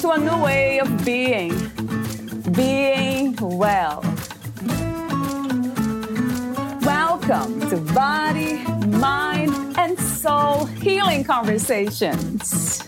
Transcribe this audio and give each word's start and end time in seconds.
to 0.00 0.12
a 0.12 0.18
new 0.18 0.42
way 0.42 0.80
of 0.80 1.04
being, 1.04 1.50
being 2.52 3.36
well. 3.36 4.00
Welcome 6.80 7.60
to 7.68 7.76
Body, 7.92 8.64
Mind, 8.86 9.52
and 9.76 9.98
Soul 9.98 10.64
Healing 10.64 11.22
Conversations. 11.22 12.82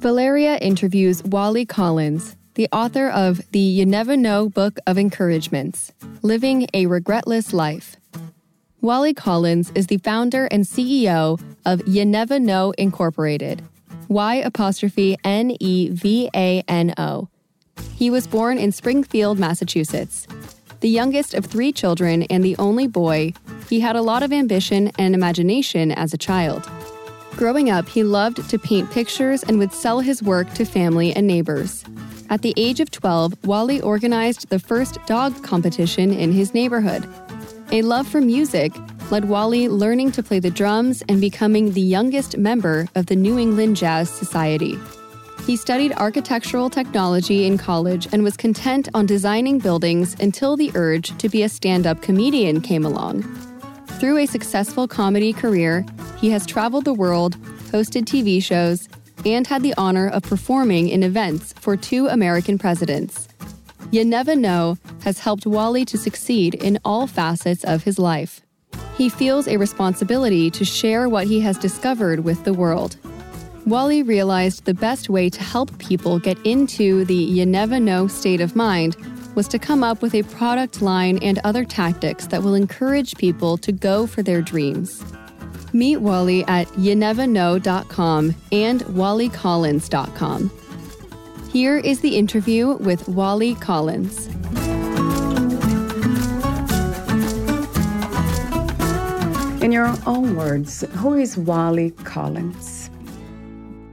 Valeria 0.00 0.58
interviews 0.58 1.22
Wali 1.22 1.64
Collins, 1.64 2.36
the 2.54 2.68
author 2.72 3.08
of 3.08 3.40
the 3.50 3.58
You 3.58 3.84
Never 3.84 4.16
Know 4.16 4.48
Book 4.48 4.78
of 4.86 4.96
Encouragements 4.96 5.92
Living 6.22 6.68
a 6.72 6.86
Regretless 6.86 7.52
Life. 7.52 7.96
Wali 8.80 9.12
Collins 9.12 9.72
is 9.74 9.88
the 9.88 9.98
founder 9.98 10.46
and 10.46 10.64
CEO 10.64 11.40
of 11.66 11.86
You 11.88 12.04
Never 12.04 12.38
Know 12.38 12.72
Incorporated, 12.78 13.62
Y 14.08 14.36
apostrophe 14.36 15.16
N 15.24 15.56
E 15.58 15.88
V 15.88 16.30
A 16.34 16.62
N 16.68 16.94
O. 16.96 17.28
He 17.96 18.08
was 18.08 18.28
born 18.28 18.58
in 18.58 18.70
Springfield, 18.70 19.38
Massachusetts. 19.38 20.28
The 20.78 20.88
youngest 20.88 21.34
of 21.34 21.46
three 21.46 21.72
children 21.72 22.22
and 22.24 22.44
the 22.44 22.56
only 22.58 22.86
boy, 22.86 23.32
he 23.68 23.80
had 23.80 23.96
a 23.96 24.02
lot 24.02 24.22
of 24.22 24.32
ambition 24.32 24.92
and 24.96 25.14
imagination 25.14 25.90
as 25.90 26.14
a 26.14 26.18
child. 26.18 26.70
Growing 27.32 27.68
up, 27.68 27.88
he 27.88 28.04
loved 28.04 28.48
to 28.48 28.58
paint 28.60 28.92
pictures 28.92 29.42
and 29.42 29.58
would 29.58 29.72
sell 29.72 29.98
his 29.98 30.22
work 30.22 30.52
to 30.54 30.64
family 30.64 31.12
and 31.16 31.26
neighbors. 31.26 31.84
At 32.34 32.42
the 32.42 32.52
age 32.56 32.80
of 32.80 32.90
12, 32.90 33.46
Wali 33.46 33.80
organized 33.80 34.48
the 34.48 34.58
first 34.58 34.98
dog 35.06 35.40
competition 35.44 36.12
in 36.12 36.32
his 36.32 36.52
neighborhood. 36.52 37.08
A 37.70 37.80
love 37.82 38.08
for 38.08 38.20
music 38.20 38.74
led 39.12 39.26
Wali 39.26 39.68
learning 39.68 40.10
to 40.10 40.22
play 40.24 40.40
the 40.40 40.50
drums 40.50 41.04
and 41.08 41.20
becoming 41.20 41.70
the 41.70 41.80
youngest 41.80 42.36
member 42.36 42.88
of 42.96 43.06
the 43.06 43.14
New 43.14 43.38
England 43.38 43.76
Jazz 43.76 44.10
Society. 44.10 44.76
He 45.46 45.56
studied 45.56 45.92
architectural 45.92 46.70
technology 46.70 47.46
in 47.46 47.56
college 47.56 48.08
and 48.10 48.24
was 48.24 48.36
content 48.36 48.88
on 48.94 49.06
designing 49.06 49.60
buildings 49.60 50.16
until 50.18 50.56
the 50.56 50.72
urge 50.74 51.16
to 51.18 51.28
be 51.28 51.44
a 51.44 51.48
stand 51.48 51.86
up 51.86 52.02
comedian 52.02 52.60
came 52.60 52.84
along. 52.84 53.22
Through 54.00 54.18
a 54.18 54.26
successful 54.26 54.88
comedy 54.88 55.32
career, 55.32 55.86
he 56.18 56.30
has 56.30 56.46
traveled 56.46 56.84
the 56.84 56.94
world, 56.94 57.36
hosted 57.70 58.06
TV 58.06 58.42
shows, 58.42 58.88
and 59.24 59.46
had 59.46 59.62
the 59.62 59.74
honor 59.76 60.08
of 60.08 60.22
performing 60.22 60.88
in 60.88 61.02
events 61.02 61.54
for 61.60 61.76
two 61.76 62.06
American 62.08 62.58
presidents. 62.58 63.28
You 63.90 64.04
Never 64.04 64.34
Know 64.34 64.78
has 65.02 65.18
helped 65.18 65.46
Wali 65.46 65.84
to 65.84 65.98
succeed 65.98 66.54
in 66.54 66.78
all 66.84 67.06
facets 67.06 67.64
of 67.64 67.84
his 67.84 67.98
life. 67.98 68.40
He 68.96 69.08
feels 69.08 69.48
a 69.48 69.56
responsibility 69.56 70.50
to 70.50 70.64
share 70.64 71.08
what 71.08 71.26
he 71.26 71.40
has 71.40 71.58
discovered 71.58 72.20
with 72.20 72.44
the 72.44 72.54
world. 72.54 72.96
Wali 73.66 74.02
realized 74.02 74.64
the 74.64 74.74
best 74.74 75.08
way 75.08 75.30
to 75.30 75.42
help 75.42 75.76
people 75.78 76.18
get 76.18 76.38
into 76.44 77.04
the 77.06 77.14
you 77.14 77.46
never 77.46 77.80
know 77.80 78.06
state 78.06 78.40
of 78.40 78.54
mind 78.54 78.96
was 79.34 79.48
to 79.48 79.58
come 79.58 79.82
up 79.82 80.02
with 80.02 80.14
a 80.14 80.22
product 80.24 80.82
line 80.82 81.18
and 81.18 81.40
other 81.44 81.64
tactics 81.64 82.26
that 82.28 82.42
will 82.42 82.54
encourage 82.54 83.16
people 83.16 83.56
to 83.58 83.72
go 83.72 84.06
for 84.06 84.22
their 84.22 84.42
dreams. 84.42 85.02
Meet 85.74 85.96
Wali 85.96 86.44
at 86.44 86.68
youneverknow.com 86.68 88.34
and 88.52 88.80
walicollins.com. 88.82 90.50
Here 91.50 91.78
is 91.78 92.00
the 92.00 92.16
interview 92.16 92.76
with 92.76 93.08
Wali 93.08 93.56
Collins. 93.56 94.28
In 99.64 99.72
your 99.72 99.92
own 100.06 100.36
words, 100.36 100.84
who 100.92 101.14
is 101.14 101.36
Wali 101.36 101.90
Collins? 101.90 102.90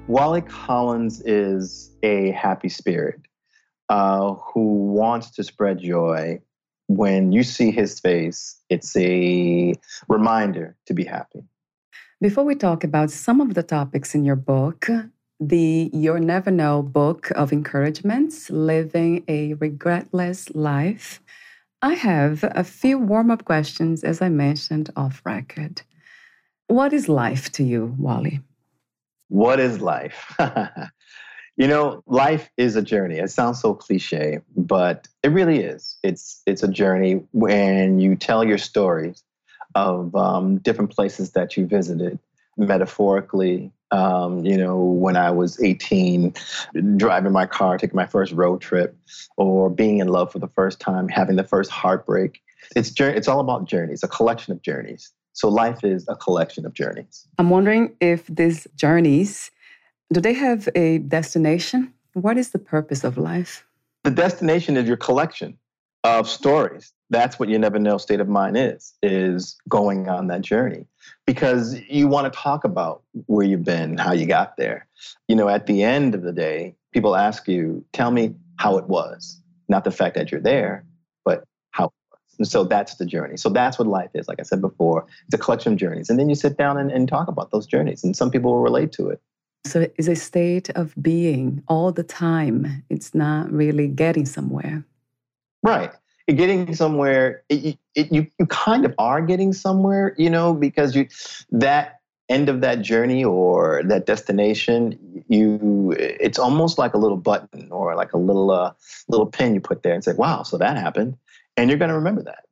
Wali 0.07 0.41
Collins 0.41 1.21
is 1.21 1.89
a 2.03 2.29
happy 2.31 2.69
spirit 2.69 3.21
uh, 3.89 4.33
who 4.33 4.91
wants 4.91 5.31
to 5.31 5.43
spread 5.43 5.79
joy. 5.79 6.39
When 6.87 7.31
you 7.31 7.41
see 7.41 7.71
his 7.71 7.99
face, 7.99 8.59
it's 8.69 8.95
a 8.97 9.73
reminder 10.07 10.75
to 10.85 10.93
be 10.93 11.05
happy. 11.05 11.43
Before 12.21 12.43
we 12.43 12.53
talk 12.53 12.83
about 12.83 13.09
some 13.09 13.41
of 13.41 13.55
the 13.55 13.63
topics 13.63 14.13
in 14.13 14.23
your 14.23 14.35
book, 14.35 14.87
the 15.39 15.89
You'll 15.91 16.19
Never 16.19 16.51
Know 16.51 16.83
book 16.83 17.31
of 17.31 17.51
encouragements, 17.51 18.47
Living 18.51 19.23
a 19.27 19.55
Regretless 19.55 20.51
Life, 20.53 21.19
I 21.81 21.95
have 21.95 22.43
a 22.43 22.63
few 22.63 22.99
warm 22.99 23.31
up 23.31 23.43
questions, 23.45 24.03
as 24.03 24.21
I 24.21 24.29
mentioned 24.29 24.91
off 24.95 25.23
record. 25.25 25.81
What 26.67 26.93
is 26.93 27.09
life 27.09 27.51
to 27.53 27.63
you, 27.63 27.95
Wali? 27.97 28.41
What 29.29 29.59
is 29.59 29.81
life? 29.81 30.31
you 31.57 31.67
know, 31.67 32.03
life 32.05 32.51
is 32.55 32.75
a 32.75 32.83
journey. 32.83 33.17
It 33.17 33.31
sounds 33.31 33.59
so 33.59 33.73
cliche, 33.73 34.41
but 34.55 35.07
it 35.23 35.29
really 35.29 35.57
is. 35.57 35.97
It's 36.03 36.43
it's 36.45 36.61
a 36.61 36.67
journey 36.67 37.23
when 37.31 37.99
you 37.99 38.15
tell 38.15 38.43
your 38.43 38.59
stories 38.59 39.23
of 39.75 40.15
um, 40.15 40.57
different 40.57 40.91
places 40.91 41.31
that 41.31 41.57
you 41.57 41.65
visited, 41.65 42.19
metaphorically. 42.57 43.71
Um, 43.91 44.45
you 44.45 44.55
know, 44.55 44.79
when 44.79 45.17
I 45.17 45.31
was 45.31 45.61
18, 45.61 46.33
driving 46.95 47.33
my 47.33 47.45
car, 47.45 47.77
taking 47.77 47.95
my 47.95 48.05
first 48.05 48.31
road 48.31 48.61
trip, 48.61 48.95
or 49.35 49.69
being 49.69 49.99
in 49.99 50.07
love 50.07 50.31
for 50.31 50.39
the 50.39 50.47
first 50.47 50.79
time, 50.79 51.09
having 51.09 51.35
the 51.35 51.43
first 51.43 51.71
heartbreak. 51.71 52.41
It's 52.75 52.91
it's 52.99 53.27
all 53.27 53.39
about 53.39 53.65
journeys, 53.65 54.03
a 54.03 54.07
collection 54.07 54.53
of 54.53 54.61
journeys. 54.61 55.11
So 55.33 55.49
life 55.49 55.83
is 55.83 56.05
a 56.07 56.15
collection 56.15 56.65
of 56.65 56.73
journeys. 56.73 57.27
I'm 57.37 57.49
wondering 57.49 57.95
if 57.99 58.27
these 58.27 58.67
journeys 58.75 59.51
do 60.11 60.19
they 60.19 60.33
have 60.33 60.67
a 60.75 60.97
destination? 60.99 61.93
What 62.13 62.37
is 62.37 62.51
the 62.51 62.59
purpose 62.59 63.03
of 63.03 63.17
life? 63.17 63.65
The 64.03 64.11
destination 64.11 64.75
is 64.75 64.87
your 64.87 64.97
collection 64.97 65.57
of 66.03 66.27
stories. 66.27 66.91
That's 67.11 67.38
what 67.38 67.49
you 67.49 67.59
never 67.59 67.77
know 67.77 67.97
state 67.97 68.22
of 68.22 68.29
mind 68.29 68.57
is, 68.57 68.94
is 69.03 69.57
going 69.67 70.07
on 70.07 70.27
that 70.27 70.41
journey. 70.41 70.85
Because 71.27 71.77
you 71.89 72.07
want 72.07 72.31
to 72.31 72.39
talk 72.39 72.63
about 72.63 73.03
where 73.25 73.45
you've 73.45 73.66
been, 73.66 73.97
how 73.97 74.13
you 74.13 74.25
got 74.25 74.55
there. 74.55 74.88
You 75.27 75.35
know, 75.35 75.49
at 75.49 75.67
the 75.67 75.83
end 75.83 76.16
of 76.16 76.22
the 76.22 76.31
day, 76.31 76.73
people 76.94 77.17
ask 77.17 77.49
you, 77.49 77.83
tell 77.91 78.11
me 78.11 78.33
how 78.55 78.77
it 78.77 78.88
was. 78.88 79.41
Not 79.67 79.83
the 79.83 79.91
fact 79.91 80.16
that 80.16 80.31
you're 80.31 80.41
there, 80.41 80.85
but 81.25 81.44
how 81.72 81.85
it 81.85 81.91
was. 82.11 82.19
And 82.39 82.47
so 82.47 82.63
that's 82.63 82.95
the 82.95 83.05
journey. 83.05 83.35
So 83.35 83.49
that's 83.49 83.78
what 83.78 83.89
life 83.89 84.11
is. 84.13 84.29
Like 84.29 84.39
I 84.39 84.43
said 84.43 84.61
before, 84.61 85.05
it's 85.25 85.35
a 85.35 85.38
collection 85.38 85.73
of 85.73 85.79
journeys. 85.79 86.09
And 86.09 86.17
then 86.17 86.29
you 86.29 86.35
sit 86.35 86.57
down 86.57 86.78
and, 86.78 86.89
and 86.91 87.09
talk 87.09 87.28
about 87.28 87.51
those 87.51 87.66
journeys. 87.66 88.05
And 88.05 88.16
some 88.16 88.31
people 88.31 88.53
will 88.53 88.61
relate 88.61 88.93
to 88.93 89.09
it. 89.09 89.22
So 89.66 89.85
it's 89.97 90.08
a 90.08 90.16
state 90.16 90.69
of 90.72 90.96
being 91.02 91.61
all 91.67 91.91
the 91.91 92.03
time. 92.03 92.84
It's 92.90 93.13
not 93.13 93.52
really 93.52 93.90
getting 93.90 94.25
somewhere. 94.25 94.85
Right 95.61 95.91
getting 96.33 96.73
somewhere 96.75 97.43
it, 97.49 97.78
it, 97.95 98.11
you, 98.11 98.28
you 98.39 98.45
kind 98.47 98.85
of 98.85 98.93
are 98.97 99.22
getting 99.22 99.53
somewhere 99.53 100.16
you 100.17 100.29
know 100.29 100.53
because 100.53 100.95
you 100.95 101.07
that 101.51 102.01
end 102.31 102.47
of 102.47 102.61
that 102.61 102.81
journey 102.81 103.23
or 103.23 103.83
that 103.83 104.05
destination 104.05 104.97
you 105.28 105.93
it's 105.99 106.39
almost 106.39 106.78
like 106.78 106.93
a 106.93 106.97
little 106.97 107.17
button 107.17 107.69
or 107.72 107.93
like 107.95 108.13
a 108.13 108.17
little 108.17 108.49
uh, 108.51 108.72
little 109.09 109.25
pin 109.25 109.53
you 109.53 109.59
put 109.59 109.83
there 109.83 109.93
and 109.93 110.03
say 110.03 110.13
wow 110.13 110.41
so 110.41 110.57
that 110.57 110.78
happened. 110.78 111.17
And 111.57 111.69
you're 111.69 111.78
going 111.78 111.89
to 111.89 111.95
remember 111.95 112.23
that. 112.23 112.45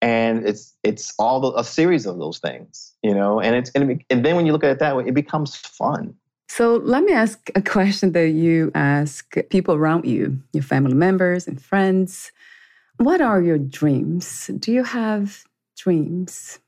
And 0.00 0.46
it's 0.48 0.74
it's 0.82 1.12
all 1.18 1.40
the, 1.40 1.52
a 1.52 1.64
series 1.64 2.06
of 2.06 2.18
those 2.18 2.38
things 2.38 2.94
you 3.02 3.14
know 3.14 3.40
and 3.40 3.54
it's 3.54 3.70
and, 3.74 4.02
and 4.08 4.24
then 4.24 4.36
when 4.36 4.46
you 4.46 4.52
look 4.52 4.64
at 4.64 4.70
it 4.70 4.78
that 4.78 4.96
way 4.96 5.04
it 5.06 5.14
becomes 5.14 5.54
fun. 5.54 6.14
So 6.48 6.76
let 6.76 7.02
me 7.04 7.12
ask 7.12 7.50
a 7.54 7.60
question 7.60 8.12
that 8.12 8.30
you 8.30 8.70
ask 8.74 9.34
people 9.50 9.74
around 9.74 10.06
you 10.06 10.38
your 10.54 10.62
family 10.62 10.94
members 10.94 11.46
and 11.46 11.60
friends 11.60 12.32
what 12.98 13.20
are 13.20 13.42
your 13.42 13.58
dreams? 13.58 14.50
Do 14.58 14.72
you 14.72 14.84
have 14.84 15.44
dreams? 15.76 16.58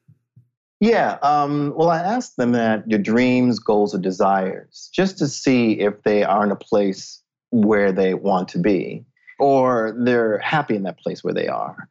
Yeah. 0.81 1.19
Um, 1.23 1.73
well, 1.77 1.91
I 1.91 1.99
asked 1.99 2.37
them 2.37 2.53
that 2.53 2.89
your 2.89 3.01
dreams, 3.01 3.59
goals, 3.59 3.95
or 3.95 3.99
desires, 3.99 4.91
just 4.93 5.19
to 5.19 5.27
see 5.27 5.81
if 5.81 6.03
they 6.05 6.23
are 6.23 6.45
in 6.45 6.53
a 6.53 6.57
place 6.57 7.23
where 7.51 7.91
they 7.91 8.15
want 8.15 8.49
to 8.49 8.59
be 8.59 9.05
or 9.39 9.97
they're 9.99 10.39
happy 10.39 10.77
in 10.77 10.83
that 10.85 10.99
place 10.99 11.25
where 11.25 11.35
they 11.35 11.49
are. 11.49 11.89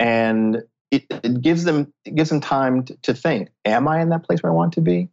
and 0.00 0.62
it, 0.90 1.04
it 1.10 1.40
gives 1.40 1.64
them 1.64 1.92
it 2.04 2.14
gives 2.14 2.30
them 2.30 2.40
time 2.40 2.84
to, 2.84 2.96
to 3.02 3.14
think: 3.14 3.48
Am 3.64 3.88
I 3.88 4.00
in 4.00 4.10
that 4.10 4.24
place 4.24 4.42
where 4.42 4.52
I 4.52 4.54
want 4.54 4.72
to 4.74 4.80
be? 4.80 5.08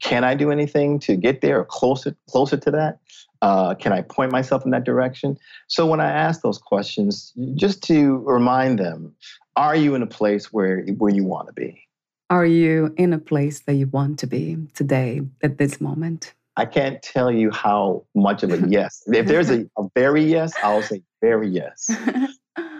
Can 0.00 0.24
I 0.24 0.34
do 0.34 0.50
anything 0.50 0.98
to 1.00 1.16
get 1.16 1.40
there 1.40 1.60
or 1.60 1.64
closer 1.64 2.16
closer 2.28 2.56
to 2.56 2.70
that? 2.72 2.98
Uh, 3.42 3.74
can 3.74 3.92
I 3.92 4.02
point 4.02 4.32
myself 4.32 4.64
in 4.64 4.70
that 4.72 4.84
direction? 4.84 5.36
So 5.66 5.86
when 5.86 6.00
I 6.00 6.10
ask 6.10 6.42
those 6.42 6.58
questions, 6.58 7.32
just 7.54 7.82
to 7.84 8.18
remind 8.18 8.78
them, 8.78 9.14
are 9.56 9.76
you 9.76 9.94
in 9.94 10.02
a 10.02 10.06
place 10.06 10.52
where 10.52 10.82
where 10.98 11.12
you 11.12 11.24
want 11.24 11.48
to 11.48 11.52
be? 11.52 11.86
Are 12.28 12.46
you 12.46 12.94
in 12.96 13.12
a 13.12 13.18
place 13.18 13.60
that 13.60 13.74
you 13.74 13.88
want 13.88 14.18
to 14.20 14.26
be 14.26 14.56
today 14.74 15.22
at 15.42 15.58
this 15.58 15.80
moment? 15.80 16.34
I 16.56 16.66
can't 16.66 17.02
tell 17.02 17.32
you 17.32 17.50
how 17.50 18.04
much 18.14 18.42
of 18.42 18.52
a 18.52 18.58
yes. 18.68 19.02
if 19.06 19.26
there's 19.26 19.50
a, 19.50 19.68
a 19.78 19.88
very 19.94 20.22
yes, 20.22 20.52
I'll 20.62 20.82
say 20.82 21.02
very 21.20 21.48
yes. 21.48 21.90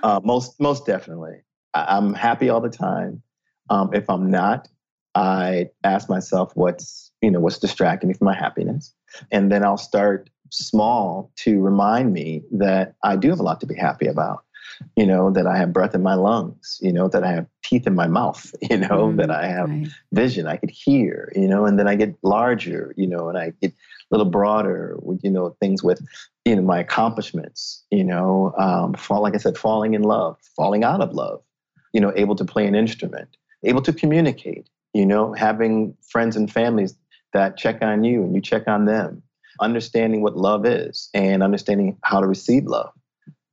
Uh, 0.03 0.21
most 0.25 0.59
most 0.59 0.87
definitely. 0.87 1.43
I, 1.75 1.97
am 1.99 2.15
happy 2.15 2.49
all 2.49 2.61
the 2.61 2.71
time. 2.71 3.23
Um, 3.69 3.91
if 3.93 4.09
I'm 4.09 4.31
not, 4.31 4.67
I 5.15 5.69
ask 5.85 6.09
myself 6.09 6.53
what's 6.55 7.13
you 7.21 7.31
know 7.31 7.41
what's 7.41 7.59
distracting 7.59 8.09
me 8.09 8.15
from 8.15 8.27
my 8.27 8.35
happiness, 8.35 8.95
and 9.31 9.53
then 9.53 9.65
I'll 9.65 9.77
start 9.77 10.31
small 10.51 11.31
to 11.37 11.61
remind 11.61 12.13
me 12.13 12.43
that 12.53 12.95
I 13.03 13.17
do 13.17 13.31
have 13.31 13.41
a 13.41 13.43
lot 13.43 13.61
to 13.61 13.67
be 13.67 13.75
happy 13.75 14.07
about. 14.07 14.45
You 14.97 15.05
know 15.05 15.31
that 15.31 15.47
I 15.47 15.59
have 15.59 15.75
breath 15.75 15.95
in 15.95 16.03
my 16.03 16.15
lungs. 16.15 16.79
You 16.81 16.93
know 16.93 17.09
that 17.09 17.23
I 17.23 17.33
have 17.33 17.47
teeth 17.63 17.87
in 17.87 17.95
my 17.95 18.07
mouth. 18.07 18.55
You 18.71 18.79
know 18.79 19.09
mm, 19.09 19.17
that 19.17 19.31
I 19.31 19.47
have 19.47 19.69
right. 19.69 19.89
vision. 20.13 20.47
I 20.47 20.57
could 20.57 20.71
hear. 20.71 21.31
You 21.35 21.49
know, 21.49 21.67
and 21.67 21.79
then 21.79 21.87
I 21.87 21.97
get 21.97 22.17
larger. 22.23 22.95
You 22.97 23.07
know, 23.07 23.29
and 23.29 23.37
I 23.37 23.53
get 23.61 23.73
a 23.73 23.75
little 24.11 24.31
broader. 24.31 24.97
With 25.03 25.21
you 25.23 25.31
know 25.31 25.57
things 25.61 25.83
with 25.83 26.01
you 26.47 26.57
know 26.57 26.63
my 26.63 26.79
accomplishments. 26.79 27.85
You 27.91 28.05
know, 28.05 28.55
um, 28.59 28.95
fall, 28.95 29.21
like 29.21 29.35
I 29.35 29.39
said, 29.39 29.59
falling 29.59 29.93
in 29.93 30.03
love, 30.03 30.39
falling 30.57 30.83
out 30.83 31.03
of 31.03 31.13
love 31.13 31.43
you 31.93 32.01
know, 32.01 32.13
able 32.17 32.37
to 32.37 32.45
play 32.45 32.67
an 32.67 32.75
instrument, 32.75 33.37
able 33.65 33.83
to 33.83 33.93
communicate, 33.93 34.69
you 34.95 35.07
know, 35.07 35.33
having 35.33 35.95
friends 36.09 36.37
and 36.37 36.51
families 36.51 36.95
that 37.33 37.57
check 37.57 37.83
on 37.83 38.05
you 38.05 38.23
and 38.23 38.35
you 38.35 38.41
check 38.41 38.67
on 38.67 38.85
them, 38.85 39.23
understanding 39.61 40.23
what 40.23 40.37
love 40.37 40.67
is 40.67 41.09
and 41.15 41.43
understanding 41.43 41.97
how 42.03 42.21
to 42.21 42.27
receive 42.27 42.67
love. 42.67 42.93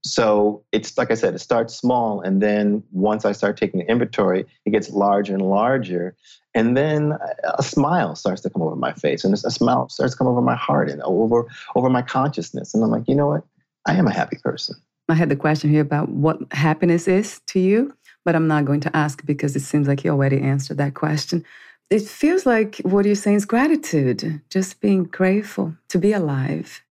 So 0.04 0.63
it's 0.71 0.98
like 0.98 1.12
I 1.12 1.15
said, 1.15 1.33
it 1.33 1.39
starts 1.39 1.75
small. 1.75 2.21
And 2.21 2.42
then 2.42 2.83
once 2.92 3.25
I 3.25 3.33
start 3.33 3.57
taking 3.57 3.80
the 3.80 3.89
inventory, 3.89 4.45
it 4.65 4.69
gets 4.71 4.89
larger 4.89 5.33
and 5.33 5.42
larger. 5.42 6.15
And 6.54 6.77
then 6.77 7.18
a 7.44 7.63
smile 7.63 8.15
starts 8.15 8.42
to 8.42 8.50
come 8.50 8.62
over 8.62 8.75
my 8.75 8.94
face 8.94 9.24
and 9.24 9.33
a 9.33 9.38
smile 9.38 9.89
starts 9.89 10.13
to 10.13 10.18
come 10.18 10.27
over 10.27 10.42
my 10.42 10.56
heart 10.56 10.89
and 10.89 11.01
over, 11.01 11.45
over 11.75 11.89
my 11.89 12.01
consciousness. 12.01 12.74
And 12.74 12.83
I'm 12.83 12.89
like, 12.89 13.07
you 13.07 13.15
know 13.15 13.27
what? 13.27 13.44
I 13.86 13.95
am 13.95 14.07
a 14.07 14.13
happy 14.13 14.38
person. 14.44 14.75
I 15.09 15.13
had 15.13 15.30
the 15.30 15.36
question 15.36 15.69
here 15.69 15.81
about 15.81 16.09
what 16.09 16.39
happiness 16.51 17.07
is 17.07 17.42
to 17.48 17.59
you 17.59 17.94
but 18.27 18.36
I'm 18.36 18.48
not 18.50 18.65
going 18.65 18.81
to 18.81 18.94
ask 18.94 19.25
because 19.25 19.56
it 19.56 19.62
seems 19.62 19.88
like 19.88 20.04
you 20.04 20.12
already 20.12 20.42
answered 20.42 20.75
that 20.80 20.95
question. 20.95 21.45
It 21.89 22.01
feels 22.01 22.45
like 22.45 22.78
what 22.84 23.06
you're 23.06 23.16
saying 23.16 23.38
is 23.38 23.45
gratitude, 23.45 24.42
just 24.50 24.81
being 24.81 25.06
grateful 25.06 25.75
to 25.89 25.98
be 25.98 26.12
alive. 26.12 26.84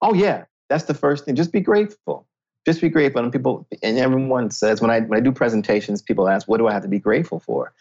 Oh, 0.00 0.14
yeah. 0.14 0.44
That's 0.68 0.84
the 0.84 0.94
first 0.94 1.24
thing. 1.24 1.34
Just 1.34 1.52
be 1.52 1.60
grateful. 1.60 2.26
Just 2.66 2.80
be 2.80 2.88
grateful. 2.88 3.22
And 3.22 3.32
people, 3.32 3.66
and 3.82 3.98
everyone 3.98 4.50
says, 4.50 4.80
when 4.80 4.90
I, 4.90 5.00
when 5.00 5.18
I 5.18 5.22
do 5.22 5.32
presentations, 5.32 6.02
people 6.02 6.28
ask, 6.28 6.48
what 6.48 6.58
do 6.58 6.66
I 6.66 6.72
have 6.72 6.82
to 6.82 6.88
be 6.88 6.98
grateful 6.98 7.40
for? 7.40 7.72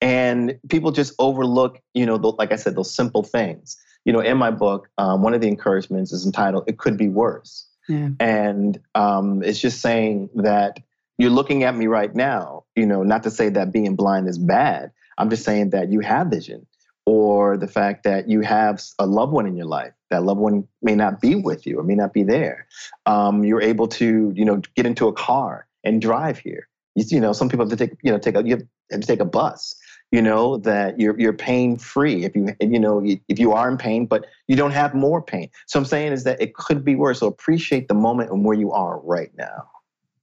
And 0.00 0.58
people 0.68 0.92
just 0.92 1.14
overlook, 1.18 1.80
you 1.94 2.06
know, 2.06 2.16
the, 2.16 2.28
like 2.28 2.52
I 2.52 2.56
said, 2.56 2.74
those 2.74 2.94
simple 2.94 3.22
things. 3.22 3.76
You 4.04 4.12
know, 4.12 4.20
in 4.20 4.38
my 4.38 4.50
book, 4.50 4.88
um, 4.98 5.22
one 5.22 5.34
of 5.34 5.42
the 5.42 5.48
encouragements 5.48 6.12
is 6.12 6.24
entitled, 6.24 6.64
It 6.66 6.78
Could 6.78 6.96
Be 6.96 7.08
Worse. 7.08 7.66
Yeah. 7.88 8.10
And 8.18 8.80
um, 8.94 9.42
it's 9.42 9.60
just 9.60 9.80
saying 9.80 10.30
that 10.36 10.80
you're 11.18 11.30
looking 11.30 11.64
at 11.64 11.76
me 11.76 11.86
right 11.86 12.14
now, 12.14 12.64
you 12.76 12.86
know, 12.86 13.02
not 13.02 13.22
to 13.24 13.30
say 13.30 13.50
that 13.50 13.72
being 13.72 13.94
blind 13.94 14.26
is 14.26 14.38
bad. 14.38 14.90
I'm 15.20 15.28
just 15.28 15.44
saying 15.44 15.70
that 15.70 15.92
you 15.92 16.00
have 16.00 16.28
vision 16.28 16.66
or 17.04 17.56
the 17.56 17.68
fact 17.68 18.04
that 18.04 18.28
you 18.28 18.40
have 18.40 18.82
a 18.98 19.06
loved 19.06 19.32
one 19.32 19.46
in 19.46 19.54
your 19.54 19.66
life. 19.66 19.92
That 20.10 20.22
loved 20.24 20.40
one 20.40 20.66
may 20.82 20.94
not 20.94 21.20
be 21.20 21.34
with 21.34 21.66
you 21.66 21.78
or 21.78 21.82
may 21.82 21.94
not 21.94 22.12
be 22.12 22.22
there. 22.22 22.66
Um, 23.04 23.44
you're 23.44 23.60
able 23.60 23.86
to, 23.88 24.32
you 24.34 24.44
know, 24.44 24.62
get 24.76 24.86
into 24.86 25.08
a 25.08 25.12
car 25.12 25.66
and 25.84 26.00
drive 26.00 26.38
here. 26.38 26.68
You, 26.94 27.04
you 27.08 27.20
know, 27.20 27.32
some 27.32 27.48
people 27.48 27.66
have 27.66 27.76
to 27.76 27.86
take, 27.86 27.98
you 28.02 28.10
know, 28.10 28.18
take 28.18 28.34
a, 28.34 28.42
you 28.44 28.66
have 28.90 29.00
to 29.00 29.06
take 29.06 29.20
a 29.20 29.26
bus. 29.26 29.76
You 30.10 30.22
know 30.22 30.56
that 30.56 30.98
you're 30.98 31.16
you're 31.20 31.32
pain 31.32 31.76
free 31.76 32.24
if 32.24 32.34
you 32.34 32.48
you 32.60 32.80
know 32.80 33.00
if 33.28 33.38
you 33.38 33.52
are 33.52 33.70
in 33.70 33.76
pain, 33.76 34.06
but 34.06 34.26
you 34.48 34.56
don't 34.56 34.72
have 34.72 34.92
more 34.92 35.22
pain. 35.22 35.50
So 35.68 35.78
I'm 35.78 35.84
saying 35.84 36.12
is 36.12 36.24
that 36.24 36.40
it 36.42 36.54
could 36.54 36.84
be 36.84 36.96
worse. 36.96 37.20
So 37.20 37.28
appreciate 37.28 37.86
the 37.86 37.94
moment 37.94 38.30
and 38.30 38.44
where 38.44 38.56
you 38.56 38.72
are 38.72 38.98
right 39.04 39.30
now. 39.38 39.68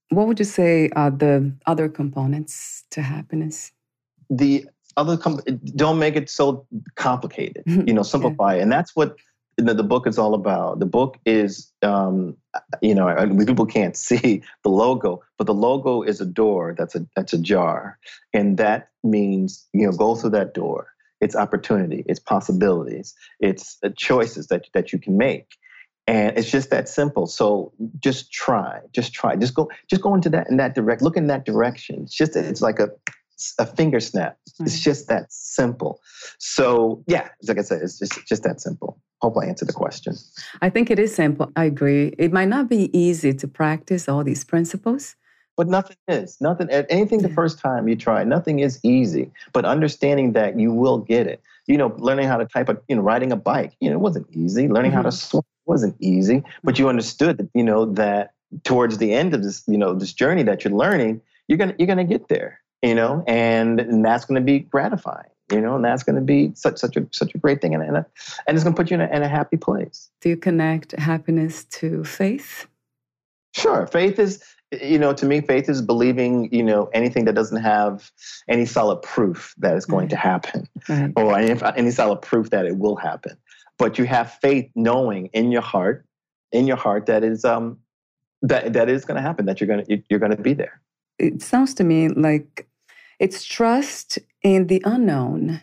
What 0.10 0.28
would 0.28 0.40
you 0.40 0.46
say 0.46 0.90
are 0.98 1.10
the 1.10 1.54
other 1.68 1.88
components 1.88 2.84
to 2.92 3.02
happiness? 3.02 3.72
The 4.30 4.68
other 4.98 5.16
com- 5.16 5.42
don't 5.76 6.00
make 6.00 6.16
it 6.16 6.30
so 6.30 6.66
complicated. 6.96 7.64
You 7.88 7.94
know, 7.94 8.04
simplify, 8.04 8.56
yeah. 8.56 8.64
and 8.64 8.72
that's 8.72 8.96
what 8.96 9.16
the, 9.56 9.74
the, 9.74 9.84
book 9.84 10.08
is 10.08 10.18
all 10.18 10.34
about. 10.34 10.80
The 10.80 10.86
book 10.86 11.18
is, 11.26 11.72
um, 11.82 12.36
you 12.82 12.94
know, 12.94 13.08
people 13.46 13.66
can't 13.66 13.96
see 14.10 14.44
the 14.64 14.70
logo, 14.70 15.24
but 15.38 15.48
the 15.48 15.54
logo 15.54 16.02
is 16.02 16.20
a 16.20 16.26
door. 16.26 16.76
That's 16.78 16.96
a 16.96 17.06
that's 17.16 17.34
a 17.34 17.38
jar, 17.38 17.98
and 18.34 18.58
that 18.58 18.90
means 19.04 19.66
you 19.74 19.86
know 19.86 19.94
go 19.94 20.16
through 20.16 20.32
that 20.32 20.54
door. 20.54 20.88
It's 21.22 21.36
opportunity. 21.36 22.04
It's 22.08 22.20
possibilities. 22.20 23.16
It's 23.40 23.78
uh, 23.84 23.90
choices 23.96 24.48
that 24.48 24.66
that 24.74 24.92
you 24.92 25.00
can 25.00 25.18
make 25.18 25.56
and 26.08 26.38
it's 26.38 26.50
just 26.50 26.70
that 26.70 26.88
simple 26.88 27.28
so 27.28 27.74
just 28.00 28.32
try 28.32 28.80
just 28.94 29.14
try 29.14 29.36
just 29.36 29.54
go 29.54 29.70
just 29.90 30.02
go 30.02 30.16
into 30.16 30.30
that 30.30 30.50
in 30.50 30.58
that 30.58 30.74
direct 30.74 31.02
look 31.02 31.18
in 31.18 31.28
that 31.28 31.46
direction 31.46 32.04
it's 32.04 32.16
just 32.16 32.36
it's 32.36 32.62
like 32.62 32.80
a 32.80 32.90
a 33.60 33.66
finger 33.66 34.00
snap. 34.00 34.38
It's 34.60 34.80
just 34.80 35.08
that 35.08 35.32
simple. 35.32 36.02
So 36.40 37.04
yeah 37.08 37.30
like 37.48 37.60
i 37.60 37.62
said 37.62 37.82
it's 37.82 38.00
just 38.00 38.28
just 38.28 38.44
that 38.44 38.62
simple. 38.62 39.00
Hope 39.22 39.38
i 39.38 39.46
answered 39.46 39.70
the 39.70 39.74
question. 39.74 40.16
I 40.62 40.70
think 40.70 40.90
it 40.92 41.00
is 41.00 41.14
simple. 41.14 41.52
I 41.56 41.66
agree. 41.66 42.14
It 42.18 42.32
might 42.32 42.50
not 42.50 42.70
be 42.70 42.96
easy 42.98 43.34
to 43.34 43.48
practice 43.48 44.08
all 44.10 44.24
these 44.24 44.44
principles. 44.44 45.16
But 45.56 45.68
nothing 45.68 45.98
is. 46.08 46.40
Nothing 46.40 46.70
anything 46.70 47.22
the 47.22 47.30
first 47.30 47.60
time 47.60 47.88
you 47.88 47.96
try 47.96 48.24
nothing 48.24 48.60
is 48.60 48.80
easy. 48.84 49.32
But 49.54 49.66
understanding 49.66 50.34
that 50.34 50.60
you 50.60 50.72
will 50.72 51.00
get 51.00 51.28
it. 51.28 51.42
You 51.68 51.78
know 51.78 51.94
learning 51.98 52.28
how 52.28 52.38
to 52.38 52.46
type 52.46 52.70
a 52.70 52.78
you 52.88 52.96
know 52.96 53.02
riding 53.02 53.32
a 53.32 53.36
bike 53.36 53.74
you 53.80 53.90
know 53.90 53.96
it 53.96 54.02
wasn't 54.02 54.28
easy. 54.32 54.68
Learning 54.68 54.92
mm-hmm. 54.92 54.98
how 54.98 55.04
to 55.04 55.10
mm-hmm. 55.10 55.30
swim 55.30 55.44
wasn't 55.68 55.96
easy, 56.00 56.44
but 56.64 56.80
you 56.80 56.90
understood 56.90 57.38
that, 57.38 57.50
you 57.54 57.64
know, 57.64 57.86
that 57.86 58.32
towards 58.64 58.98
the 58.98 59.14
end 59.14 59.34
of 59.34 59.44
this, 59.44 59.64
you 59.68 59.78
know, 59.78 59.94
this 59.94 60.14
journey 60.14 60.44
that 60.44 60.64
you're 60.64 60.74
learning, 60.74 61.22
you're 61.48 61.58
gonna 61.58 61.76
you're 61.78 61.88
gonna 61.88 62.04
get 62.04 62.30
there, 62.30 62.60
you 62.82 62.96
know, 62.96 63.24
and, 63.28 63.80
and 63.80 64.06
that's 64.06 64.26
gonna 64.26 64.42
be 64.42 64.60
gratifying, 64.60 65.30
you 65.52 65.62
know, 65.62 65.76
and 65.76 65.86
that's 65.86 66.04
gonna 66.04 66.22
be 66.22 66.52
such 66.56 66.78
such 66.78 66.98
a 66.98 67.08
such 67.12 67.34
a 67.36 67.38
great 67.38 67.62
thing, 67.62 67.74
and 67.74 67.84
and, 67.84 67.98
and 67.98 68.06
it's 68.50 68.64
gonna 68.64 68.76
put 68.76 68.90
you 68.92 68.96
in 68.96 69.02
a, 69.02 69.08
in 69.08 69.24
a 69.24 69.28
happy 69.28 69.58
place. 69.58 70.10
Do 70.22 70.30
you 70.30 70.38
connect 70.38 70.92
happiness 70.94 71.66
to 71.66 72.04
faith? 72.04 72.68
Sure, 73.56 73.88
faith 73.88 74.20
is 74.20 74.44
you 74.72 75.00
know 75.00 75.14
to 75.14 75.26
me 75.26 75.40
faith 75.42 75.70
is 75.70 75.82
believing 75.82 76.54
you 76.54 76.64
know 76.64 76.90
anything 76.94 77.26
that 77.26 77.36
doesn't 77.36 77.62
have 77.62 78.12
any 78.48 78.66
solid 78.66 79.02
proof 79.02 79.56
that 79.58 79.76
it's 79.76 79.86
going 79.86 80.04
right. 80.04 80.10
to 80.10 80.16
happen 80.18 80.68
right. 80.90 81.14
or 81.16 81.38
any, 81.38 81.60
any 81.78 81.92
solid 81.92 82.22
proof 82.22 82.50
that 82.50 82.66
it 82.66 82.78
will 82.78 82.98
happen 82.98 83.38
but 83.78 83.98
you 83.98 84.06
have 84.06 84.34
faith 84.42 84.70
knowing 84.76 85.28
in 85.28 85.52
your 85.52 85.62
heart 85.62 86.06
in 86.52 86.68
your 86.68 86.76
heart 86.76 87.06
that 87.06 87.24
is 87.24 87.46
um 87.46 87.78
that 88.42 88.74
that 88.74 88.90
is 88.90 89.06
going 89.06 89.16
to 89.16 89.22
happen 89.22 89.46
that 89.46 89.62
you're 89.62 89.68
going 89.68 89.86
to 89.86 90.04
you're 90.10 90.20
going 90.20 90.36
to 90.36 90.42
be 90.42 90.54
there 90.54 90.82
it 91.20 91.42
sounds 91.42 91.74
to 91.76 91.84
me 91.84 92.10
like 92.10 92.68
it's 93.20 93.44
trust 93.44 94.20
in 94.44 94.68
the 94.68 94.82
unknown. 94.86 95.62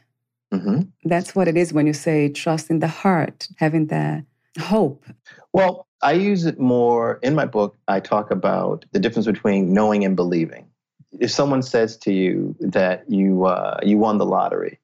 Mm-hmm. 0.53 0.83
that's 1.09 1.35
what 1.35 1.49
it 1.49 1.57
is 1.57 1.73
when 1.73 1.85
you 1.85 1.93
say 1.93 2.29
trust 2.29 2.71
in 2.71 2.79
the 2.79 2.87
heart 2.87 3.49
having 3.57 3.89
that 3.89 4.25
hope. 4.61 5.05
Well 5.53 5.89
i 6.03 6.13
use 6.13 6.45
it 6.45 6.61
more 6.61 7.19
in 7.23 7.35
my 7.35 7.47
book 7.47 7.77
i 7.89 7.99
talk 7.99 8.31
about 8.31 8.85
the 8.93 9.01
difference 9.01 9.27
between 9.27 9.73
knowing 9.73 10.05
and 10.05 10.15
believing. 10.15 10.69
If 11.19 11.31
someone 11.31 11.63
says 11.63 11.97
to 11.99 12.13
you 12.13 12.55
that 12.61 13.11
you 13.11 13.47
uh, 13.47 13.81
you 13.83 13.99
won 13.99 14.19
the 14.19 14.27
lottery 14.27 14.79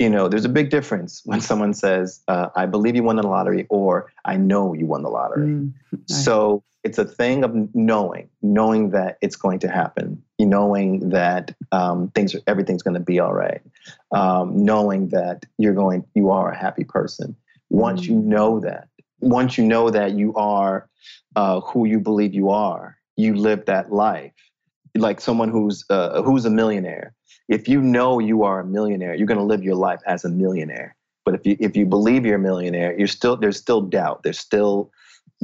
you 0.00 0.08
know, 0.08 0.28
there's 0.28 0.46
a 0.46 0.48
big 0.48 0.70
difference 0.70 1.22
when 1.24 1.40
someone 1.40 1.74
says, 1.74 2.20
uh, 2.26 2.48
I 2.56 2.66
believe 2.66 2.96
you 2.96 3.04
won 3.04 3.16
the 3.16 3.22
lottery 3.22 3.66
or 3.68 4.10
I 4.24 4.36
know 4.36 4.72
you 4.72 4.86
won 4.86 5.02
the 5.02 5.10
lottery. 5.10 5.48
Mm, 5.48 5.72
So 6.06 6.64
it's 6.82 6.98
a 6.98 7.04
thing 7.04 7.44
of 7.44 7.54
knowing, 7.74 8.30
knowing 8.40 8.90
that 8.90 9.18
it's 9.20 9.36
going 9.36 9.58
to 9.60 9.68
happen, 9.68 10.20
knowing 10.38 11.10
that 11.10 11.54
um, 11.70 12.08
things, 12.14 12.34
are, 12.34 12.40
everything's 12.46 12.82
going 12.82 12.94
to 12.94 13.00
be 13.00 13.20
all 13.20 13.34
right, 13.34 13.60
um, 14.12 14.64
knowing 14.64 15.08
that 15.10 15.44
you're 15.58 15.74
going, 15.74 16.04
you 16.14 16.30
are 16.30 16.50
a 16.50 16.56
happy 16.56 16.84
person. 16.84 17.36
Once 17.68 18.00
mm. 18.00 18.08
you 18.08 18.16
know 18.16 18.58
that, 18.60 18.88
once 19.20 19.58
you 19.58 19.64
know 19.64 19.90
that 19.90 20.12
you 20.12 20.34
are 20.34 20.88
uh, 21.36 21.60
who 21.60 21.84
you 21.84 22.00
believe 22.00 22.32
you 22.32 22.48
are, 22.48 22.96
you 23.16 23.34
live 23.34 23.66
that 23.66 23.92
life 23.92 24.32
like 24.96 25.20
someone 25.20 25.50
who's 25.50 25.84
uh, 25.90 26.20
who's 26.22 26.44
a 26.44 26.50
millionaire 26.50 27.14
if 27.48 27.68
you 27.68 27.80
know 27.80 28.18
you 28.18 28.44
are 28.44 28.60
a 28.60 28.64
millionaire, 28.64 29.14
you're 29.14 29.26
going 29.26 29.38
to 29.38 29.44
live 29.44 29.62
your 29.62 29.74
life 29.74 30.00
as 30.06 30.24
a 30.24 30.28
millionaire. 30.28 30.96
But 31.24 31.34
if 31.34 31.46
you 31.46 31.56
if 31.60 31.76
you 31.76 31.86
believe 31.86 32.24
you're 32.24 32.36
a 32.36 32.40
millionaire, 32.40 32.96
you're 32.98 33.08
still 33.08 33.36
there's 33.36 33.58
still 33.58 33.82
doubt. 33.82 34.22
There's 34.22 34.38
still 34.38 34.90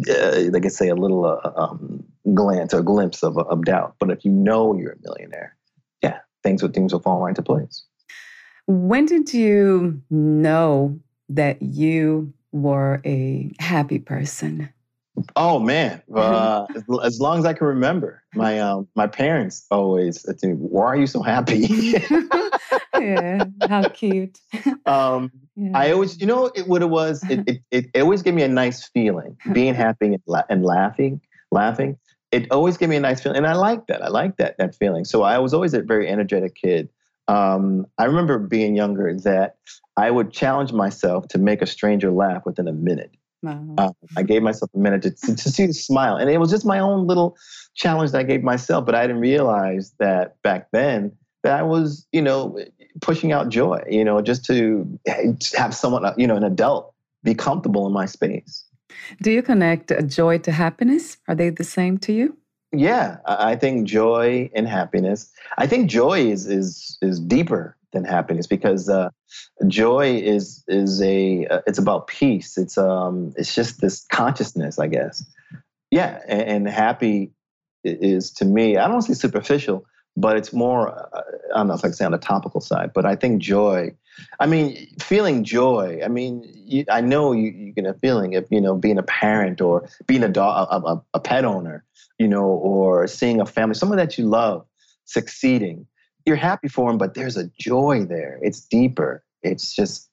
uh, 0.09 0.41
like 0.51 0.65
I 0.65 0.69
say 0.69 0.89
a 0.89 0.95
little 0.95 1.25
uh, 1.25 1.53
um, 1.57 2.05
glance 2.35 2.75
or 2.75 2.83
glimpse 2.83 3.23
of, 3.23 3.39
of 3.39 3.65
doubt. 3.65 3.95
But 3.99 4.11
if 4.11 4.25
you 4.25 4.31
know 4.31 4.77
you're 4.77 4.93
a 4.93 4.99
millionaire, 5.03 5.57
yeah, 6.03 6.19
things 6.43 6.63
will 6.63 6.71
things 6.71 6.93
will 6.93 7.01
fall 7.01 7.21
right 7.21 7.31
into 7.31 7.43
place. 7.43 7.85
When 8.67 9.07
did 9.07 9.33
you 9.33 10.03
know 10.11 10.99
that 11.29 11.63
you 11.63 12.33
were 12.53 13.01
a 13.05 13.53
happy 13.61 13.99
person? 13.99 14.71
Oh 15.35 15.59
man, 15.59 16.03
uh, 16.15 16.67
as, 16.75 16.85
as, 17.03 17.21
long 17.21 17.39
as 17.39 17.45
I 17.45 17.53
can 17.53 17.67
remember, 17.67 18.23
my 18.35 18.59
um, 18.61 18.89
my 18.95 19.07
parents 19.07 19.67
always 19.71 20.23
said 20.23 20.39
to 20.41 20.49
me, 20.49 20.55
"Why 20.55 20.85
are 20.85 20.97
you 20.97 21.07
so 21.07 21.23
happy?" 21.23 21.67
yeah, 22.99 23.47
how 23.69 23.89
cute. 23.89 24.39
Um, 24.87 25.33
yeah. 25.57 25.71
I 25.75 25.91
always, 25.91 26.21
you 26.21 26.27
know, 26.27 26.47
it, 26.47 26.69
what 26.69 26.81
it 26.81 26.91
was. 26.91 27.29
It, 27.29 27.61
it, 27.73 27.87
it 27.93 28.01
always 28.01 28.23
gave 28.23 28.35
me 28.35 28.43
a 28.43 28.49
nice 28.49 28.87
feeling, 28.87 29.37
being 29.53 29.75
happy 29.75 30.07
and, 30.07 30.23
la- 30.27 30.45
and 30.49 30.65
laughing, 30.65 31.21
laughing. 31.51 31.99
It 32.31 32.51
always 32.53 32.77
gave 32.77 32.89
me 32.89 32.95
a 32.97 33.01
nice 33.01 33.21
feeling, 33.21 33.39
and 33.39 33.49
I 33.49 33.55
like 33.55 33.89
that. 33.89 34.01
I 34.01 34.09
like 34.09 34.37
that 34.37 34.59
that 34.59 34.77
feeling. 34.77 35.05
So 35.05 35.23
I 35.23 35.39
was 35.39 35.53
always 35.53 35.75
a 35.75 35.83
very 35.83 36.09
energetic 36.09 36.55
kid. 36.55 36.89
Um, 37.27 37.87
I 37.99 38.05
remember 38.05 38.39
being 38.39 38.77
younger 38.77 39.13
that 39.25 39.57
I 39.97 40.11
would 40.11 40.33
challenge 40.33 40.73
myself 40.73 41.27
to 41.29 41.39
make 41.39 41.63
a 41.63 41.67
stranger 41.67 42.13
laugh 42.13 42.47
within 42.47 42.69
a 42.69 42.73
minute. 42.73 43.11
Wow. 43.43 43.75
Uh, 43.79 43.91
I 44.17 44.23
gave 44.23 44.43
myself 44.43 44.71
a 44.75 44.79
minute 44.79 45.03
to, 45.03 45.11
to, 45.11 45.37
to 45.37 45.51
see 45.51 45.67
the 45.67 45.75
smile. 45.75 46.17
And 46.17 46.31
it 46.31 46.39
was 46.39 46.51
just 46.51 46.65
my 46.65 46.79
own 46.79 47.07
little 47.07 47.37
challenge 47.75 48.13
that 48.13 48.19
I 48.19 48.23
gave 48.25 48.43
myself. 48.43 48.87
But 48.87 48.95
I 48.95 49.07
didn't 49.07 49.23
realize 49.23 49.95
that 49.99 50.41
back 50.43 50.69
then 50.73 51.13
that 51.43 51.59
I 51.59 51.63
was, 51.63 52.07
you 52.13 52.23
know, 52.23 52.59
pushing 53.01 53.33
out 53.33 53.49
joy, 53.49 53.83
you 53.89 54.05
know, 54.05 54.21
just 54.21 54.45
to 54.47 54.99
have 55.57 55.75
someone, 55.75 56.05
uh, 56.05 56.15
you 56.17 56.27
know, 56.27 56.37
an 56.37 56.45
adult 56.45 56.93
be 57.23 57.35
comfortable 57.35 57.87
in 57.87 57.93
my 57.93 58.07
space. 58.07 58.65
Do 59.23 59.31
you 59.31 59.43
connect 59.43 59.93
joy 60.09 60.39
to 60.39 60.53
happiness? 60.53 61.19
Are 61.29 61.35
they 61.35 61.51
the 61.51 61.65
same 61.65 61.99
to 61.99 62.13
you? 62.13 62.37
Yeah, 62.73 63.19
I 63.27 63.57
think 63.57 63.87
joy 63.87 64.51
and 64.55 64.67
happiness. 64.67 65.31
I 65.57 65.67
think 65.67 65.89
joy 65.89 66.27
is 66.27 66.47
is 66.47 66.99
is 67.01 67.21
deeper 67.21 67.77
than 67.97 68.05
happiness 68.05 68.47
because 68.47 68.89
uh, 68.89 69.11
joy 69.67 70.17
is 70.17 70.63
is 70.69 71.03
a 71.03 71.47
uh, 71.47 71.61
it's 71.67 71.79
about 71.79 72.07
peace. 72.07 72.57
It's 72.57 72.79
um 72.79 73.33
it's 73.37 73.55
just 73.55 73.81
this 73.81 74.07
consciousness, 74.13 74.79
I 74.79 74.87
guess. 74.87 75.25
Yeah, 75.91 76.21
and, 76.29 76.43
and 76.43 76.69
happy 76.69 77.33
is 77.85 78.31
to 78.33 78.45
me. 78.45 78.77
I 78.77 78.89
don't 78.89 79.03
say 79.03 79.15
superficial, 79.15 79.85
but 80.17 80.37
it's 80.37 80.53
more. 80.53 80.89
Uh, 80.89 81.23
I 81.55 81.59
don't 81.59 81.69
know 81.69 81.75
if 81.75 81.81
I 81.81 81.89
can 81.89 81.95
say 81.95 82.05
on 82.05 82.13
the 82.13 82.19
topical 82.19 82.61
side, 82.61 82.93
but 82.93 83.07
I 83.07 83.17
think 83.17 83.43
joy. 83.43 83.95
I 84.41 84.47
mean, 84.47 84.89
feeling 85.01 85.45
joy. 85.45 86.01
I 86.05 86.09
mean, 86.09 86.43
you, 86.55 86.85
I 86.91 87.03
know 87.03 87.33
you, 87.33 87.51
you 87.51 87.73
get 87.73 87.85
a 87.85 87.95
feeling 87.95 88.35
of 88.37 88.47
you 88.51 88.61
know 88.61 88.77
being 88.77 88.99
a 88.99 89.03
parent 89.03 89.61
or 89.61 89.89
being 90.07 90.23
a 90.23 90.29
dog, 90.29 90.69
a, 90.71 90.87
a, 90.87 91.05
a 91.15 91.21
pet 91.21 91.45
owner, 91.45 91.85
you 92.19 92.29
know, 92.29 92.45
or 92.45 93.07
seeing 93.07 93.41
a 93.41 93.47
family, 93.47 93.75
someone 93.75 93.99
that 93.99 94.19
you 94.19 94.27
love 94.27 94.67
succeeding 95.05 95.87
you're 96.27 96.37
happy 96.37 96.69
for 96.69 96.91
them, 96.91 96.99
but 96.99 97.15
there's 97.15 97.37
a 97.37 97.47
joy 97.59 98.05
there. 98.05 98.39
It's 98.43 98.61
deeper. 98.61 99.25
It's 99.43 99.75
just, 99.75 100.11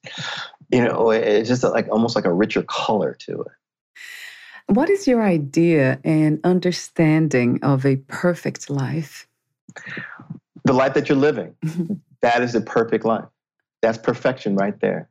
you 0.72 0.84
know, 0.84 1.10
it's 1.10 1.50
just 1.50 1.64
like 1.64 1.90
almost 1.90 2.16
like 2.16 2.26
a 2.26 2.32
richer 2.32 2.64
color 2.64 3.16
to 3.22 3.42
it. 3.42 3.52
What 4.68 4.90
is 4.90 5.08
your 5.08 5.24
idea 5.24 6.00
and 6.04 6.40
understanding 6.44 7.60
of 7.64 7.86
a 7.86 7.98
perfect 7.98 8.70
life? 8.70 9.28
The 10.64 10.74
life 10.74 10.94
that 10.94 11.10
you're 11.10 11.18
living. 11.18 11.56
Mm-hmm. 11.66 11.96
that 12.22 12.42
is 12.42 12.54
the 12.54 12.62
perfect 12.62 13.04
life. 13.04 13.26
That's 13.82 13.98
perfection 13.98 14.56
right 14.56 14.80
there. 14.80 15.10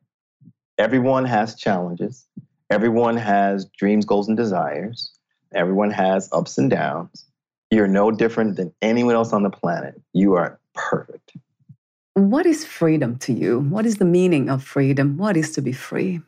Everyone 0.78 1.26
has 1.26 1.54
challenges. 1.56 2.26
Everyone 2.71 3.16
has 3.18 3.66
dreams, 3.76 4.06
goals, 4.06 4.28
and 4.28 4.37
desires. 4.37 5.12
Everyone 5.54 5.90
has 5.90 6.30
ups 6.32 6.56
and 6.56 6.71
downs. 6.71 7.26
You're 7.71 7.88
no 7.88 8.11
different 8.11 8.56
than 8.56 8.73
anyone 8.80 9.14
else 9.14 9.35
on 9.35 9.42
the 9.42 9.50
planet. 9.50 10.00
You 10.14 10.35
are 10.35 10.59
perfect. 10.75 11.33
What 12.14 12.47
is 12.47 12.64
freedom 12.64 13.17
to 13.21 13.33
you? 13.33 13.61
What 13.61 13.87
is 13.87 13.97
the 13.97 14.05
meaning 14.05 14.50
of 14.50 14.62
freedom? 14.62 15.17
What 15.17 15.37
is 15.37 15.52
to 15.52 15.62
be 15.62 15.73
free? 15.73 16.21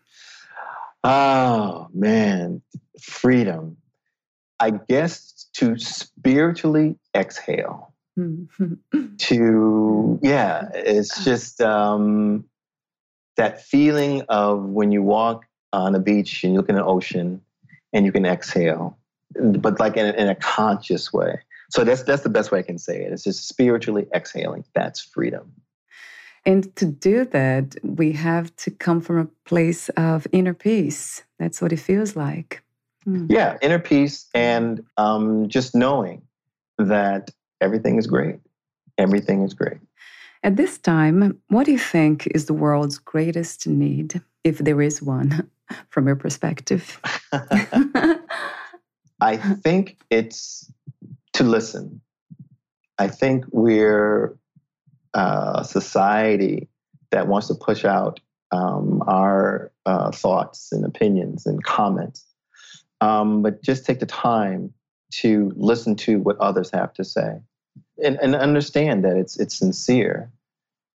Oh, 1.02 1.88
man, 1.92 2.62
freedom. 3.00 3.76
I 4.58 4.70
guess 4.88 5.46
to 5.54 5.78
spiritually 5.78 6.96
exhale. 7.14 7.92
to, 9.18 10.20
yeah, 10.22 10.68
it's 10.72 11.24
just 11.24 11.60
um, 11.60 12.44
that 13.36 13.62
feeling 13.62 14.22
of 14.28 14.62
when 14.64 14.92
you 14.92 15.02
walk 15.02 15.44
on 15.72 15.94
a 15.94 15.98
beach 15.98 16.44
and 16.44 16.54
you 16.54 16.60
look 16.60 16.68
in 16.68 16.76
an 16.76 16.84
ocean 16.84 17.42
and 17.92 18.06
you 18.06 18.12
can 18.12 18.24
exhale, 18.24 18.96
but 19.34 19.80
like 19.80 19.96
in, 19.96 20.14
in 20.14 20.28
a 20.28 20.34
conscious 20.34 21.12
way. 21.12 21.40
So 21.70 21.84
that's 21.84 22.02
that's 22.02 22.22
the 22.22 22.28
best 22.28 22.52
way 22.52 22.60
I 22.60 22.62
can 22.62 22.78
say 22.78 23.04
it. 23.04 23.12
It's 23.12 23.24
just 23.24 23.48
spiritually 23.48 24.06
exhaling. 24.14 24.64
That's 24.74 25.00
freedom. 25.00 25.52
And 26.46 26.74
to 26.76 26.84
do 26.86 27.24
that, 27.26 27.76
we 27.82 28.12
have 28.12 28.54
to 28.56 28.70
come 28.70 29.00
from 29.00 29.18
a 29.18 29.28
place 29.48 29.88
of 29.90 30.26
inner 30.30 30.52
peace. 30.52 31.22
That's 31.38 31.62
what 31.62 31.72
it 31.72 31.80
feels 31.80 32.16
like. 32.16 32.62
Mm. 33.06 33.26
Yeah, 33.30 33.56
inner 33.62 33.78
peace 33.78 34.26
and 34.34 34.84
um, 34.96 35.48
just 35.48 35.74
knowing 35.74 36.22
that 36.78 37.30
everything 37.60 37.96
is 37.96 38.06
great. 38.06 38.40
Everything 38.98 39.42
is 39.42 39.54
great. 39.54 39.78
At 40.42 40.56
this 40.56 40.76
time, 40.76 41.40
what 41.48 41.64
do 41.64 41.72
you 41.72 41.78
think 41.78 42.26
is 42.34 42.44
the 42.46 42.52
world's 42.52 42.98
greatest 42.98 43.66
need, 43.66 44.20
if 44.44 44.58
there 44.58 44.82
is 44.82 45.00
one, 45.00 45.50
from 45.88 46.06
your 46.06 46.16
perspective? 46.16 47.00
I 49.20 49.36
think 49.38 49.96
it's 50.10 50.70
to 51.34 51.44
listen. 51.44 52.00
I 52.98 53.08
think 53.08 53.44
we're 53.50 54.36
a 55.14 55.64
society 55.64 56.68
that 57.10 57.28
wants 57.28 57.48
to 57.48 57.54
push 57.54 57.84
out 57.84 58.20
um, 58.50 59.02
our 59.06 59.72
uh, 59.86 60.10
thoughts 60.10 60.72
and 60.72 60.84
opinions 60.84 61.46
and 61.46 61.62
comments, 61.62 62.24
um, 63.00 63.42
but 63.42 63.62
just 63.62 63.84
take 63.84 64.00
the 64.00 64.06
time 64.06 64.72
to 65.10 65.52
listen 65.56 65.94
to 65.94 66.18
what 66.18 66.36
others 66.38 66.70
have 66.72 66.92
to 66.94 67.04
say 67.04 67.40
and, 68.02 68.18
and 68.20 68.34
understand 68.34 69.04
that 69.04 69.16
it's 69.16 69.38
it's 69.38 69.58
sincere. 69.58 70.30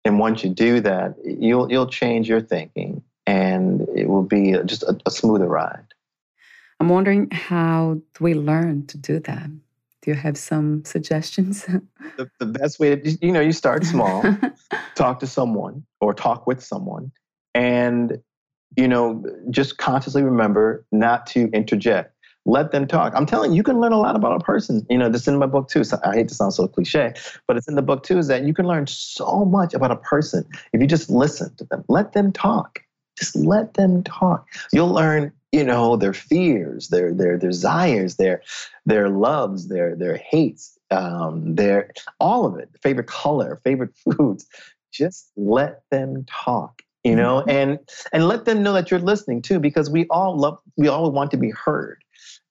And 0.05 0.19
once 0.19 0.43
you 0.43 0.49
do 0.49 0.79
that, 0.81 1.15
you'll 1.23 1.71
you'll 1.71 1.87
change 1.87 2.27
your 2.29 2.41
thinking, 2.41 3.03
and 3.25 3.87
it 3.95 4.07
will 4.07 4.23
be 4.23 4.55
just 4.65 4.83
a, 4.83 4.97
a 5.05 5.11
smoother 5.11 5.47
ride. 5.47 5.85
I'm 6.79 6.89
wondering 6.89 7.29
how 7.31 8.01
we 8.19 8.33
learn 8.33 8.87
to 8.87 8.97
do 8.97 9.19
that? 9.19 9.49
Do 10.01 10.11
you 10.11 10.15
have 10.15 10.37
some 10.37 10.83
suggestions? 10.85 11.65
the, 12.17 12.29
the 12.39 12.45
best 12.45 12.79
way 12.79 12.95
to, 12.95 13.17
you 13.21 13.31
know, 13.31 13.41
you 13.41 13.51
start 13.51 13.85
small, 13.85 14.23
talk 14.95 15.19
to 15.19 15.27
someone 15.27 15.83
or 15.99 16.13
talk 16.13 16.47
with 16.47 16.63
someone, 16.63 17.11
and, 17.53 18.21
you 18.77 18.87
know, 18.87 19.23
just 19.49 19.77
consciously 19.77 20.23
remember 20.23 20.85
not 20.91 21.27
to 21.27 21.49
interject. 21.51 22.15
Let 22.45 22.71
them 22.71 22.87
talk. 22.87 23.13
I'm 23.15 23.25
telling 23.25 23.51
you, 23.51 23.57
you 23.57 23.63
can 23.63 23.79
learn 23.79 23.91
a 23.91 23.99
lot 23.99 24.15
about 24.15 24.39
a 24.41 24.43
person. 24.43 24.85
You 24.89 24.97
know, 24.97 25.09
this 25.09 25.23
is 25.23 25.27
in 25.27 25.37
my 25.37 25.45
book 25.45 25.67
too. 25.67 25.83
So 25.83 25.99
I 26.03 26.15
hate 26.15 26.29
to 26.29 26.33
sound 26.33 26.53
so 26.53 26.67
cliche, 26.67 27.13
but 27.47 27.57
it's 27.57 27.67
in 27.67 27.75
the 27.75 27.81
book 27.81 28.03
too, 28.03 28.17
is 28.17 28.27
that 28.27 28.43
you 28.43 28.53
can 28.53 28.65
learn 28.65 28.87
so 28.87 29.43
much 29.45 29.73
about 29.73 29.91
a 29.91 29.97
person 29.97 30.45
if 30.71 30.79
you 30.79 30.87
just 30.87 31.09
listen 31.09 31.53
to 31.57 31.65
them. 31.65 31.83
Let 31.89 32.13
them 32.13 32.31
talk. 32.31 32.79
Just 33.17 33.35
let 33.35 33.73
them 33.73 34.03
talk. 34.03 34.47
You'll 34.71 34.93
learn 34.93 35.33
you 35.51 35.63
know 35.63 35.95
their 35.95 36.13
fears 36.13 36.89
their 36.89 37.13
their 37.13 37.37
desires 37.37 38.15
their 38.15 38.41
their 38.85 39.09
loves 39.09 39.67
their 39.67 39.95
their 39.95 40.17
hates 40.17 40.77
um 40.91 41.55
their 41.55 41.91
all 42.19 42.45
of 42.45 42.57
it 42.57 42.69
favorite 42.81 43.07
color 43.07 43.59
favorite 43.63 43.95
foods 44.17 44.45
just 44.91 45.31
let 45.35 45.83
them 45.91 46.25
talk 46.29 46.81
you 47.03 47.15
know 47.15 47.41
mm-hmm. 47.41 47.49
and 47.49 47.79
and 48.11 48.27
let 48.27 48.45
them 48.45 48.61
know 48.63 48.73
that 48.73 48.91
you're 48.91 48.99
listening 48.99 49.41
too 49.41 49.59
because 49.59 49.89
we 49.89 50.05
all 50.07 50.37
love 50.37 50.59
we 50.77 50.87
all 50.87 51.11
want 51.11 51.31
to 51.31 51.37
be 51.37 51.51
heard 51.51 52.03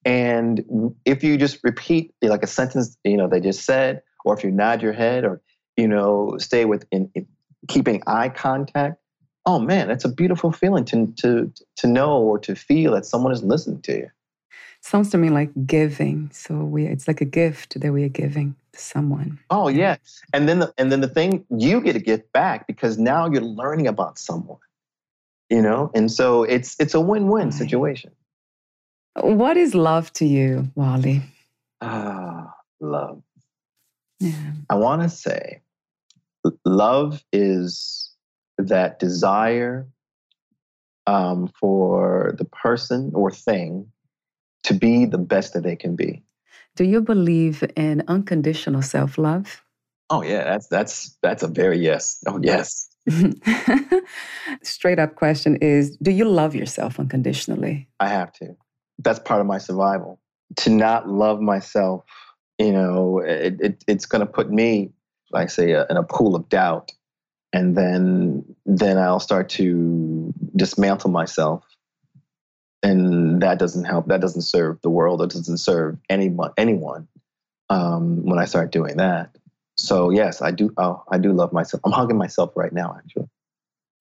and 0.05 0.65
if 1.05 1.23
you 1.23 1.37
just 1.37 1.59
repeat 1.63 2.15
like 2.23 2.43
a 2.43 2.47
sentence 2.47 2.97
you 3.05 3.17
know 3.17 3.29
they 3.29 3.41
just 3.41 3.65
said 3.65 4.03
or 4.25 4.37
if 4.37 4.43
you 4.43 4.51
nod 4.51 4.83
your 4.83 4.93
head 4.93 5.25
or 5.25 5.41
you 5.77 5.87
know 5.87 6.37
stay 6.39 6.65
with 6.65 6.85
in, 6.91 7.11
in 7.15 7.27
keeping 7.69 8.03
eye 8.07 8.29
contact 8.29 9.01
oh 9.49 9.59
man, 9.59 9.91
it's 9.91 10.05
a 10.05 10.09
beautiful 10.11 10.53
feeling 10.53 10.85
to 10.85 11.07
to 11.17 11.51
to 11.77 11.87
know 11.87 12.19
or 12.19 12.39
to 12.39 12.55
feel 12.55 12.93
that 12.93 13.07
someone 13.07 13.33
is 13.33 13.43
listening 13.43 13.81
to 13.83 13.93
you. 13.93 14.11
Sounds 14.83 15.11
to 15.11 15.19
me 15.19 15.31
like 15.31 15.51
giving. 15.67 16.31
So 16.33 16.55
we 16.55 16.87
it's 16.87 17.09
like 17.09 17.23
a 17.23 17.31
gift 17.41 17.81
that 17.81 17.93
we 17.93 18.05
are 18.05 18.11
giving 18.11 18.55
to 18.75 18.79
someone. 18.79 19.39
Oh 19.49 19.69
yeah. 19.69 19.97
And 20.35 20.49
then 20.49 20.59
the 20.61 20.73
and 20.77 20.93
then 20.93 21.01
the 21.01 21.09
thing 21.09 21.47
you 21.49 21.81
get 21.81 21.97
a 21.97 22.05
gift 22.11 22.31
back 22.33 22.67
because 22.67 22.99
now 22.99 23.29
you're 23.29 23.51
learning 23.63 23.89
about 23.89 24.19
someone. 24.19 24.61
You 25.49 25.63
know? 25.63 25.91
And 25.95 26.13
so 26.13 26.45
it's 26.45 26.77
it's 26.79 26.95
a 26.95 27.01
win-win 27.01 27.45
right. 27.45 27.55
situation. 27.55 28.13
What 29.17 29.57
is 29.57 29.75
love 29.75 30.13
to 30.15 30.27
you, 30.27 30.71
Wali? 30.75 31.23
Ah, 31.81 32.53
love. 32.81 33.23
Yeah. 34.21 34.53
I 34.69 34.75
want 34.75 35.03
to 35.03 35.09
say 35.09 35.63
love 36.65 37.25
is 37.33 38.08
that 38.59 38.99
desire 38.99 39.89
um, 41.07 41.51
for 41.59 42.35
the 42.37 42.45
person 42.45 43.13
or 43.15 43.31
thing 43.31 43.91
to 44.65 44.75
be 44.75 45.07
the 45.07 45.19
best 45.19 45.55
that 45.55 45.63
they 45.63 45.77
can 45.77 45.97
be. 45.97 46.23
Do 46.77 46.85
you 46.85 47.01
believe 47.01 47.65
in 47.77 48.05
unconditional 48.09 48.83
self 48.83 49.19
love? 49.19 49.65
Oh 50.11 50.23
yeah, 50.23 50.45
that's 50.45 50.69
that's 50.69 51.17
that's 51.23 51.43
a 51.43 51.49
very 51.49 51.79
yes. 51.79 52.23
Oh 52.27 52.41
yes. 52.43 52.89
Straight 54.63 54.99
up 54.99 55.15
question 55.15 55.57
is 55.57 55.97
Do 55.97 56.11
you 56.11 56.25
love 56.25 56.55
yourself 56.55 56.99
unconditionally? 56.99 57.89
I 58.01 58.09
have 58.09 58.33
to. 58.35 58.57
That's 58.99 59.19
part 59.19 59.41
of 59.41 59.47
my 59.47 59.59
survival. 59.59 60.21
To 60.57 60.71
not 60.71 61.09
love 61.09 61.41
myself, 61.41 62.05
you 62.59 62.73
know, 62.73 63.19
it, 63.19 63.57
it 63.61 63.85
it's 63.87 64.07
going 64.07 64.21
to 64.21 64.33
put 64.33 64.51
me, 64.51 64.91
like 65.31 65.45
I 65.45 65.47
say, 65.49 65.75
uh, 65.75 65.85
in 65.91 65.97
a 65.97 66.03
pool 66.03 66.35
of 66.35 66.49
doubt. 66.49 66.93
And 67.53 67.77
then 67.77 68.45
then 68.67 68.99
I'll 68.99 69.21
start 69.21 69.49
to 69.51 70.33
dismantle 70.55 71.11
myself. 71.11 71.65
And 72.83 73.43
that 73.43 73.59
doesn't 73.59 73.85
help. 73.85 74.07
That 74.09 74.21
doesn't 74.21 74.43
serve 74.43 74.81
the 74.83 74.91
world. 74.91 75.23
It 75.23 75.31
doesn't 75.31 75.59
serve 75.59 75.99
anyone. 76.09 76.53
Anyone. 76.57 77.09
Um, 77.71 78.25
when 78.25 78.39
I 78.39 78.47
start 78.47 78.73
doing 78.73 78.97
that, 78.97 79.37
so 79.77 80.11
yes, 80.11 80.41
I 80.41 80.51
do. 80.51 80.73
Oh, 80.77 81.03
I 81.11 81.19
do 81.19 81.33
love 81.33 81.53
myself. 81.53 81.83
I'm 81.85 81.93
hugging 81.93 82.17
myself 82.17 82.53
right 82.57 82.73
now, 82.73 82.97
actually. 82.99 83.29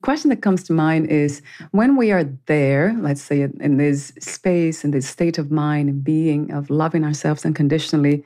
Question 0.04 0.30
that 0.30 0.42
comes 0.42 0.63
to 0.66 0.74
mind 0.74 1.08
is 1.08 1.42
when 1.72 1.98
we 1.98 2.12
are 2.12 2.24
there, 2.46 2.96
let's 3.00 3.22
say 3.22 3.42
in 3.42 3.77
this 3.77 4.13
space, 4.20 4.84
in 4.84 4.92
this 4.92 5.10
state 5.10 5.38
of 5.38 5.51
mind 5.51 5.89
and 5.89 6.04
being 6.04 6.51
of 6.51 6.70
loving 6.70 7.04
ourselves 7.04 7.44
unconditionally, 7.46 8.24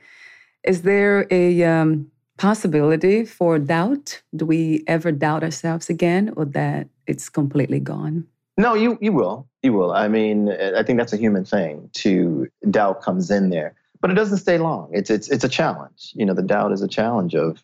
is 0.64 0.82
there 0.82 1.26
a 1.30 1.64
um, 1.64 2.11
possibility 2.42 3.24
for 3.24 3.58
doubt? 3.58 4.20
Do 4.34 4.44
we 4.44 4.82
ever 4.88 5.12
doubt 5.12 5.44
ourselves 5.44 5.88
again, 5.88 6.32
or 6.36 6.44
that 6.46 6.88
it's 7.06 7.28
completely 7.28 7.80
gone? 7.80 8.26
No, 8.56 8.74
you 8.74 8.98
you 9.00 9.12
will. 9.12 9.46
You 9.62 9.72
will. 9.72 9.92
I 9.92 10.08
mean, 10.08 10.50
I 10.80 10.82
think 10.82 10.98
that's 10.98 11.12
a 11.12 11.16
human 11.16 11.44
thing. 11.44 11.88
To 12.02 12.48
doubt 12.70 13.00
comes 13.00 13.30
in 13.30 13.50
there 13.50 13.74
but 14.02 14.10
it 14.10 14.14
doesn't 14.14 14.38
stay 14.38 14.58
long. 14.58 14.90
It's 14.92 15.10
it's 15.10 15.28
it's 15.28 15.44
a 15.44 15.48
challenge. 15.48 16.10
You 16.14 16.26
know, 16.26 16.34
the 16.34 16.42
doubt 16.42 16.72
is 16.72 16.82
a 16.82 16.88
challenge 16.88 17.36
of 17.36 17.62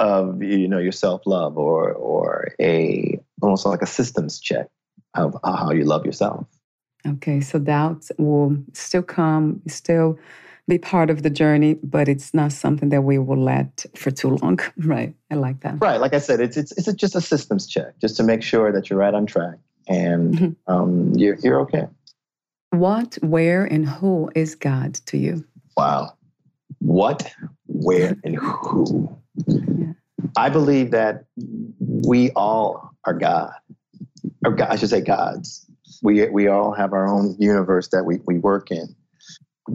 of 0.00 0.42
you 0.42 0.66
know 0.66 0.78
your 0.78 0.92
self 0.92 1.20
love 1.26 1.58
or 1.58 1.92
or 1.92 2.54
a 2.58 3.20
almost 3.42 3.66
like 3.66 3.82
a 3.82 3.86
systems 3.86 4.40
check 4.40 4.68
of 5.14 5.36
how 5.44 5.70
you 5.70 5.84
love 5.84 6.06
yourself. 6.06 6.46
Okay, 7.06 7.40
so 7.42 7.58
doubts 7.58 8.10
will 8.18 8.56
still 8.72 9.02
come, 9.02 9.60
still 9.68 10.18
be 10.68 10.78
part 10.78 11.10
of 11.10 11.22
the 11.22 11.30
journey, 11.30 11.74
but 11.82 12.08
it's 12.08 12.32
not 12.34 12.52
something 12.52 12.90
that 12.90 13.02
we 13.02 13.18
will 13.18 13.42
let 13.42 13.86
for 13.94 14.10
too 14.10 14.36
long. 14.36 14.60
Right. 14.76 15.14
I 15.30 15.34
like 15.34 15.60
that. 15.60 15.80
Right. 15.80 16.00
Like 16.00 16.14
I 16.14 16.18
said, 16.18 16.40
it's 16.40 16.56
it's 16.56 16.72
it's 16.72 16.92
just 16.94 17.14
a 17.14 17.20
systems 17.20 17.66
check, 17.66 17.98
just 18.00 18.16
to 18.16 18.22
make 18.22 18.42
sure 18.42 18.72
that 18.72 18.88
you're 18.88 18.98
right 18.98 19.14
on 19.14 19.26
track 19.26 19.56
and 19.88 20.34
mm-hmm. 20.34 20.72
um, 20.72 21.12
you're 21.14 21.36
you're 21.42 21.60
okay. 21.60 21.86
What, 22.70 23.18
where, 23.22 23.64
and 23.64 23.88
who 23.88 24.30
is 24.34 24.54
God 24.54 24.94
to 25.06 25.16
you? 25.16 25.44
Wow. 25.76 26.12
What, 26.80 27.32
where, 27.66 28.16
and 28.24 28.36
who? 28.40 29.16
Yeah. 29.46 29.92
I 30.36 30.50
believe 30.50 30.90
that 30.90 31.24
we 31.78 32.30
all 32.32 32.90
are 33.04 33.14
God, 33.14 33.52
or 34.44 34.52
God, 34.52 34.68
I 34.70 34.76
should 34.76 34.90
say 34.90 35.00
gods. 35.00 35.64
We, 36.02 36.28
we 36.28 36.48
all 36.48 36.72
have 36.72 36.92
our 36.92 37.08
own 37.08 37.36
universe 37.38 37.88
that 37.88 38.04
we, 38.04 38.18
we 38.26 38.38
work 38.38 38.70
in. 38.70 38.94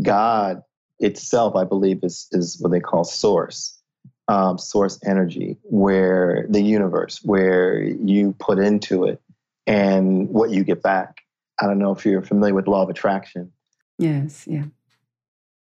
God 0.01 0.61
itself, 1.03 1.55
I 1.55 1.63
believe, 1.63 2.03
is, 2.03 2.27
is 2.31 2.59
what 2.59 2.71
they 2.71 2.79
call 2.79 3.03
source, 3.03 3.79
um, 4.27 4.57
source 4.57 4.99
energy, 5.05 5.57
where 5.63 6.45
the 6.49 6.61
universe, 6.61 7.19
where 7.23 7.81
you 7.83 8.35
put 8.39 8.59
into 8.59 9.05
it 9.05 9.21
and 9.67 10.29
what 10.29 10.49
you 10.49 10.63
get 10.63 10.81
back. 10.81 11.21
I 11.59 11.67
don't 11.67 11.79
know 11.79 11.91
if 11.91 12.05
you're 12.05 12.21
familiar 12.21 12.55
with 12.55 12.67
law 12.67 12.83
of 12.83 12.89
attraction. 12.89 13.51
Yes, 13.99 14.47
yeah 14.47 14.65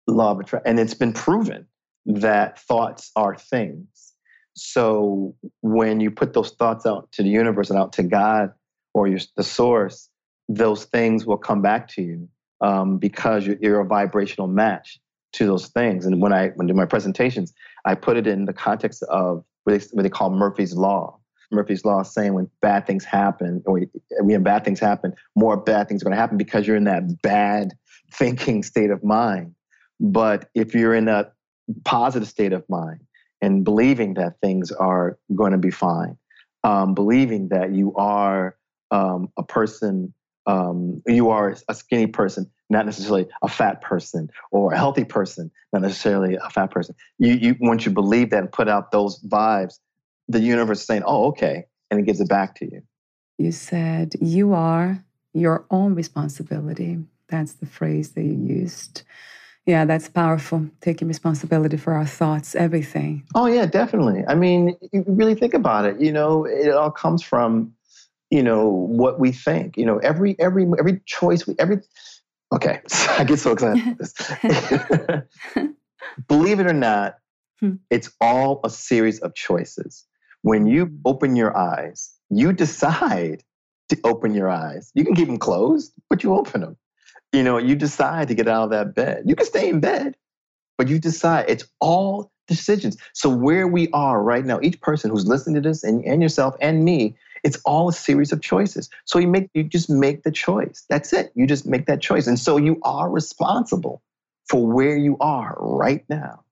law 0.08 0.32
of 0.32 0.40
attraction, 0.40 0.70
and 0.70 0.80
it's 0.80 0.94
been 0.94 1.14
proven 1.14 1.68
that 2.06 2.60
thoughts 2.60 3.12
are 3.16 3.36
things. 3.36 4.14
So 4.54 5.36
when 5.62 6.00
you 6.00 6.10
put 6.10 6.34
those 6.34 6.52
thoughts 6.52 6.86
out 6.86 7.12
to 7.14 7.24
the 7.24 7.30
universe 7.30 7.70
and 7.70 7.78
out 7.78 7.94
to 7.94 8.04
God 8.04 8.54
or 8.94 9.08
your, 9.08 9.20
the 9.36 9.44
source, 9.44 10.10
those 10.50 10.86
things 10.86 11.26
will 11.26 11.38
come 11.38 11.62
back 11.62 11.90
to 11.90 12.02
you 12.02 12.30
um, 12.62 12.98
because 12.98 13.46
you're, 13.46 13.58
you're, 13.62 13.80
a 13.82 13.86
vibrational 13.86 14.48
match 14.48 15.00
to 15.34 15.46
those 15.46 15.68
things. 15.68 16.06
And 16.06 16.22
when 16.22 16.34
I 16.34 16.50
when 16.50 16.68
I 16.68 16.70
do 16.70 16.74
my 16.74 16.86
presentations, 16.86 17.54
I 17.86 17.96
put 17.96 18.18
it 18.18 18.28
in 18.28 18.46
the 18.46 18.54
context 18.54 19.04
of 19.04 19.44
what 19.63 19.80
they, 19.80 19.86
what 19.92 20.04
they 20.04 20.10
call 20.10 20.30
Murphy's 20.30 20.74
law. 20.74 21.18
Murphy's 21.52 21.86
law 21.86 22.04
saying 22.04 22.34
when 22.34 22.50
bad 22.62 22.86
things 22.86 23.06
happen, 23.06 23.63
or 23.66 23.82
when 24.20 24.44
bad 24.44 24.66
things 24.66 24.80
happen, 24.80 25.13
more 25.36 25.56
bad 25.56 25.88
things 25.88 26.02
are 26.02 26.06
going 26.06 26.16
to 26.16 26.20
happen 26.20 26.38
because 26.38 26.68
you're 26.68 26.76
in 26.76 26.84
that 26.86 27.22
bad 27.22 27.72
thinking 28.12 28.63
state 28.63 28.90
of 28.90 29.04
mind. 29.04 29.56
But 30.00 30.50
if 30.54 30.76
you're 30.76 30.94
in 30.94 31.08
a 31.08 31.32
positive 31.86 32.28
state 32.28 32.54
of 32.54 32.68
mind 32.70 33.02
and 33.42 33.63
believing 33.63 34.16
that 34.16 34.40
things 34.42 34.72
are 34.72 35.18
going 35.36 35.52
to 35.54 35.58
be 35.58 35.72
fine, 35.72 36.18
um, 36.63 36.94
believing 36.94 37.50
that 37.50 37.74
you 37.74 37.96
are 37.96 38.58
um, 38.92 39.30
a 39.38 39.44
person, 39.44 40.13
um, 40.48 41.04
you 41.06 41.30
are 41.30 41.56
a 41.68 41.76
skinny 41.76 42.08
person, 42.08 42.50
not 42.70 42.86
necessarily 42.86 43.28
a 43.44 43.48
fat 43.48 43.82
person, 43.82 44.30
or 44.52 44.74
a 44.74 44.78
healthy 44.78 45.04
person, 45.04 45.52
not 45.74 45.82
necessarily 45.82 46.36
a 46.36 46.50
fat 46.50 46.72
person. 46.72 46.96
You, 47.20 47.34
you 47.34 47.56
once 47.60 47.86
you 47.86 47.92
believe 47.92 48.32
that 48.32 48.40
and 48.40 48.52
put 48.52 48.68
out 48.68 48.92
those 48.92 49.22
vibes, 49.24 49.76
the 50.28 50.40
universe 50.40 50.80
is 50.80 50.88
saying, 50.88 51.04
"Oh, 51.06 51.28
okay," 51.28 51.66
and 51.92 52.00
it 52.00 52.04
gives 52.04 52.22
it 52.22 52.30
back 52.30 52.56
to 52.56 52.66
you. 52.66 52.82
You 53.38 53.52
said 53.52 54.16
you 54.20 54.54
are 54.54 55.04
your 55.34 55.66
own 55.70 55.94
responsibility. 55.94 56.98
That's 57.28 57.54
the 57.54 57.66
phrase 57.66 58.12
that 58.14 58.24
you 58.24 58.34
used. 58.34 59.04
Yeah, 59.66 59.84
that's 59.84 60.08
powerful. 60.08 60.70
Taking 60.80 61.10
responsibility 61.10 61.76
for 61.76 61.94
our 61.94 62.06
thoughts, 62.06 62.56
everything. 62.56 63.28
Oh, 63.36 63.48
yeah, 63.48 63.66
definitely. 63.66 64.24
I 64.26 64.34
mean, 64.34 64.78
you 64.94 65.04
really 65.06 65.36
think 65.36 65.54
about 65.54 65.84
it. 65.84 66.00
You 66.00 66.14
know, 66.14 66.46
it 66.46 66.72
all 66.72 66.90
comes 66.90 67.22
from, 67.22 67.74
you 68.30 68.44
know, 68.44 68.68
what 68.68 69.20
we 69.20 69.32
think. 69.32 69.78
You 69.78 69.86
know, 69.86 69.98
every 70.00 70.36
every 70.40 70.68
every 70.78 71.02
choice 71.06 71.48
we 71.48 71.56
every. 71.60 71.82
Okay, 72.54 72.82
I 73.18 73.24
get 73.24 73.40
so 73.40 73.52
excited. 73.52 73.98
Believe 76.28 76.60
it 76.60 76.68
or 76.68 76.74
not, 76.74 77.18
hmm. 77.60 77.76
it's 77.90 78.10
all 78.22 78.62
a 78.63 78.70
series 78.70 79.20
of 79.20 79.36
choices. 79.36 80.06
When 80.42 80.66
you 80.68 80.98
open 81.06 81.36
your 81.36 81.56
eyes, 81.58 82.12
you 82.30 82.54
decide 82.54 83.44
to 83.90 83.98
open 84.04 84.34
your 84.34 84.50
eyes. 84.50 84.92
You 84.94 85.04
can 85.04 85.16
keep 85.16 85.28
them 85.28 85.38
closed, 85.38 85.94
but 86.10 86.24
you 86.24 86.34
open 86.34 86.62
them 86.62 86.78
you 87.34 87.44
know, 87.44 87.58
you 87.58 87.76
decide 87.76 88.28
to 88.30 88.36
get 88.36 88.48
out 88.48 88.66
of 88.66 88.70
that 88.72 88.96
bed. 88.96 89.24
You 89.26 89.36
can 89.36 89.46
stay 89.46 89.70
in 89.70 89.80
bed, 89.80 90.16
but 90.78 90.88
you 90.88 91.00
decide 91.00 91.46
it's 91.48 91.66
all 91.80 92.32
decisions. 92.48 92.98
So 93.13 93.30
where 93.30 93.68
we 93.68 93.90
are 93.92 94.24
right 94.24 94.46
now, 94.46 94.60
each 94.62 94.80
person 94.82 95.12
who's 95.12 95.28
listening 95.28 95.62
to 95.62 95.70
this 95.70 95.84
and, 95.84 96.04
and 96.06 96.22
yourself 96.22 96.56
and 96.62 96.86
me, 96.86 97.16
it's 97.43 97.58
all 97.65 97.89
a 97.89 97.93
series 97.93 98.32
of 98.32 98.41
choices. 98.41 98.89
So 99.06 99.19
you 99.19 99.28
make 99.28 99.50
you 99.54 99.63
just 99.63 99.89
make 99.89 100.23
the 100.23 100.32
choice. 100.32 100.86
That's 100.89 101.13
it. 101.13 101.32
You 101.36 101.47
just 101.47 101.65
make 101.65 101.86
that 101.88 102.02
choice. 102.02 102.28
And 102.28 102.39
so 102.39 102.58
you 102.58 102.80
are 102.84 103.10
responsible 103.10 104.02
for 104.50 104.65
where 104.65 104.97
you 104.97 105.17
are 105.19 105.56
right 105.60 106.04
now. 106.10 106.43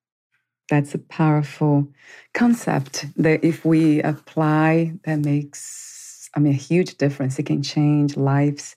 That's 0.70 0.96
a 0.96 1.00
powerful 1.00 1.88
concept 2.34 3.06
that 3.18 3.44
if 3.44 3.64
we 3.64 4.02
apply, 4.02 4.94
that 5.04 5.20
makes 5.20 6.30
I 6.36 6.40
mean 6.40 6.54
a 6.54 6.58
huge 6.58 6.98
difference. 6.98 7.40
It 7.40 7.46
can 7.46 7.64
change 7.64 8.18
lives 8.18 8.76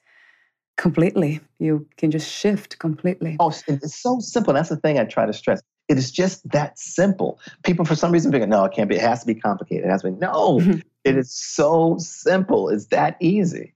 completely. 0.76 1.40
You 1.58 1.86
can 1.96 2.10
just 2.10 2.30
shift 2.30 2.78
completely. 2.78 3.36
Oh, 3.40 3.52
it's 3.66 4.00
so 4.00 4.18
simple. 4.20 4.54
That's 4.54 4.68
the 4.70 4.76
thing 4.76 4.98
I 4.98 5.04
try 5.04 5.26
to 5.26 5.32
stress. 5.32 5.60
It 5.88 5.98
is 5.98 6.10
just 6.10 6.48
that 6.50 6.78
simple. 6.78 7.40
People, 7.64 7.84
for 7.84 7.94
some 7.94 8.12
reason, 8.12 8.30
think, 8.30 8.46
no, 8.48 8.64
it 8.64 8.72
can't 8.72 8.88
be. 8.88 8.96
It 8.96 9.00
has 9.00 9.20
to 9.20 9.26
be 9.26 9.34
complicated. 9.34 9.86
It 9.86 9.90
has 9.90 10.02
to 10.02 10.10
be. 10.10 10.16
No, 10.18 10.58
mm-hmm. 10.58 10.78
It 11.08 11.16
is 11.16 11.32
so 11.32 11.96
simple. 11.98 12.68
It's 12.68 12.86
that 12.86 13.16
easy. 13.20 13.74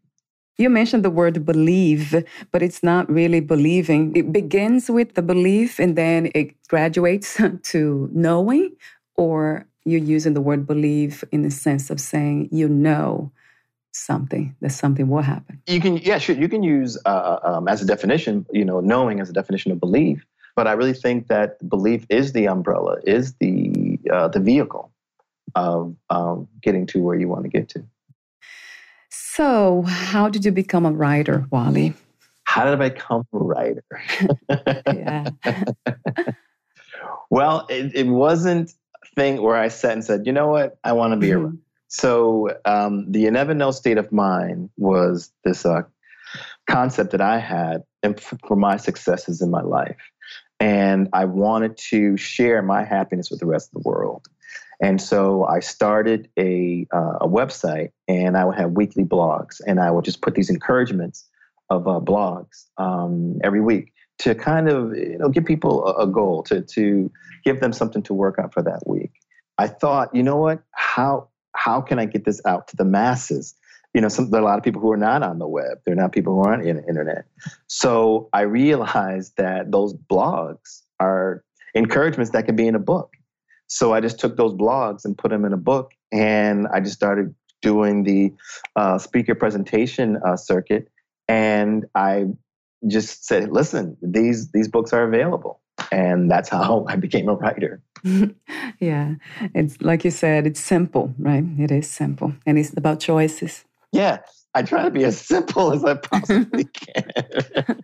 You 0.59 0.69
mentioned 0.69 1.05
the 1.05 1.11
word 1.11 1.45
believe, 1.45 2.25
but 2.53 2.63
it's 2.63 2.83
not 2.83 3.11
really 3.11 3.41
believing. 3.41 4.15
It 4.15 4.33
begins 4.33 4.91
with 4.91 5.15
the 5.15 5.23
belief 5.23 5.79
and 5.79 5.97
then 5.97 6.31
it 6.35 6.55
graduates 6.69 7.41
to 7.63 8.11
knowing, 8.13 8.77
or 9.17 9.67
you're 9.85 10.01
using 10.01 10.35
the 10.35 10.41
word 10.41 10.67
believe 10.67 11.25
in 11.33 11.43
the 11.43 11.51
sense 11.51 11.91
of 11.91 12.01
saying 12.01 12.49
you 12.53 12.69
know 12.69 13.33
something 13.93 14.55
that 14.61 14.71
something 14.71 15.09
will 15.09 15.23
happen 15.23 15.61
you 15.67 15.81
can 15.81 15.99
yeah 15.99 16.19
sure 16.19 16.35
you 16.35 16.49
can 16.49 16.63
use 16.63 16.97
uh, 17.05 17.09
uh, 17.09 17.41
um, 17.45 17.69
as 17.69 17.83
a 17.83 17.85
definition 17.85 18.47
you 18.51 18.65
know 18.65 18.81
knowing 18.81 19.21
as 19.21 19.29
a 19.29 19.33
definition 19.33 19.71
of 19.71 19.79
belief 19.79 20.25
but 20.57 20.67
i 20.67 20.73
really 20.73 20.95
think 20.95 21.29
that 21.29 21.59
belief 21.69 22.07
is 22.09 22.33
the 22.33 22.47
umbrella 22.49 22.97
is 23.05 23.35
the 23.35 23.99
uh, 24.11 24.29
the 24.29 24.41
vehicle 24.41 24.91
of 25.55 25.95
um, 26.11 26.49
getting 26.63 26.87
to 26.87 27.03
where 27.03 27.17
you 27.17 27.29
want 27.29 27.45
to 27.45 27.49
get 27.49 27.69
to 27.69 27.85
so 29.11 29.83
how 29.83 30.29
did 30.29 30.45
you 30.45 30.53
become 30.53 30.87
a 30.87 30.93
writer 30.93 31.47
wali 31.51 31.95
how 32.45 32.65
did 32.65 32.81
i 32.81 32.89
become 32.89 33.27
a 33.33 33.39
writer 33.39 33.85
yeah 34.87 35.29
well 37.31 37.67
it, 37.69 37.95
it 37.95 38.07
wasn't 38.07 38.73
a 39.03 39.15
thing 39.15 39.41
where 39.43 39.57
i 39.57 39.69
sat 39.69 39.93
and 39.93 40.05
said 40.05 40.27
you 40.27 40.33
know 40.33 40.49
what 40.49 40.79
i 40.85 40.93
want 40.93 41.13
to 41.13 41.17
be 41.17 41.29
mm-hmm. 41.29 41.45
a 41.45 41.47
writer 41.47 41.59
so 41.93 42.49
um, 42.65 43.13
the 43.13 43.21
you 43.21 43.31
never 43.31 43.53
know 43.53 43.71
state 43.71 43.99
of 43.99 44.11
mind 44.11 44.71
was 44.79 45.31
this 45.45 45.67
uh, 45.67 45.83
concept 46.67 47.11
that 47.13 47.21
I 47.21 47.39
had 47.39 47.83
for 48.49 48.57
my 48.57 48.79
successes 48.79 49.43
in 49.43 49.51
my 49.51 49.61
life. 49.61 49.97
And 50.59 51.09
I 51.13 51.27
wanted 51.27 51.77
to 51.91 52.17
share 52.17 52.63
my 52.63 52.83
happiness 52.85 53.31
with 53.31 53.41
the 53.41 53.47
rest 53.47 53.71
of 53.75 53.83
the 53.83 53.89
world. 53.89 54.27
And 54.83 55.01
so 55.01 55.47
I 55.47 55.61
started 55.61 56.29
a, 56.37 56.87
uh, 56.93 57.19
a 57.23 57.29
website 57.29 57.93
and 58.09 58.37
I 58.37 58.45
would 58.45 58.57
have 58.57 58.73
weekly 58.73 59.05
blogs 59.05 59.61
and 59.65 59.81
I 59.81 59.91
would 59.93 60.05
just 60.05 60.21
put 60.21 60.35
these 60.35 60.51
encouragements 60.51 61.25
of 61.71 61.87
uh, 61.87 62.01
blogs 62.01 62.67
um, 62.77 63.39
every 63.43 63.61
week 63.61 63.93
to 64.19 64.35
kind 64.35 64.69
of 64.69 64.95
you 64.97 65.19
know 65.19 65.29
give 65.29 65.45
people 65.45 65.87
a, 65.87 66.05
a, 66.05 66.07
goal 66.07 66.43
to 66.45 66.61
to 66.61 67.11
give 67.45 67.61
them 67.61 67.73
something 67.73 68.03
to 68.03 68.15
work 68.15 68.39
on 68.39 68.51
for 68.51 68.63
that 68.63 68.87
week. 68.87 69.13
I 69.59 69.69
thought, 69.69 70.15
you 70.15 70.23
know 70.23 70.37
what? 70.37 70.63
How 70.73 71.29
how 71.55 71.81
can 71.81 71.99
I 71.99 72.05
get 72.05 72.25
this 72.25 72.41
out 72.45 72.69
to 72.69 72.77
the 72.77 72.85
masses? 72.85 73.55
You 73.95 74.01
know, 74.01 74.09
some, 74.09 74.31
there 74.31 74.41
are 74.41 74.43
a 74.43 74.47
lot 74.47 74.59
of 74.59 74.65
people 74.65 74.81
who 74.81 74.93
are 74.93 74.97
not 74.97 75.23
on 75.23 75.39
the 75.39 75.49
web. 75.49 75.79
They're 75.85 75.95
not 75.95 76.13
people 76.13 76.35
who 76.35 76.43
aren't 76.43 76.67
in 76.67 76.77
the 76.77 76.89
internet. 76.89 77.25
So 77.67 78.29
I 78.33 78.43
realized 78.43 79.37
that 79.37 79.71
those 79.71 79.93
blogs 79.93 80.83
are 80.99 81.45
encouragements 81.75 82.31
that 82.33 82.47
can 82.47 82.57
be 82.57 82.67
in 82.67 82.75
a 82.75 82.79
book. 82.79 83.13
So 83.73 83.95
I 83.95 84.01
just 84.01 84.19
took 84.19 84.37
those 84.37 84.53
blogs 84.53 85.07
and 85.07 85.17
put 85.17 85.31
them 85.31 85.47
in 85.47 85.55
a 85.55 85.57
book, 85.57 85.95
and 86.13 86.69
I 86.69 86.81
just 86.81 86.95
started 86.95 87.35
doing 87.63 88.03
the 88.03 88.31
uh, 88.77 88.99
speaker 88.99 89.35
presentation 89.35 90.19
uh, 90.27 90.37
circuit. 90.37 90.91
And 91.27 91.87
I 91.95 92.27
just 92.87 93.25
said, 93.25 93.51
"Listen, 93.51 93.97
these 94.03 94.51
these 94.51 94.69
books 94.69 94.93
are 94.93 95.05
available," 95.05 95.63
and 95.91 96.31
that's 96.31 96.51
how 96.51 96.85
I 96.93 96.97
became 96.97 97.31
a 97.31 97.35
writer. 97.35 97.81
yeah, 98.79 99.15
it's 99.55 99.81
like 99.81 100.05
you 100.05 100.11
said, 100.11 100.47
it's 100.47 100.61
simple, 100.61 101.15
right? 101.19 101.45
It 101.59 101.71
is 101.71 101.89
simple, 101.89 102.35
and 102.45 102.59
it's 102.59 102.77
about 102.77 103.01
choices. 103.01 103.65
Yeah, 103.91 104.19
I 104.55 104.65
try 104.65 104.83
to 104.85 104.91
be 104.91 105.05
as 105.05 105.19
simple 105.33 105.73
as 105.73 105.83
I 105.83 105.95
possibly 105.95 106.65
can. 106.65 107.81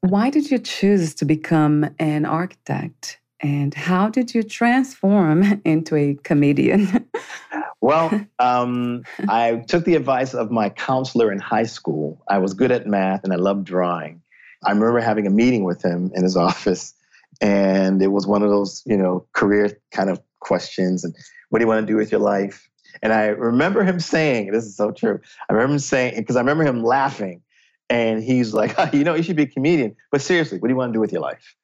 Why 0.00 0.30
did 0.30 0.50
you 0.50 0.58
choose 0.58 1.14
to 1.16 1.26
become 1.26 1.90
an 1.98 2.24
architect? 2.24 3.20
And 3.40 3.74
how 3.74 4.08
did 4.08 4.34
you 4.34 4.42
transform 4.42 5.60
into 5.64 5.96
a 5.96 6.14
comedian? 6.22 7.08
well, 7.80 8.26
um, 8.38 9.04
I 9.28 9.64
took 9.68 9.84
the 9.84 9.94
advice 9.94 10.34
of 10.34 10.50
my 10.50 10.70
counselor 10.70 11.30
in 11.32 11.38
high 11.38 11.64
school. 11.64 12.22
I 12.28 12.38
was 12.38 12.54
good 12.54 12.72
at 12.72 12.86
math 12.86 13.24
and 13.24 13.32
I 13.32 13.36
loved 13.36 13.64
drawing. 13.64 14.22
I 14.64 14.70
remember 14.70 15.00
having 15.00 15.26
a 15.26 15.30
meeting 15.30 15.64
with 15.64 15.84
him 15.84 16.10
in 16.14 16.22
his 16.22 16.36
office, 16.48 16.94
and 17.40 18.02
it 18.02 18.08
was 18.08 18.26
one 18.26 18.42
of 18.42 18.48
those, 18.48 18.82
you 18.86 18.96
know, 18.96 19.26
career 19.32 19.78
kind 19.90 20.08
of 20.10 20.20
questions. 20.40 21.04
And 21.04 21.14
what 21.50 21.58
do 21.58 21.64
you 21.64 21.68
want 21.68 21.86
to 21.86 21.92
do 21.92 21.96
with 21.96 22.10
your 22.10 22.20
life? 22.20 22.68
And 23.02 23.12
I 23.12 23.26
remember 23.26 23.84
him 23.84 24.00
saying, 24.00 24.52
this 24.52 24.64
is 24.64 24.74
so 24.74 24.90
true. 24.90 25.20
I 25.48 25.52
remember 25.52 25.74
him 25.74 25.78
saying, 25.78 26.14
because 26.16 26.36
I 26.36 26.40
remember 26.40 26.64
him 26.64 26.82
laughing, 26.82 27.42
and 27.90 28.22
he's 28.22 28.54
like, 28.54 28.74
oh, 28.78 28.88
you 28.92 29.04
know, 29.04 29.14
you 29.14 29.22
should 29.22 29.36
be 29.36 29.42
a 29.42 29.46
comedian. 29.46 29.94
But 30.10 30.22
seriously, 30.22 30.58
what 30.58 30.68
do 30.68 30.72
you 30.72 30.78
want 30.78 30.92
to 30.92 30.96
do 30.96 31.00
with 31.00 31.12
your 31.12 31.20
life? 31.20 31.54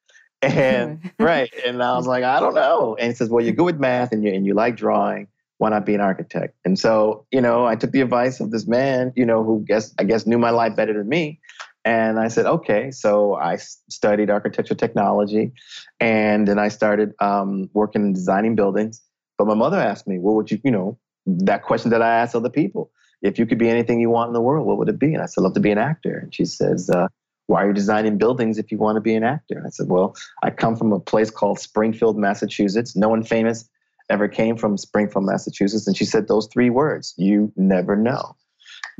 And 0.43 1.11
right. 1.19 1.51
And 1.65 1.81
I 1.81 1.95
was 1.95 2.07
like, 2.07 2.23
I 2.23 2.39
don't 2.39 2.55
know. 2.55 2.95
And 2.99 3.09
he 3.09 3.15
says, 3.15 3.29
Well, 3.29 3.43
you're 3.43 3.53
good 3.53 3.65
with 3.65 3.79
math 3.79 4.11
and 4.11 4.23
you 4.23 4.33
and 4.33 4.45
you 4.45 4.53
like 4.53 4.75
drawing. 4.75 5.27
Why 5.57 5.69
not 5.69 5.85
be 5.85 5.95
an 5.95 6.01
architect? 6.01 6.55
And 6.65 6.77
so, 6.77 7.25
you 7.31 7.39
know, 7.39 7.65
I 7.65 7.75
took 7.75 7.91
the 7.91 8.01
advice 8.01 8.39
of 8.39 8.51
this 8.51 8.67
man, 8.67 9.13
you 9.15 9.25
know, 9.25 9.43
who 9.43 9.63
guess 9.65 9.93
I 9.97 10.03
guess 10.03 10.25
knew 10.25 10.37
my 10.37 10.49
life 10.49 10.75
better 10.75 10.93
than 10.93 11.07
me. 11.07 11.39
And 11.85 12.19
I 12.19 12.29
said, 12.29 12.45
okay. 12.45 12.91
So 12.91 13.35
I 13.35 13.57
studied 13.57 14.29
architecture 14.29 14.75
technology, 14.75 15.51
and 15.99 16.47
then 16.47 16.57
I 16.57 16.69
started 16.69 17.13
um, 17.19 17.69
working 17.73 18.03
in 18.03 18.13
designing 18.13 18.55
buildings. 18.55 19.01
But 19.37 19.47
my 19.47 19.53
mother 19.53 19.77
asked 19.77 20.07
me, 20.07 20.19
"What 20.19 20.35
would 20.35 20.51
you, 20.51 20.59
you 20.63 20.71
know, 20.71 20.97
that 21.25 21.63
question 21.63 21.91
that 21.91 22.01
I 22.01 22.15
ask 22.15 22.35
other 22.35 22.49
people? 22.49 22.91
If 23.21 23.37
you 23.39 23.45
could 23.45 23.57
be 23.57 23.69
anything 23.69 23.99
you 23.99 24.09
want 24.09 24.29
in 24.29 24.33
the 24.33 24.41
world, 24.41 24.65
what 24.65 24.77
would 24.77 24.89
it 24.89 24.99
be?" 24.99 25.13
And 25.13 25.21
I 25.21 25.25
said, 25.25 25.41
"I'd 25.41 25.45
"Love 25.45 25.53
to 25.55 25.59
be 25.59 25.71
an 25.71 25.77
actor." 25.77 26.17
And 26.17 26.33
she 26.33 26.45
says, 26.45 26.89
uh, 26.89 27.07
why 27.47 27.63
are 27.63 27.67
you 27.67 27.73
designing 27.73 28.17
buildings 28.17 28.57
if 28.57 28.71
you 28.71 28.77
want 28.77 28.95
to 28.95 29.01
be 29.01 29.15
an 29.15 29.23
actor? 29.23 29.63
I 29.65 29.69
said, 29.69 29.89
well, 29.89 30.15
I 30.43 30.49
come 30.49 30.75
from 30.75 30.93
a 30.93 30.99
place 30.99 31.29
called 31.29 31.59
Springfield, 31.59 32.17
Massachusetts. 32.17 32.95
No 32.95 33.09
one 33.09 33.23
famous 33.23 33.69
ever 34.09 34.27
came 34.27 34.57
from 34.57 34.77
Springfield, 34.77 35.25
Massachusetts. 35.25 35.87
And 35.87 35.95
she 35.95 36.05
said 36.05 36.27
those 36.27 36.47
three 36.47 36.69
words, 36.69 37.13
you 37.17 37.51
never 37.55 37.95
know. 37.95 38.35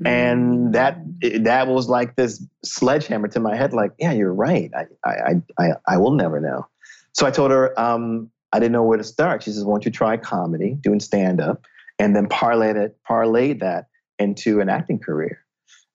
And 0.05 0.73
that 0.73 0.99
mm. 0.99 1.43
that 1.43 1.67
was 1.67 1.87
like 1.87 2.15
this 2.15 2.43
sledgehammer 2.63 3.27
to 3.29 3.39
my 3.39 3.55
head, 3.55 3.73
like, 3.73 3.91
yeah, 3.99 4.11
you're 4.11 4.33
right. 4.33 4.71
I 4.75 4.85
I 5.05 5.41
I, 5.59 5.71
I 5.87 5.97
will 5.97 6.13
never 6.13 6.39
know. 6.39 6.67
So 7.13 7.27
I 7.27 7.31
told 7.31 7.51
her 7.51 7.79
um, 7.79 8.31
I 8.51 8.59
didn't 8.59 8.71
know 8.71 8.83
where 8.83 8.97
to 8.97 9.03
start. 9.03 9.43
She 9.43 9.51
says, 9.51 9.63
"Why 9.63 9.73
don't 9.73 9.85
you 9.85 9.91
try 9.91 10.17
comedy, 10.17 10.77
doing 10.81 10.99
stand 10.99 11.39
up, 11.39 11.65
and 11.99 12.15
then 12.15 12.27
parlay 12.27 12.73
that 12.73 13.03
parlay 13.03 13.53
that 13.53 13.87
into 14.17 14.61
an 14.61 14.69
acting 14.69 14.97
career?" 14.97 15.42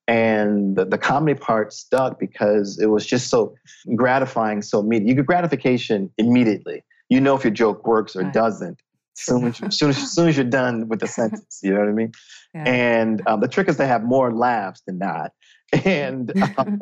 And 0.09 0.75
the, 0.75 0.87
the 0.87 0.99
comedy 0.99 1.39
part 1.39 1.73
stuck 1.73 2.19
because 2.19 2.79
it 2.81 2.87
was 2.87 3.05
just 3.05 3.29
so 3.29 3.55
gratifying. 3.95 4.63
So 4.63 4.81
immediate 4.81 5.07
you 5.07 5.15
get 5.15 5.27
gratification 5.27 6.11
immediately. 6.17 6.83
You 7.11 7.21
know 7.21 7.37
if 7.37 7.45
your 7.45 7.53
joke 7.53 7.87
works 7.87 8.17
or 8.17 8.23
right. 8.23 8.33
doesn't. 8.33 8.81
Soon 9.15 9.45
as, 9.45 9.57
soon, 9.77 9.91
as, 9.91 10.13
soon 10.13 10.29
as 10.29 10.37
you're 10.37 10.47
done 10.47 10.89
with 10.89 11.01
the 11.01 11.07
sentence 11.07 11.61
you 11.63 11.75
know 11.75 11.81
what 11.81 11.89
i 11.89 11.93
mean? 11.93 12.13
Yeah. 12.55 12.65
and 12.65 13.23
um, 13.29 13.41
the 13.41 13.49
trick 13.49 13.69
is 13.69 13.77
to 13.77 13.87
have 13.87 14.03
more 14.03 14.33
laughs 14.33 14.83
than 14.87 14.99
not. 14.99 15.33
And 15.85 16.33
um, 16.57 16.81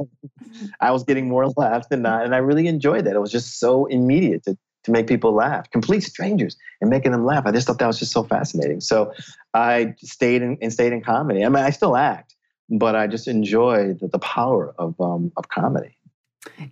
i 0.80 0.92
was 0.92 1.02
getting 1.02 1.28
more 1.28 1.48
laughs 1.56 1.88
than 1.88 2.02
not 2.02 2.24
and 2.24 2.36
i 2.36 2.38
really 2.38 2.68
enjoyed 2.68 3.04
that. 3.06 3.16
It 3.16 3.18
was 3.18 3.32
just 3.32 3.58
so 3.58 3.86
immediate 3.86 4.44
to, 4.44 4.56
to 4.84 4.90
make 4.92 5.08
people 5.08 5.32
laugh 5.32 5.68
complete 5.72 6.04
strangers 6.04 6.56
and 6.80 6.88
making 6.88 7.10
them 7.10 7.24
laugh. 7.24 7.46
I 7.46 7.50
just 7.50 7.66
thought 7.66 7.80
that 7.80 7.86
was 7.88 7.98
just 7.98 8.12
so 8.12 8.22
fascinating. 8.22 8.80
So 8.80 9.12
i 9.54 9.96
stayed 9.98 10.42
in, 10.42 10.56
and 10.62 10.72
stayed 10.72 10.92
in 10.92 11.02
comedy. 11.02 11.44
I 11.44 11.48
mean 11.48 11.64
i 11.64 11.70
still 11.70 11.96
act 11.96 12.35
but 12.68 12.96
I 12.96 13.06
just 13.06 13.28
enjoy 13.28 13.94
the, 13.94 14.08
the 14.08 14.18
power 14.18 14.74
of 14.78 15.00
um, 15.00 15.32
of 15.36 15.48
comedy. 15.48 15.96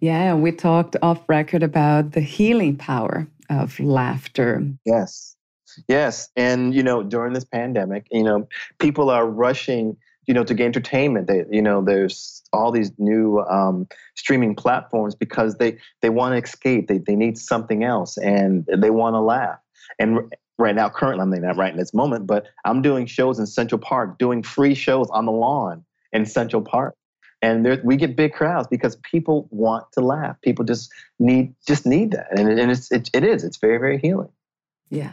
Yeah, 0.01 0.35
we 0.35 0.53
talked 0.53 0.97
off 1.03 1.21
record 1.29 1.63
about 1.63 2.13
the 2.13 2.21
healing 2.21 2.77
power 2.77 3.27
of 3.51 3.79
laughter. 3.81 4.63
Yes, 4.85 5.37
yes, 5.89 6.31
and 6.37 6.75
you 6.75 6.83
know 6.83 7.03
during 7.03 7.33
this 7.33 7.45
pandemic, 7.45 8.07
you 8.11 8.23
know 8.23 8.49
people 8.79 9.11
are 9.11 9.27
rushing, 9.27 9.97
you 10.27 10.35
know, 10.35 10.45
to 10.45 10.55
get 10.55 10.67
entertainment. 10.67 11.27
They, 11.27 11.45
you 11.51 11.63
know, 11.63 11.83
there's 11.83 12.43
all 12.53 12.71
these 12.71 12.93
new 12.99 13.41
um, 13.41 13.89
streaming 14.15 14.55
platforms 14.55 15.15
because 15.15 15.57
they 15.57 15.79
they 16.03 16.11
want 16.11 16.33
to 16.33 16.43
escape. 16.43 16.89
They 16.89 16.99
they 16.99 17.17
need 17.17 17.39
something 17.39 17.85
else, 17.85 18.17
and 18.17 18.67
they 18.77 18.91
want 18.91 19.15
to 19.15 19.21
laugh. 19.21 19.59
And 19.99 20.33
right 20.59 20.75
now, 20.75 20.89
currently, 20.89 21.23
I'm 21.23 21.43
not 21.43 21.57
right 21.57 21.73
in 21.73 21.79
this 21.79 21.95
moment, 21.95 22.27
but 22.27 22.47
I'm 22.65 22.83
doing 22.83 23.07
shows 23.07 23.39
in 23.39 23.47
Central 23.47 23.79
Park, 23.79 24.19
doing 24.19 24.43
free 24.43 24.75
shows 24.75 25.09
on 25.11 25.27
the 25.27 25.33
lawn 25.33 25.85
in 26.13 26.27
Central 26.27 26.63
Park. 26.63 26.95
And 27.43 27.67
there, 27.67 27.81
we 27.85 27.97
get 27.97 28.17
big 28.17 28.33
crowds 28.33 28.69
because 28.69 28.97
people 28.97 29.49
want 29.51 29.85
to 29.93 30.01
laugh. 30.01 30.41
People 30.41 30.65
just 30.65 30.91
need 31.19 31.55
just 31.67 31.85
need 31.85 32.13
that, 32.13 32.27
and, 32.31 32.49
and 32.49 32.71
it's 32.71 32.91
it, 32.91 33.11
it 33.13 33.23
is. 33.23 33.45
It's 33.45 33.59
very 33.59 33.77
very 33.77 33.99
healing. 33.99 34.31
Yeah. 34.89 35.13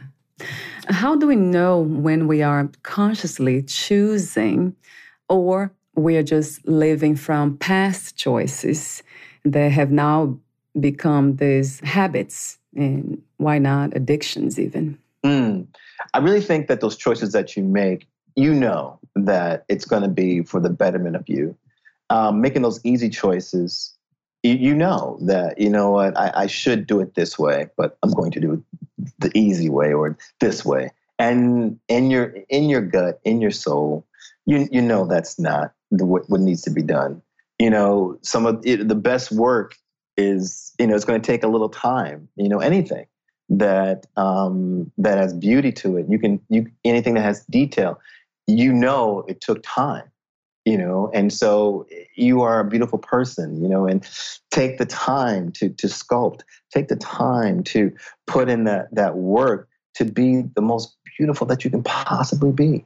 How 0.88 1.16
do 1.16 1.28
we 1.28 1.36
know 1.36 1.80
when 1.80 2.28
we 2.28 2.42
are 2.42 2.70
consciously 2.84 3.64
choosing, 3.64 4.76
or 5.28 5.74
we 5.96 6.16
are 6.16 6.24
just 6.24 6.66
living 6.66 7.18
from 7.18 7.58
past 7.58 8.16
choices 8.16 9.04
that 9.44 9.72
have 9.74 9.92
now 9.92 10.40
become 10.80 11.36
these 11.36 11.82
habits, 11.82 12.58
and 12.76 13.22
why 13.38 13.58
not 13.58 13.96
addictions 13.96 14.60
even? 14.60 14.98
Mm. 15.26 15.68
I 16.14 16.20
really 16.20 16.42
think 16.42 16.68
that 16.68 16.82
those 16.82 16.98
choices 16.98 17.32
that 17.34 17.56
you 17.56 17.64
make, 17.64 18.08
you 18.36 18.54
know 18.54 19.00
that 19.16 19.66
it's 19.70 19.86
going 19.86 20.04
to 20.04 20.08
be 20.08 20.44
for 20.44 20.60
the 20.60 20.70
betterment 20.70 21.16
of 21.16 21.28
you. 21.28 21.56
Um, 22.10 22.42
making 22.42 22.62
those 22.62 22.80
easy 22.84 23.10
choices, 23.10 23.94
you, 24.44 24.54
you, 24.54 24.76
know 24.76 25.18
that, 25.22 25.60
you 25.60 25.70
know 25.70 25.92
what, 25.92 26.18
I, 26.18 26.32
I 26.36 26.48
should 26.48 26.88
do 26.88 27.00
it 27.00 27.16
this 27.16 27.40
way, 27.40 27.68
but 27.78 27.98
I'm 28.04 28.12
going 28.12 28.32
to 28.32 28.40
do 28.40 28.54
it 28.54 28.60
the 29.20 29.32
easy 29.34 29.70
way 29.70 29.94
or 29.94 30.18
this 30.40 30.66
way. 30.66 30.92
And 31.20 31.80
in 31.88 32.10
your 32.10 32.36
in 32.50 32.68
your 32.68 32.82
gut, 32.82 33.20
in 33.24 33.42
your 33.42 33.52
soul, 33.52 34.08
you 34.48 34.68
you 34.72 34.82
know 34.82 35.06
that's 35.06 35.38
not 35.38 35.72
the, 35.92 36.04
what, 36.04 36.28
what 36.30 36.42
needs 36.42 36.64
to 36.64 36.72
be 36.72 36.82
done. 36.82 37.22
You 37.60 37.70
know, 37.70 38.18
some 38.24 38.48
of 38.48 38.60
it, 38.66 38.88
the 38.88 38.96
best 38.96 39.32
work 39.32 39.76
is 40.18 40.74
you 40.80 40.88
know 40.88 40.96
it's 40.96 41.06
going 41.06 41.22
to 41.22 41.26
take 41.26 41.44
a 41.44 41.48
little 41.48 41.70
time. 41.70 42.28
You 42.36 42.50
know, 42.50 42.60
anything 42.60 43.06
that 43.52 44.06
um, 44.16 44.92
that 44.98 45.18
has 45.18 45.34
beauty 45.34 45.72
to 45.74 45.98
it. 45.98 46.08
You 46.10 46.18
can 46.18 46.40
you 46.50 46.72
anything 46.86 47.14
that 47.16 47.22
has 47.22 47.46
detail. 47.46 48.00
You 48.48 48.74
know 48.74 49.24
it 49.28 49.42
took 49.42 49.62
time, 49.64 50.10
you 50.66 50.78
know, 50.78 51.12
and 51.14 51.32
so 51.32 51.86
you 52.16 52.42
are 52.42 52.62
a 52.62 52.66
beautiful 52.66 52.98
person, 52.98 53.62
you 53.62 53.70
know, 53.70 53.86
and 53.86 54.08
take 54.52 54.78
the 54.78 54.86
time 54.86 55.52
to 55.54 55.70
to 55.70 55.88
sculpt. 55.88 56.42
Take 56.74 56.88
the 56.88 56.96
time 56.96 57.64
to 57.66 57.92
put 58.26 58.50
in 58.50 58.64
that 58.64 58.94
that 58.96 59.18
work 59.18 59.68
to 59.96 60.06
be 60.06 60.44
the 60.56 60.62
most 60.62 60.96
beautiful 61.18 61.46
that 61.48 61.66
you 61.66 61.70
can 61.70 61.84
possibly 61.84 62.52
be. 62.52 62.86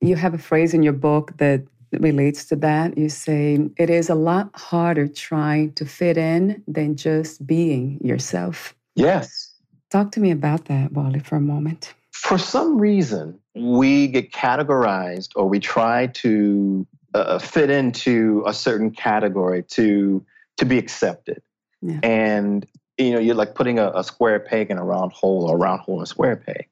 You 0.00 0.16
have 0.16 0.34
a 0.34 0.38
phrase 0.38 0.74
in 0.74 0.82
your 0.82 0.92
book 0.92 1.36
that 1.38 1.62
relates 2.00 2.44
to 2.46 2.56
that. 2.56 2.96
You 2.96 3.08
say 3.08 3.68
it 3.76 3.90
is 3.90 4.08
a 4.08 4.14
lot 4.14 4.50
harder 4.54 5.08
trying 5.08 5.72
to 5.74 5.84
fit 5.84 6.16
in 6.16 6.62
than 6.66 6.96
just 6.96 7.46
being 7.46 7.98
yourself. 8.02 8.74
Yes. 8.94 9.54
Talk 9.90 10.12
to 10.12 10.20
me 10.20 10.30
about 10.30 10.66
that, 10.66 10.92
Wali, 10.92 11.20
for 11.20 11.36
a 11.36 11.40
moment. 11.40 11.94
For 12.12 12.38
some 12.38 12.78
reason, 12.78 13.38
we 13.54 14.08
get 14.08 14.32
categorized 14.32 15.30
or 15.36 15.48
we 15.48 15.60
try 15.60 16.08
to 16.08 16.86
uh, 17.14 17.38
fit 17.38 17.70
into 17.70 18.42
a 18.46 18.52
certain 18.52 18.90
category 18.90 19.62
to 19.62 20.24
to 20.56 20.64
be 20.64 20.78
accepted. 20.78 21.42
Yeah. 21.82 22.00
And 22.02 22.66
you 22.98 23.12
know, 23.12 23.18
you're 23.18 23.34
like 23.34 23.54
putting 23.54 23.78
a, 23.78 23.90
a 23.94 24.04
square 24.04 24.38
peg 24.40 24.70
in 24.70 24.78
a 24.78 24.84
round 24.84 25.12
hole 25.12 25.48
or 25.48 25.56
a 25.56 25.58
round 25.58 25.80
hole 25.80 25.96
in 25.98 26.02
a 26.02 26.06
square 26.06 26.36
peg. 26.36 26.68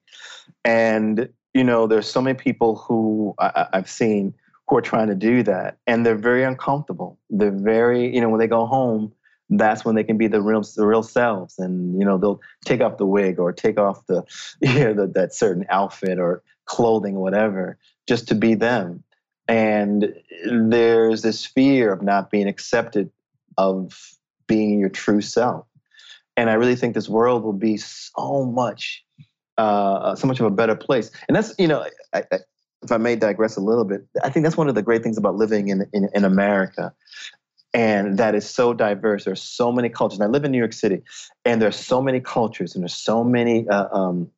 And, 0.63 1.29
you 1.53 1.63
know, 1.63 1.87
there's 1.87 2.09
so 2.09 2.21
many 2.21 2.37
people 2.37 2.75
who 2.75 3.35
I, 3.39 3.67
I've 3.73 3.89
seen 3.89 4.33
who 4.73 4.77
are 4.79 4.81
trying 4.81 5.07
to 5.07 5.13
do 5.13 5.43
that 5.43 5.77
and 5.85 6.03
they're 6.03 6.15
very 6.15 6.43
uncomfortable. 6.43 7.19
They're 7.29 7.51
very, 7.51 8.11
you 8.11 8.19
know, 8.19 8.29
when 8.29 8.39
they 8.39 8.47
go 8.47 8.65
home, 8.65 9.13
that's 9.51 9.85
when 9.85 9.93
they 9.93 10.03
can 10.03 10.17
be 10.17 10.25
the 10.25 10.41
real 10.41 10.63
the 10.75 10.87
real 10.87 11.03
selves 11.03 11.59
and 11.59 11.99
you 11.99 12.03
know 12.03 12.17
they'll 12.17 12.41
take 12.65 12.81
off 12.81 12.97
the 12.97 13.05
wig 13.05 13.37
or 13.37 13.53
take 13.53 13.77
off 13.77 14.03
the 14.07 14.23
you 14.61 14.79
know 14.79 14.93
the, 14.95 15.07
that 15.13 15.35
certain 15.35 15.63
outfit 15.69 16.17
or 16.17 16.41
clothing 16.65 17.15
whatever 17.15 17.77
just 18.07 18.27
to 18.29 18.35
be 18.35 18.55
them. 18.55 19.03
And 19.47 20.15
there's 20.49 21.21
this 21.21 21.45
fear 21.45 21.93
of 21.93 22.01
not 22.01 22.31
being 22.31 22.47
accepted 22.47 23.11
of 23.59 24.17
being 24.47 24.79
your 24.79 24.89
true 24.89 25.21
self. 25.21 25.67
And 26.35 26.49
i 26.49 26.53
really 26.53 26.75
think 26.75 26.95
this 26.95 27.09
world 27.09 27.43
will 27.43 27.53
be 27.53 27.77
so 27.77 28.43
much 28.43 29.05
uh, 29.55 30.15
so 30.15 30.25
much 30.25 30.39
of 30.39 30.47
a 30.47 30.49
better 30.49 30.75
place. 30.75 31.11
And 31.27 31.35
that's 31.35 31.53
you 31.59 31.67
know 31.67 31.85
I, 32.11 32.23
I, 32.31 32.39
if 32.83 32.91
i 32.91 32.97
may 32.97 33.15
digress 33.15 33.55
a 33.55 33.61
little 33.61 33.85
bit 33.85 34.05
i 34.23 34.29
think 34.29 34.43
that's 34.43 34.57
one 34.57 34.69
of 34.69 34.75
the 34.75 34.81
great 34.81 35.03
things 35.03 35.17
about 35.17 35.35
living 35.35 35.69
in, 35.69 35.85
in, 35.93 36.09
in 36.13 36.25
america 36.25 36.93
and 37.73 38.19
that 38.19 38.35
is 38.35 38.47
so 38.47 38.73
diverse. 38.73 39.25
There's 39.25 39.41
so 39.41 39.71
many 39.71 39.89
cultures. 39.89 40.19
And 40.19 40.27
I 40.27 40.27
live 40.27 40.45
in 40.45 40.51
New 40.51 40.59
York 40.59 40.73
City, 40.73 41.01
and 41.43 41.61
there's 41.61 41.75
so 41.75 42.01
many 42.01 42.19
cultures, 42.19 42.75
and 42.75 42.83
there's 42.83 42.93
so 42.93 43.23
many 43.23 43.67
uh, 43.67 43.87
um, 43.91 44.29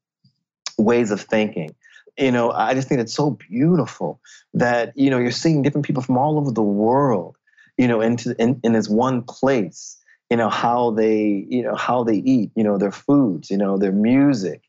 ways 0.78 1.12
of 1.12 1.22
thinking. 1.22 1.76
You 2.18 2.32
know, 2.32 2.52
I 2.52 2.74
just 2.74 2.88
think 2.88 3.02
it's 3.02 3.14
so 3.14 3.32
beautiful 3.32 4.22
that 4.54 4.94
you 4.96 5.10
know 5.10 5.20
you're 5.20 5.32
seeing 5.32 5.62
different 5.62 5.86
people 5.86 6.02
from 6.02 6.18
all 6.18 6.38
over 6.38 6.52
the 6.52 6.64
world. 6.64 7.36
You 7.78 7.90
know, 7.90 8.00
into 8.00 8.36
in, 8.42 8.60
in 8.64 8.72
this 8.74 8.88
one 8.88 9.22
place. 9.22 9.98
You 10.30 10.38
know 10.38 10.50
how 10.50 10.92
they, 10.92 11.46
you 11.50 11.62
know 11.62 11.76
how 11.76 12.04
they 12.04 12.16
eat. 12.16 12.52
You 12.56 12.64
know 12.64 12.78
their 12.78 12.92
foods. 12.92 13.52
You 13.52 13.58
know 13.58 13.78
their 13.78 13.92
music, 13.92 14.62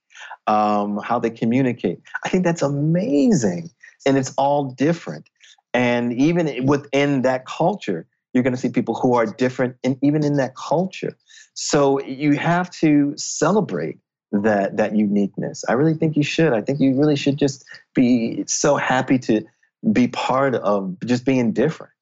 um, 0.46 0.98
how 0.98 1.18
they 1.18 1.30
communicate. 1.30 2.00
I 2.24 2.28
think 2.28 2.44
that's 2.44 2.62
amazing, 2.62 3.70
and 4.06 4.16
it's 4.16 4.32
all 4.36 4.64
different. 4.64 5.28
And 5.74 6.12
even 6.14 6.66
within 6.66 7.22
that 7.22 7.46
culture, 7.46 8.06
you're 8.36 8.42
going 8.42 8.54
to 8.54 8.60
see 8.60 8.68
people 8.68 8.94
who 8.94 9.14
are 9.14 9.24
different 9.24 9.76
and 9.82 9.98
even 10.02 10.22
in 10.22 10.36
that 10.36 10.54
culture 10.54 11.16
so 11.54 11.98
you 12.02 12.34
have 12.34 12.68
to 12.68 13.14
celebrate 13.16 13.98
that 14.30 14.76
that 14.76 14.94
uniqueness 14.94 15.64
i 15.70 15.72
really 15.72 15.94
think 15.94 16.16
you 16.16 16.22
should 16.22 16.52
i 16.52 16.60
think 16.60 16.78
you 16.78 16.94
really 16.94 17.16
should 17.16 17.38
just 17.38 17.64
be 17.94 18.44
so 18.46 18.76
happy 18.76 19.18
to 19.18 19.42
be 19.90 20.06
part 20.08 20.54
of 20.56 20.94
just 21.06 21.24
being 21.24 21.50
different 21.50 21.94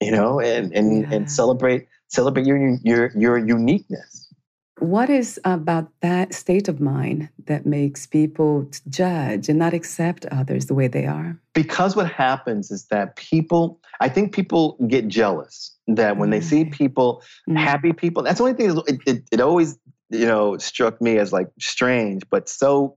you 0.00 0.12
know 0.12 0.38
and 0.38 0.72
and, 0.72 1.02
yeah. 1.02 1.16
and 1.16 1.28
celebrate 1.28 1.88
celebrate 2.06 2.46
your 2.46 2.78
your 2.84 3.10
your 3.18 3.36
uniqueness 3.36 4.29
what 4.80 5.10
is 5.10 5.38
about 5.44 5.88
that 6.00 6.34
state 6.34 6.68
of 6.68 6.80
mind 6.80 7.28
that 7.46 7.66
makes 7.66 8.06
people 8.06 8.68
judge 8.88 9.48
and 9.48 9.58
not 9.58 9.74
accept 9.74 10.26
others 10.26 10.66
the 10.66 10.74
way 10.74 10.88
they 10.88 11.06
are? 11.06 11.38
Because 11.54 11.94
what 11.94 12.10
happens 12.10 12.70
is 12.70 12.86
that 12.86 13.16
people, 13.16 13.80
I 14.00 14.08
think 14.08 14.34
people 14.34 14.76
get 14.88 15.08
jealous 15.08 15.74
that 15.86 16.16
when 16.16 16.30
they 16.30 16.40
see 16.40 16.64
mm. 16.64 16.72
people, 16.72 17.22
mm. 17.48 17.56
happy 17.58 17.92
people, 17.92 18.22
that's 18.22 18.38
the 18.38 18.44
only 18.44 18.54
thing, 18.54 18.82
it, 18.86 19.00
it, 19.06 19.22
it 19.32 19.40
always, 19.40 19.78
you 20.08 20.26
know, 20.26 20.56
struck 20.58 21.00
me 21.00 21.18
as 21.18 21.32
like 21.32 21.48
strange, 21.60 22.22
but 22.30 22.48
so 22.48 22.96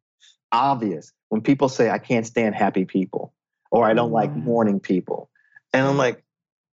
obvious 0.52 1.12
when 1.30 1.41
people 1.41 1.69
say, 1.69 1.89
I 1.89 2.00
can't 2.00 2.26
stand 2.26 2.56
happy 2.56 2.86
people 2.86 3.34
or 3.72 3.86
I 3.86 3.93
don't 3.93 4.12
like 4.12 4.32
morning 4.32 4.80
people. 4.80 5.30
And 5.74 5.86
I'm 5.86 5.98
like, 5.98 6.23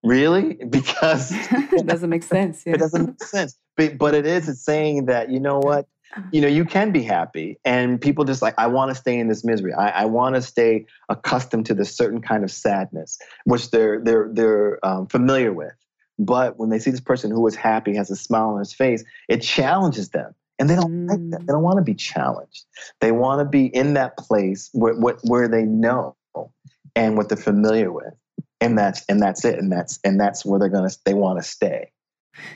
really? 0.03 0.55
Because 0.71 1.33
it 1.33 1.87
doesn't 1.87 2.11
make 2.11 2.23
sense. 2.23 2.63
Yeah. 2.65 2.75
It 2.75 2.79
doesn't 2.79 3.07
make 3.07 3.23
sense 3.23 3.59
but, 3.81 3.99
but 3.99 4.15
it 4.15 4.27
is 4.27 4.49
it's 4.49 4.63
saying 4.63 5.07
that 5.07 5.31
you 5.31 5.41
know 5.41 5.59
what 5.59 5.87
uh-huh. 6.17 6.23
you 6.33 6.41
know 6.41 6.49
you 6.49 6.65
can 6.65 6.93
be 6.93 7.03
happy 7.03 7.59
and 7.65 8.01
people 8.01 8.25
just 8.25 8.43
like 8.43 8.55
i 8.59 8.67
want 8.67 8.91
to 8.91 8.95
stay 8.95 9.19
in 9.19 9.29
this 9.29 9.45
misery 9.45 9.73
i, 9.73 9.89
I 9.89 10.05
want 10.05 10.35
to 10.37 10.43
stay 10.43 10.87
accustomed 11.09 11.67
to 11.67 11.75
this 11.75 11.97
certain 11.97 12.21
kind 12.21 12.45
of 12.45 12.51
sadness 12.51 13.19
which 13.45 13.71
they're 13.71 14.01
they're 14.01 14.29
they're 14.33 14.85
um, 14.87 15.07
familiar 15.07 15.53
with 15.53 15.75
but 16.19 16.59
when 16.59 16.69
they 16.69 16.79
see 16.79 16.91
this 16.91 17.01
person 17.01 17.31
who 17.31 17.47
is 17.47 17.57
happy 17.57 17.97
has 17.97 18.11
a 18.11 18.17
smile 18.17 18.51
on 18.51 18.59
his 18.59 18.73
face 18.73 19.05
it 19.29 19.39
challenges 19.39 20.11
them 20.11 20.35
and 20.59 20.69
they 20.69 20.75
don't 20.75 21.07
mm. 21.07 21.09
like 21.09 21.31
that 21.31 21.47
they 21.47 21.53
don't 21.53 21.63
want 21.63 21.79
to 21.79 21.85
be 21.85 21.95
challenged 21.95 22.67
they 23.01 23.13
want 23.13 23.41
to 23.41 23.45
be 23.47 23.67
in 23.67 23.95
that 23.95 24.17
place 24.19 24.69
where, 24.73 24.95
where, 24.95 25.17
where 25.25 25.49
they 25.49 25.63
know 25.63 26.15
and 26.97 27.17
what 27.17 27.29
they're 27.29 27.39
familiar 27.39 27.93
with 27.93 28.13
and 28.61 28.79
that's 28.79 29.05
and 29.09 29.21
that's 29.21 29.45
it 29.45 29.59
and 29.59 29.71
that's 29.73 29.99
and 30.05 30.21
that's 30.21 30.45
where 30.45 30.59
they're 30.59 30.69
gonna 30.69 30.91
they 31.05 31.15
want 31.15 31.39
to 31.39 31.43
stay 31.43 31.91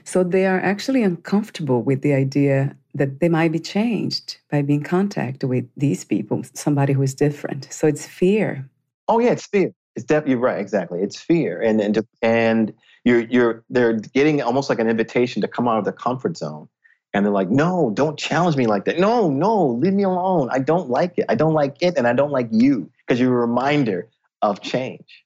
so 0.04 0.22
they 0.22 0.46
are 0.46 0.60
actually 0.60 1.02
uncomfortable 1.02 1.82
with 1.82 2.02
the 2.02 2.14
idea 2.14 2.76
that 2.94 3.20
they 3.20 3.28
might 3.28 3.52
be 3.52 3.58
changed 3.58 4.38
by 4.50 4.62
being 4.62 4.82
contact 4.82 5.42
with 5.44 5.68
these 5.76 6.04
people, 6.04 6.42
somebody 6.54 6.92
who 6.92 7.02
is 7.02 7.14
different. 7.14 7.68
So 7.70 7.86
it's 7.86 8.06
fear. 8.06 8.68
Oh 9.08 9.18
yeah, 9.18 9.32
it's 9.32 9.46
fear. 9.46 9.72
It's 9.96 10.04
definitely 10.04 10.36
right. 10.36 10.60
Exactly, 10.60 11.00
it's 11.00 11.20
fear, 11.20 11.60
and 11.60 11.80
and 11.80 11.98
and 12.22 12.74
you're 13.04 13.20
you're 13.20 13.64
they're 13.70 13.94
getting 13.94 14.42
almost 14.42 14.68
like 14.68 14.78
an 14.78 14.88
invitation 14.88 15.42
to 15.42 15.48
come 15.48 15.68
out 15.68 15.78
of 15.78 15.84
their 15.84 15.92
comfort 15.92 16.36
zone, 16.36 16.68
and 17.12 17.24
they're 17.24 17.32
like, 17.32 17.50
no, 17.50 17.92
don't 17.94 18.18
challenge 18.18 18.56
me 18.56 18.66
like 18.66 18.86
that. 18.86 18.98
No, 18.98 19.30
no, 19.30 19.66
leave 19.66 19.92
me 19.92 20.02
alone. 20.02 20.48
I 20.50 20.58
don't 20.58 20.88
like 20.90 21.18
it. 21.18 21.26
I 21.28 21.34
don't 21.34 21.54
like 21.54 21.76
it, 21.80 21.96
and 21.96 22.08
I 22.08 22.12
don't 22.12 22.32
like 22.32 22.48
you 22.50 22.90
because 23.06 23.20
you're 23.20 23.36
a 23.36 23.46
reminder 23.46 24.08
of 24.42 24.60
change 24.62 25.23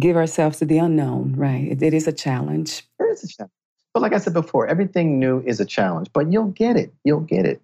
give 0.00 0.16
ourselves 0.16 0.58
to 0.58 0.64
the 0.64 0.78
unknown, 0.78 1.34
right? 1.36 1.70
it, 1.70 1.82
it 1.82 1.94
is 1.94 2.06
a 2.06 2.12
challenge. 2.12 2.82
It 2.98 3.04
is 3.04 3.24
a 3.24 3.28
challenge. 3.28 3.52
But 3.92 4.02
like 4.02 4.12
I 4.12 4.18
said 4.18 4.32
before, 4.32 4.66
everything 4.66 5.20
new 5.20 5.40
is 5.46 5.60
a 5.60 5.64
challenge, 5.64 6.08
but 6.12 6.32
you'll 6.32 6.48
get 6.48 6.76
it. 6.76 6.92
You'll 7.04 7.20
get 7.20 7.46
it. 7.46 7.62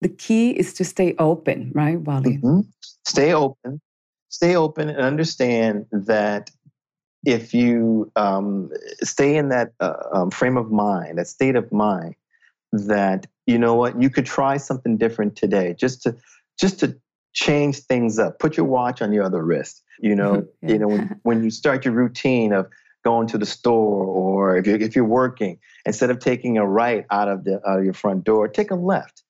The 0.00 0.08
key 0.08 0.50
is 0.50 0.74
to 0.74 0.84
stay 0.84 1.14
open, 1.18 1.70
right, 1.74 2.00
Wali? 2.00 2.38
Mm-hmm. 2.38 2.60
Stay 3.06 3.32
open. 3.32 3.80
Stay 4.28 4.56
open 4.56 4.90
and 4.90 4.98
understand 4.98 5.86
that 5.92 6.50
if 7.24 7.54
you 7.54 8.10
um, 8.16 8.70
stay 9.02 9.36
in 9.36 9.48
that 9.50 9.72
uh, 9.80 9.94
um, 10.12 10.30
frame 10.30 10.56
of 10.56 10.72
mind, 10.72 11.18
that 11.18 11.28
state 11.28 11.54
of 11.54 11.72
mind, 11.72 12.16
that 12.72 13.26
you 13.46 13.58
know 13.58 13.74
what, 13.74 14.02
you 14.02 14.10
could 14.10 14.26
try 14.26 14.56
something 14.56 14.96
different 14.96 15.36
today, 15.36 15.74
just 15.78 16.02
to 16.02 16.16
just 16.58 16.80
to 16.80 16.96
change 17.32 17.78
things 17.80 18.18
up. 18.18 18.40
Put 18.40 18.56
your 18.56 18.66
watch 18.66 19.00
on 19.00 19.12
your 19.12 19.24
other 19.24 19.42
wrist. 19.42 19.83
You 20.00 20.14
know, 20.14 20.46
yeah. 20.62 20.72
you 20.72 20.78
know 20.78 20.88
when, 20.88 21.20
when 21.22 21.44
you 21.44 21.50
start 21.50 21.84
your 21.84 21.94
routine 21.94 22.52
of 22.52 22.68
going 23.04 23.26
to 23.28 23.38
the 23.38 23.46
store 23.46 24.04
or 24.04 24.56
if 24.56 24.66
you're, 24.66 24.76
if 24.76 24.96
you're 24.96 25.04
working, 25.04 25.58
instead 25.84 26.10
of 26.10 26.18
taking 26.18 26.56
a 26.56 26.66
right 26.66 27.04
out 27.10 27.28
of 27.28 27.44
the 27.44 27.60
out 27.68 27.78
of 27.78 27.84
your 27.84 27.94
front 27.94 28.24
door, 28.24 28.48
take 28.48 28.70
a 28.70 28.74
left. 28.74 29.22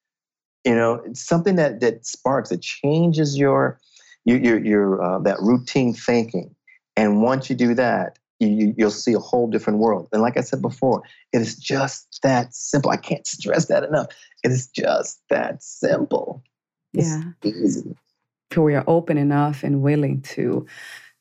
You 0.64 0.74
know, 0.74 0.94
it's 1.04 1.20
something 1.20 1.56
that 1.56 1.80
that 1.80 2.06
sparks, 2.06 2.50
it 2.50 2.62
changes 2.62 3.36
your 3.36 3.80
your 4.24 4.38
your, 4.38 4.64
your 4.64 5.02
uh, 5.02 5.18
that 5.20 5.40
routine 5.40 5.92
thinking. 5.92 6.54
And 6.96 7.22
once 7.22 7.50
you 7.50 7.56
do 7.56 7.74
that, 7.74 8.18
you, 8.38 8.72
you'll 8.76 8.90
see 8.90 9.12
a 9.12 9.18
whole 9.18 9.48
different 9.48 9.80
world. 9.80 10.08
And 10.12 10.22
like 10.22 10.36
I 10.36 10.42
said 10.42 10.62
before, 10.62 11.02
it 11.32 11.40
is 11.40 11.56
just 11.56 12.20
that 12.22 12.54
simple. 12.54 12.90
I 12.90 12.96
can't 12.96 13.26
stress 13.26 13.66
that 13.66 13.82
enough. 13.82 14.06
It 14.44 14.52
is 14.52 14.68
just 14.68 15.20
that 15.28 15.62
simple. 15.62 16.42
It's 16.92 17.08
yeah. 17.08 17.50
easy 17.50 17.96
we 18.62 18.74
are 18.74 18.84
open 18.86 19.18
enough 19.18 19.62
and 19.62 19.82
willing 19.82 20.22
to 20.22 20.66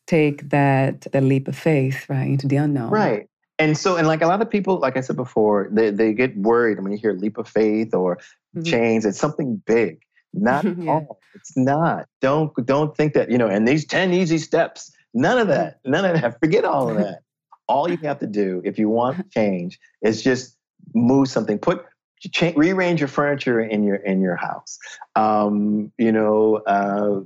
take 0.07 0.49
that 0.49 1.01
the 1.11 1.21
leap 1.21 1.47
of 1.47 1.57
faith, 1.57 2.07
right, 2.09 2.27
into 2.27 2.47
the 2.47 2.57
unknown. 2.57 2.89
Right. 2.89 3.29
And 3.59 3.77
so, 3.77 3.95
and 3.97 4.07
like 4.07 4.21
a 4.21 4.27
lot 4.27 4.41
of 4.41 4.49
people, 4.49 4.79
like 4.79 4.97
I 4.97 5.01
said 5.01 5.15
before, 5.15 5.69
they, 5.71 5.91
they 5.91 6.13
get 6.13 6.35
worried 6.35 6.81
when 6.81 6.91
you 6.91 6.97
hear 6.97 7.13
leap 7.13 7.37
of 7.37 7.47
faith 7.47 7.93
or 7.93 8.17
mm-hmm. 8.17 8.63
change. 8.63 9.05
It's 9.05 9.19
something 9.19 9.61
big. 9.65 10.01
Not 10.33 10.65
yeah. 10.65 10.91
all. 10.91 11.19
It's 11.35 11.55
not. 11.55 12.07
Don't 12.19 12.51
don't 12.65 12.97
think 12.97 13.13
that, 13.13 13.29
you 13.29 13.37
know, 13.37 13.47
and 13.47 13.67
these 13.67 13.85
10 13.85 14.13
easy 14.13 14.39
steps. 14.39 14.91
None 15.13 15.37
of 15.37 15.47
that. 15.49 15.79
None 15.85 16.05
of 16.05 16.19
that. 16.19 16.39
Forget 16.39 16.65
all 16.65 16.89
of 16.89 16.97
that. 16.97 17.19
all 17.67 17.89
you 17.89 17.97
have 17.97 18.17
to 18.19 18.27
do 18.27 18.59
if 18.65 18.79
you 18.79 18.89
want 18.89 19.31
change 19.37 19.79
is 20.01 20.23
just 20.23 20.57
move 20.95 21.27
something. 21.27 21.59
Put 21.59 21.85
change, 22.29 22.55
rearrange 22.55 22.99
your 23.01 23.07
furniture 23.07 23.59
in 23.59 23.83
your 23.83 23.95
in 23.95 24.21
your 24.21 24.35
house. 24.35 24.79
Um, 25.15 25.91
you 25.97 26.11
know, 26.11 26.57
uh, 26.67 27.21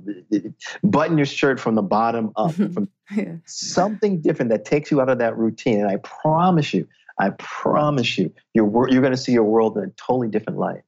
button 0.82 1.16
your 1.16 1.26
shirt 1.26 1.60
from 1.60 1.74
the 1.74 1.82
bottom 1.82 2.32
up. 2.36 2.54
From 2.54 2.88
yeah. 3.16 3.36
Something 3.46 4.20
different 4.20 4.50
that 4.50 4.64
takes 4.64 4.90
you 4.90 5.00
out 5.00 5.08
of 5.08 5.18
that 5.18 5.36
routine. 5.38 5.80
And 5.80 5.88
I 5.88 5.96
promise 5.96 6.74
you, 6.74 6.86
I 7.18 7.30
promise 7.30 8.18
you, 8.18 8.32
you're 8.54 8.88
you're 8.90 9.00
going 9.00 9.12
to 9.12 9.16
see 9.16 9.32
your 9.32 9.44
world 9.44 9.76
in 9.76 9.84
a 9.84 9.90
totally 9.90 10.28
different 10.28 10.58
light. 10.58 10.82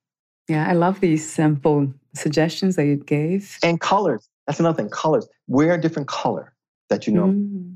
Yeah, 0.48 0.68
I 0.68 0.72
love 0.72 1.00
these 1.00 1.28
simple 1.28 1.92
suggestions 2.14 2.76
that 2.76 2.86
you 2.86 2.96
gave. 2.96 3.58
And 3.62 3.80
colors. 3.80 4.28
That's 4.46 4.58
another 4.58 4.76
thing. 4.76 4.90
Colors. 4.90 5.28
Wear 5.46 5.74
a 5.74 5.80
different 5.80 6.08
color 6.08 6.52
that 6.88 7.06
you 7.06 7.12
know. 7.12 7.26
Mm. 7.28 7.69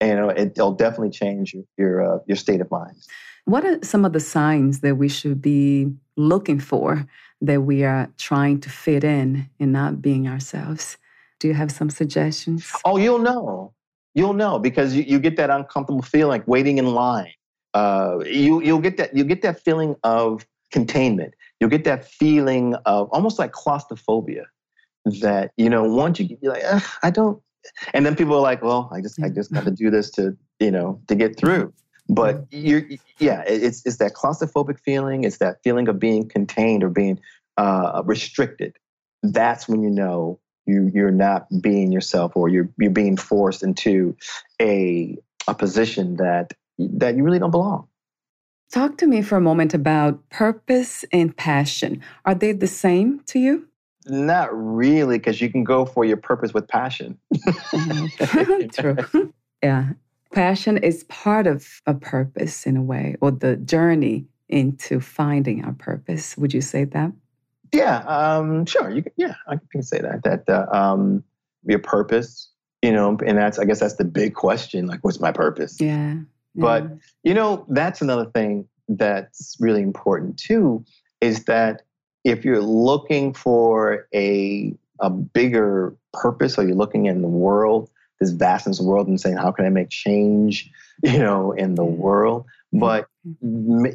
And 0.00 0.10
you 0.10 0.16
know, 0.16 0.28
it, 0.28 0.52
will 0.56 0.72
definitely 0.72 1.10
change 1.10 1.54
your 1.54 1.64
your, 1.76 2.14
uh, 2.14 2.18
your 2.26 2.36
state 2.36 2.60
of 2.60 2.70
mind. 2.70 2.96
What 3.44 3.64
are 3.64 3.78
some 3.82 4.04
of 4.04 4.12
the 4.12 4.20
signs 4.20 4.80
that 4.80 4.96
we 4.96 5.08
should 5.08 5.40
be 5.40 5.92
looking 6.16 6.60
for 6.60 7.06
that 7.40 7.62
we 7.62 7.84
are 7.84 8.08
trying 8.18 8.60
to 8.60 8.70
fit 8.70 9.04
in 9.04 9.48
and 9.58 9.72
not 9.72 10.02
being 10.02 10.28
ourselves? 10.28 10.98
Do 11.40 11.48
you 11.48 11.54
have 11.54 11.70
some 11.70 11.88
suggestions? 11.88 12.70
Oh, 12.84 12.98
you'll 12.98 13.20
know. 13.20 13.72
You'll 14.14 14.34
know 14.34 14.58
because 14.58 14.94
you, 14.94 15.04
you 15.04 15.18
get 15.18 15.36
that 15.36 15.50
uncomfortable 15.50 16.02
feeling 16.02 16.28
like 16.28 16.48
waiting 16.48 16.78
in 16.78 16.86
line. 16.86 17.32
Uh, 17.74 18.18
you 18.26 18.62
you'll 18.62 18.80
get 18.80 18.96
that 18.96 19.16
you 19.16 19.24
get 19.24 19.42
that 19.42 19.62
feeling 19.62 19.94
of 20.02 20.46
containment. 20.72 21.34
You'll 21.60 21.70
get 21.70 21.84
that 21.84 22.06
feeling 22.06 22.74
of 22.86 23.08
almost 23.10 23.38
like 23.38 23.52
claustrophobia 23.52 24.44
that, 25.20 25.52
you 25.56 25.70
know, 25.70 25.84
once 25.84 26.20
you 26.20 26.36
you're 26.40 26.52
like, 26.52 26.82
I 27.02 27.10
don't, 27.10 27.42
and 27.92 28.04
then 28.04 28.16
people 28.16 28.34
are 28.34 28.40
like, 28.40 28.62
well, 28.62 28.90
I 28.92 29.00
just, 29.00 29.22
I 29.22 29.28
just 29.28 29.52
got 29.52 29.64
to 29.64 29.70
do 29.70 29.90
this 29.90 30.10
to, 30.12 30.36
you 30.58 30.70
know, 30.70 31.00
to 31.08 31.14
get 31.14 31.36
through. 31.36 31.72
But 32.08 32.46
you're, 32.50 32.82
yeah, 33.18 33.42
it's, 33.46 33.84
it's 33.84 33.98
that 33.98 34.14
claustrophobic 34.14 34.80
feeling. 34.80 35.24
It's 35.24 35.38
that 35.38 35.62
feeling 35.62 35.88
of 35.88 35.98
being 35.98 36.28
contained 36.28 36.82
or 36.82 36.88
being 36.88 37.20
uh, 37.56 38.02
restricted. 38.04 38.76
That's 39.22 39.68
when 39.68 39.82
you 39.82 39.90
know 39.90 40.40
you, 40.66 40.90
you're 40.94 41.10
not 41.10 41.46
being 41.60 41.92
yourself 41.92 42.32
or 42.34 42.48
you're, 42.48 42.70
you're 42.78 42.90
being 42.90 43.16
forced 43.16 43.62
into 43.62 44.16
a, 44.60 45.18
a 45.46 45.54
position 45.54 46.16
that, 46.16 46.54
that 46.78 47.16
you 47.16 47.22
really 47.24 47.38
don't 47.38 47.50
belong. 47.50 47.88
Talk 48.70 48.98
to 48.98 49.06
me 49.06 49.22
for 49.22 49.36
a 49.36 49.40
moment 49.40 49.72
about 49.72 50.28
purpose 50.28 51.04
and 51.10 51.34
passion. 51.36 52.02
Are 52.24 52.34
they 52.34 52.52
the 52.52 52.66
same 52.66 53.20
to 53.26 53.38
you? 53.38 53.66
Not 54.08 54.48
really, 54.52 55.18
because 55.18 55.40
you 55.40 55.50
can 55.50 55.64
go 55.64 55.84
for 55.84 56.04
your 56.04 56.16
purpose 56.16 56.54
with 56.54 56.66
passion. 56.68 57.18
True. 58.72 59.32
Yeah. 59.62 59.90
Passion 60.32 60.76
is 60.78 61.04
part 61.04 61.46
of 61.46 61.80
a 61.86 61.94
purpose 61.94 62.66
in 62.66 62.76
a 62.76 62.82
way, 62.82 63.16
or 63.20 63.30
the 63.30 63.56
journey 63.56 64.26
into 64.48 65.00
finding 65.00 65.64
our 65.64 65.72
purpose. 65.72 66.36
Would 66.36 66.54
you 66.54 66.60
say 66.60 66.84
that? 66.84 67.12
Yeah, 67.72 67.98
um, 68.06 68.66
sure. 68.66 68.90
You 68.90 69.02
can, 69.02 69.12
yeah, 69.16 69.34
I 69.46 69.56
can 69.70 69.82
say 69.82 70.00
that. 70.00 70.22
That 70.24 70.48
uh, 70.48 70.66
um, 70.74 71.22
your 71.64 71.78
purpose, 71.78 72.50
you 72.82 72.92
know, 72.92 73.18
and 73.24 73.36
that's 73.36 73.58
I 73.58 73.64
guess 73.64 73.80
that's 73.80 73.96
the 73.96 74.04
big 74.04 74.34
question. 74.34 74.86
Like, 74.86 75.00
what's 75.02 75.20
my 75.20 75.32
purpose? 75.32 75.80
Yeah. 75.80 76.16
But 76.54 76.84
yeah. 76.84 76.96
you 77.24 77.34
know, 77.34 77.66
that's 77.68 78.00
another 78.00 78.26
thing 78.26 78.66
that's 78.88 79.56
really 79.60 79.82
important 79.82 80.38
too. 80.38 80.84
Is 81.20 81.44
that 81.44 81.82
if 82.30 82.44
you're 82.44 82.62
looking 82.62 83.34
for 83.34 84.08
a 84.14 84.74
a 85.00 85.10
bigger 85.10 85.96
purpose, 86.12 86.58
or 86.58 86.64
you're 86.64 86.74
looking 86.74 87.06
in 87.06 87.22
the 87.22 87.28
world 87.28 87.90
this 88.20 88.30
vastness 88.30 88.80
of 88.80 88.84
the 88.84 88.90
world 88.90 89.06
and 89.06 89.20
saying, 89.20 89.36
how 89.36 89.52
can 89.52 89.64
I 89.64 89.68
make 89.68 89.90
change, 89.90 90.70
you 91.04 91.18
know, 91.18 91.52
in 91.52 91.74
the 91.76 91.84
mm-hmm. 91.84 92.00
world? 92.00 92.46
Mm-hmm. 92.74 92.80
But, 92.80 93.06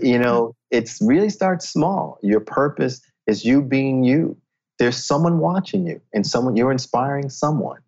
you 0.01 0.17
know, 0.17 0.55
it's 0.71 0.99
really 1.01 1.29
starts 1.29 1.67
small. 1.67 2.19
Your 2.23 2.39
purpose 2.39 3.01
is 3.27 3.43
you 3.43 3.61
being 3.61 4.03
you. 4.03 4.37
There's 4.79 4.97
someone 4.97 5.39
watching 5.39 5.87
you 5.87 6.01
and 6.13 6.25
someone, 6.25 6.55
you're 6.55 6.71
inspiring 6.71 7.29
someone. 7.29 7.81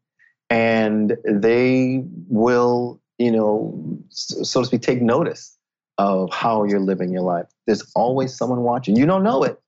And 0.49 1.17
they 1.23 2.03
will, 2.27 3.01
you 3.17 3.31
know, 3.31 3.97
so 4.09 4.61
to 4.61 4.67
speak, 4.67 4.81
take 4.81 5.01
notice 5.01 5.57
of 5.97 6.31
how 6.31 6.65
you're 6.65 6.79
living 6.79 7.11
your 7.11 7.23
life. 7.23 7.45
There's 7.65 7.89
always 7.95 8.35
someone 8.35 8.61
watching. 8.61 8.95
You 8.95 9.05
don't 9.05 9.23
know 9.23 9.43
it, 9.43 9.59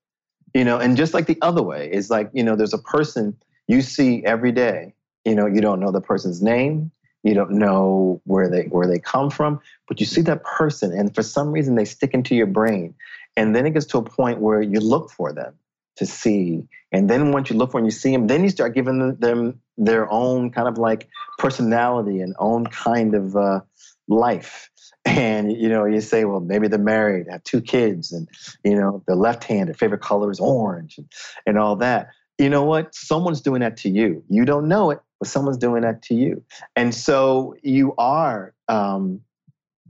you 0.58 0.64
know, 0.64 0.78
and 0.78 0.96
just 0.96 1.14
like 1.14 1.26
the 1.26 1.38
other 1.40 1.62
way, 1.62 1.90
is 1.90 2.10
like, 2.10 2.30
you 2.32 2.42
know, 2.42 2.56
there's 2.56 2.74
a 2.74 2.78
person 2.78 3.36
you 3.68 3.82
see 3.82 4.24
every 4.24 4.52
day 4.52 4.94
you 5.24 5.34
know 5.34 5.46
you 5.46 5.60
don't 5.60 5.78
know 5.78 5.92
the 5.92 6.00
person's 6.00 6.42
name 6.42 6.90
you 7.22 7.34
don't 7.34 7.50
know 7.50 8.20
where 8.24 8.48
they 8.48 8.62
where 8.64 8.88
they 8.88 8.98
come 8.98 9.30
from 9.30 9.60
but 9.86 10.00
you 10.00 10.06
see 10.06 10.22
that 10.22 10.42
person 10.42 10.92
and 10.92 11.14
for 11.14 11.22
some 11.22 11.50
reason 11.52 11.74
they 11.74 11.84
stick 11.84 12.14
into 12.14 12.34
your 12.34 12.46
brain. 12.46 12.94
And 13.36 13.54
then 13.54 13.66
it 13.66 13.70
gets 13.70 13.86
to 13.86 13.98
a 13.98 14.02
point 14.02 14.40
where 14.40 14.60
you 14.60 14.80
look 14.80 15.10
for 15.10 15.32
them 15.32 15.54
to 15.96 16.06
see. 16.06 16.64
And 16.90 17.08
then 17.08 17.30
once 17.30 17.50
you 17.50 17.56
look 17.56 17.70
for 17.70 17.80
them 17.80 17.86
you 17.86 17.90
see 17.90 18.12
them 18.12 18.26
then 18.26 18.42
you 18.42 18.50
start 18.50 18.74
giving 18.74 19.16
them 19.18 19.60
their 19.78 20.10
own 20.10 20.50
kind 20.50 20.68
of 20.68 20.76
like 20.76 21.08
personality 21.38 22.20
and 22.20 22.34
own 22.38 22.66
kind 22.66 23.14
of 23.14 23.36
uh, 23.36 23.60
life 24.08 24.70
and 25.04 25.52
you 25.52 25.68
know 25.68 25.84
you 25.84 26.00
say 26.00 26.24
well 26.24 26.40
maybe 26.40 26.68
they're 26.68 26.78
married 26.78 27.26
have 27.30 27.42
two 27.44 27.60
kids 27.60 28.12
and 28.12 28.28
you 28.64 28.74
know 28.74 29.02
they're 29.06 29.16
left-handed 29.16 29.78
favorite 29.78 30.00
color 30.00 30.30
is 30.30 30.40
orange 30.40 30.98
and, 30.98 31.06
and 31.46 31.58
all 31.58 31.76
that 31.76 32.08
you 32.38 32.50
know 32.50 32.64
what 32.64 32.94
someone's 32.94 33.40
doing 33.40 33.60
that 33.60 33.76
to 33.76 33.88
you 33.88 34.22
you 34.28 34.44
don't 34.44 34.68
know 34.68 34.90
it 34.90 35.00
but 35.18 35.28
someone's 35.28 35.58
doing 35.58 35.82
that 35.82 36.02
to 36.02 36.14
you. 36.14 36.44
And 36.76 36.94
so 36.94 37.56
you 37.62 37.94
are, 37.98 38.54
um, 38.68 39.20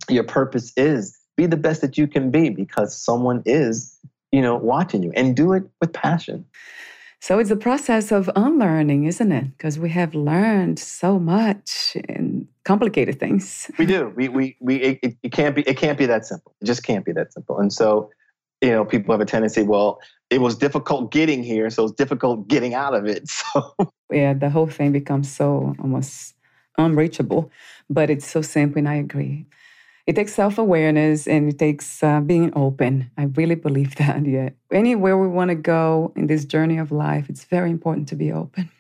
your 0.09 0.25
purpose 0.25 0.73
is 0.77 1.19
be 1.37 1.47
the 1.47 1.57
best 1.57 1.81
that 1.83 1.99
you 1.99 2.07
can 2.07 2.31
be 2.31 2.51
because 2.51 2.97
someone 2.97 3.43
is, 3.45 3.97
you 4.33 4.41
know, 4.41 4.57
watching 4.57 5.03
you 5.03 5.13
and 5.15 5.37
do 5.37 5.53
it 5.53 5.65
with 5.81 5.93
passion. 5.93 6.47
So 7.21 7.39
it's 7.39 7.51
a 7.51 7.57
process 7.57 8.13
of 8.13 8.31
unlearning, 8.37 9.05
isn't 9.05 9.33
it? 9.33 9.57
Because 9.57 9.79
we 9.79 9.91
have 9.91 10.15
learned 10.15 10.79
so 10.79 11.19
much 11.19 11.97
in 12.09 12.47
complicated 12.65 13.19
things. 13.19 13.71
We 13.79 13.87
do. 13.87 14.13
We 14.15 14.29
we 14.29 14.57
we 14.61 14.77
it, 14.77 15.17
it 15.23 15.33
can't 15.33 15.55
be 15.55 15.63
it 15.63 15.77
can't 15.77 15.99
be 15.99 16.07
that 16.07 16.27
simple. 16.27 16.55
It 16.61 16.67
just 16.67 16.85
can't 16.85 17.05
be 17.05 17.13
that 17.13 17.33
simple. 17.33 17.59
And 17.59 17.73
so, 17.73 18.11
you 18.61 18.71
know, 18.71 18.85
people 18.85 19.13
have 19.13 19.21
a 19.21 19.25
tendency, 19.25 19.63
well, 19.63 19.99
it 20.31 20.41
was 20.41 20.57
difficult 20.57 21.11
getting 21.11 21.43
here, 21.43 21.71
so 21.71 21.85
it's 21.85 21.95
difficult 21.95 22.47
getting 22.49 22.75
out 22.75 22.95
of 22.95 23.07
it. 23.07 23.29
So 24.11 24.17
yeah, 24.17 24.33
the 24.33 24.49
whole 24.49 24.69
thing 24.69 24.93
becomes 24.93 25.31
so 25.31 25.75
almost 25.81 26.35
unreachable, 26.79 27.51
but 27.91 28.09
it's 28.09 28.27
so 28.27 28.41
simple, 28.41 28.79
and 28.79 28.89
I 28.89 28.95
agree. 28.95 29.45
It 30.09 30.17
takes 30.17 30.35
self 30.35 30.59
awareness 30.59 31.29
and 31.29 31.53
it 31.53 31.59
takes 31.59 32.03
uh, 32.03 32.21
being 32.21 32.51
open. 32.57 33.11
I 33.17 33.25
really 33.25 33.55
believe 33.55 33.95
that. 34.03 34.27
Yeah, 34.27 34.51
anywhere 34.73 35.17
we 35.17 35.29
want 35.29 35.51
to 35.51 35.55
go 35.55 36.13
in 36.17 36.27
this 36.27 36.45
journey 36.45 36.79
of 36.79 36.91
life, 36.91 37.29
it's 37.29 37.45
very 37.45 37.71
important 37.71 38.09
to 38.09 38.17
be 38.17 38.33
open. 38.33 38.71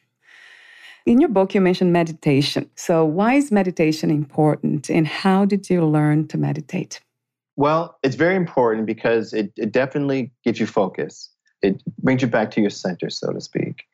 In 1.06 1.20
your 1.20 1.30
book, 1.30 1.54
you 1.54 1.60
mentioned 1.60 1.92
meditation. 1.92 2.68
So, 2.74 3.04
why 3.04 3.34
is 3.34 3.52
meditation 3.52 4.10
important, 4.10 4.90
and 4.90 5.06
how 5.06 5.44
did 5.44 5.70
you 5.70 5.86
learn 5.86 6.26
to 6.28 6.38
meditate? 6.38 7.00
Well, 7.56 7.98
it's 8.02 8.16
very 8.16 8.36
important 8.36 8.86
because 8.86 9.32
it, 9.32 9.52
it 9.56 9.72
definitely 9.72 10.32
gives 10.44 10.60
you 10.60 10.66
focus 10.66 11.30
it 11.62 11.82
brings 11.98 12.22
you 12.22 12.28
back 12.28 12.50
to 12.52 12.60
your 12.60 12.70
center, 12.70 13.10
so 13.10 13.32
to 13.32 13.40
speak. 13.40 13.84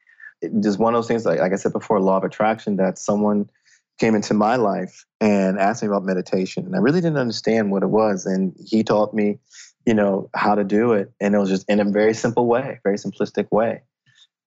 It 0.42 0.52
is 0.64 0.76
one 0.76 0.94
of 0.94 0.98
those 0.98 1.08
things, 1.08 1.24
like, 1.24 1.40
like 1.40 1.52
I 1.52 1.56
said 1.56 1.72
before, 1.72 2.00
law 2.00 2.18
of 2.18 2.24
attraction, 2.24 2.76
that 2.76 2.98
someone 2.98 3.48
came 3.98 4.14
into 4.14 4.34
my 4.34 4.56
life 4.56 5.04
and 5.20 5.58
asked 5.58 5.82
me 5.82 5.88
about 5.88 6.04
meditation. 6.04 6.66
And 6.66 6.74
I 6.74 6.78
really 6.78 7.00
didn't 7.00 7.18
understand 7.18 7.70
what 7.70 7.82
it 7.82 7.90
was. 7.90 8.26
And 8.26 8.54
he 8.64 8.82
taught 8.82 9.14
me, 9.14 9.38
you 9.86 9.94
know, 9.94 10.30
how 10.34 10.54
to 10.54 10.64
do 10.64 10.92
it. 10.92 11.12
And 11.20 11.34
it 11.34 11.38
was 11.38 11.48
just 11.48 11.68
in 11.68 11.80
a 11.80 11.84
very 11.84 12.14
simple 12.14 12.46
way, 12.46 12.80
very 12.82 12.96
simplistic 12.96 13.50
way. 13.50 13.82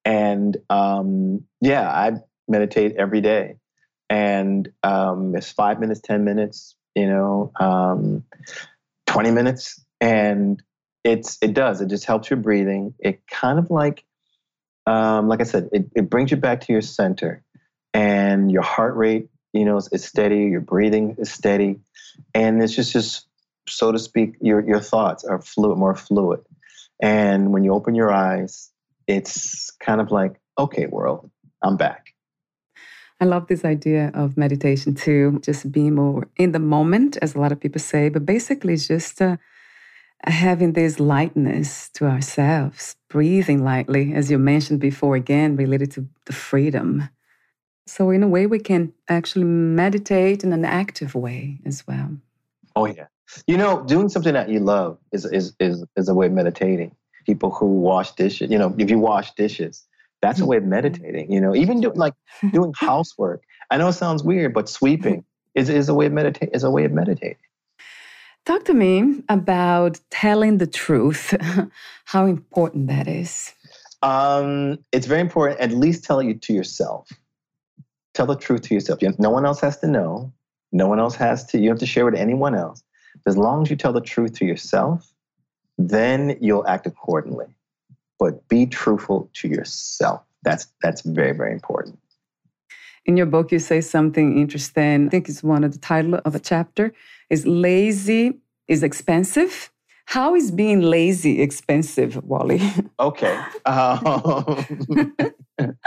And 0.04 0.58
um, 0.70 1.44
yeah, 1.62 1.90
I 1.90 2.14
meditate 2.48 2.96
every 2.98 3.22
day. 3.22 3.56
And 4.10 4.72
um, 4.84 5.36
it's 5.36 5.52
five 5.52 5.80
minutes, 5.80 6.02
10 6.02 6.24
minutes, 6.24 6.76
you 6.96 7.08
know, 7.08 7.52
um, 7.60 8.24
20 9.08 9.32
minutes. 9.32 9.84
And 10.00 10.62
it's 11.08 11.38
it 11.42 11.54
does 11.54 11.82
it 11.82 11.88
just 11.88 12.06
helps 12.06 12.30
your 12.30 12.38
breathing 12.38 12.94
it 13.00 13.26
kind 13.28 13.58
of 13.58 13.72
like 13.72 14.04
um, 14.86 15.28
like 15.28 15.40
i 15.40 15.44
said 15.44 15.70
it, 15.72 15.90
it 15.96 16.10
brings 16.10 16.32
you 16.32 16.38
back 16.38 16.62
to 16.62 16.74
your 16.74 16.82
center 16.82 17.44
and 17.94 18.52
your 18.52 18.62
heart 18.62 18.96
rate 18.96 19.30
you 19.58 19.66
know 19.66 19.78
is, 19.78 19.90
is 19.92 20.04
steady 20.04 20.46
your 20.46 20.62
breathing 20.62 21.16
is 21.18 21.32
steady 21.32 21.80
and 22.34 22.62
it's 22.62 22.76
just 22.76 22.94
just 22.94 23.28
so 23.68 23.92
to 23.92 24.00
speak 24.00 24.36
your 24.42 24.66
your 24.68 24.80
thoughts 24.80 25.24
are 25.24 25.42
fluid 25.42 25.78
more 25.78 25.96
fluid 25.96 26.40
and 27.02 27.52
when 27.52 27.64
you 27.64 27.74
open 27.74 27.96
your 27.96 28.12
eyes 28.12 28.72
it's 29.08 29.72
kind 29.72 30.02
of 30.02 30.12
like 30.12 30.40
okay 30.58 30.86
world 30.88 31.30
i'm 31.64 31.78
back 31.78 32.14
I 33.20 33.26
love 33.26 33.48
this 33.48 33.66
idea 33.66 34.12
of 34.14 34.38
meditation 34.38 34.94
too, 34.94 35.40
just 35.42 35.72
being 35.72 35.96
more 35.96 36.28
in 36.38 36.52
the 36.52 36.60
moment, 36.60 37.18
as 37.20 37.34
a 37.34 37.40
lot 37.40 37.52
of 37.52 37.60
people 37.60 37.82
say, 37.82 38.10
but 38.10 38.28
basically 38.28 38.74
it's 38.74 38.88
just 38.88 39.20
uh, 39.20 39.38
having 40.24 40.74
this 40.74 41.00
lightness 41.00 41.90
to 41.96 42.06
ourselves, 42.06 42.96
breathing 43.10 43.64
lightly, 43.64 44.14
as 44.14 44.30
you 44.30 44.38
mentioned 44.38 44.80
before, 44.80 45.16
again, 45.16 45.56
related 45.56 45.92
to 45.94 46.08
the 46.26 46.34
freedom. 46.34 47.10
So, 47.88 48.10
in 48.10 48.22
a 48.22 48.28
way, 48.28 48.46
we 48.46 48.60
can 48.60 48.94
actually 49.08 49.46
meditate 49.46 50.44
in 50.44 50.54
an 50.54 50.66
active 50.66 51.16
way 51.16 51.60
as 51.66 51.88
well. 51.88 52.18
Oh, 52.76 52.86
yeah. 52.86 53.08
You 53.48 53.58
know, 53.58 53.84
doing 53.84 54.10
something 54.10 54.34
that 54.34 54.50
you 54.50 54.60
love 54.60 54.98
is, 55.12 55.26
is, 55.26 55.54
is, 55.60 55.84
is 55.96 56.10
a 56.10 56.14
way 56.14 56.28
of 56.28 56.34
meditating. 56.34 56.96
People 57.26 57.52
who 57.52 57.66
wash 57.66 58.12
dishes, 58.14 58.52
you 58.52 58.58
know, 58.58 58.74
if 58.78 58.90
you 58.90 59.00
wash 59.00 59.34
dishes, 59.34 59.84
that's 60.22 60.40
a 60.40 60.46
way 60.46 60.58
of 60.58 60.64
mm-hmm. 60.64 60.72
meditating. 60.72 61.32
You 61.32 61.42
know, 61.42 61.56
even 61.56 61.82
doing 61.82 61.98
like 61.98 62.14
doing 62.52 62.74
housework. 62.78 63.44
I 63.70 63.78
know 63.78 63.90
it 63.90 63.94
sounds 63.94 64.24
weird, 64.24 64.54
but 64.54 64.70
sweeping 64.70 65.26
is, 65.56 65.70
is 65.70 65.90
a 65.90 65.94
way 65.94 66.06
of 66.06 66.14
meditate 66.14 66.50
is 66.54 66.64
a 66.64 66.72
way 66.72 66.86
of 66.86 66.92
meditating. 66.92 67.38
Talk 68.46 68.64
to 68.66 68.74
me 68.74 69.24
about 69.28 70.00
telling 70.10 70.58
the 70.58 70.68
truth, 70.68 71.36
how 72.06 72.26
important 72.26 72.88
that 72.88 73.08
is. 73.08 73.54
Um, 74.02 74.80
it's 74.94 75.06
very 75.06 75.20
important, 75.20 75.60
at 75.60 75.72
least 75.72 76.06
tell 76.06 76.20
it 76.20 76.42
to 76.44 76.54
yourself. 76.54 77.10
Tell 78.18 78.26
the 78.26 78.36
truth 78.36 78.64
to 78.64 78.74
yourself. 78.74 79.00
No 79.20 79.30
one 79.30 79.46
else 79.46 79.62
has 79.62 79.78
to 79.82 79.88
know. 79.88 80.34
No 80.72 80.88
one 80.88 81.00
else 81.00 81.14
has 81.18 81.46
to, 81.50 81.60
you 81.60 81.70
have 81.70 81.78
to 81.78 81.86
share 81.86 82.04
with 82.04 82.16
anyone 82.16 82.56
else. 82.56 82.82
As 83.28 83.38
long 83.38 83.62
as 83.62 83.70
you 83.70 83.76
tell 83.76 83.94
the 83.94 84.02
truth 84.02 84.34
to 84.40 84.46
yourself, 84.46 85.14
then 85.78 86.36
you'll 86.42 86.66
act 86.68 86.88
accordingly. 86.88 87.46
But 88.18 88.48
be 88.48 88.66
truthful 88.66 89.30
to 89.36 89.48
yourself. 89.48 90.24
That's 90.42 90.66
that's 90.82 91.02
very, 91.02 91.34
very 91.34 91.54
important. 91.54 92.00
In 93.06 93.18
your 93.18 93.28
book, 93.28 93.52
you 93.52 93.60
say 93.60 93.82
something 93.82 94.36
interesting. 94.40 95.06
I 95.06 95.10
think 95.10 95.30
it's 95.30 95.44
one 95.44 95.64
of 95.64 95.74
the 95.74 95.78
title 95.78 96.20
of 96.26 96.34
a 96.34 96.40
chapter 96.40 96.94
is 97.30 97.46
lazy 97.46 98.40
is 98.68 98.82
expensive, 98.82 99.72
How 100.06 100.34
is 100.34 100.50
being 100.50 100.82
lazy 100.82 101.40
expensive, 101.40 102.18
Wali? 102.24 102.62
Okay. 103.00 103.40
Um, 103.68 104.66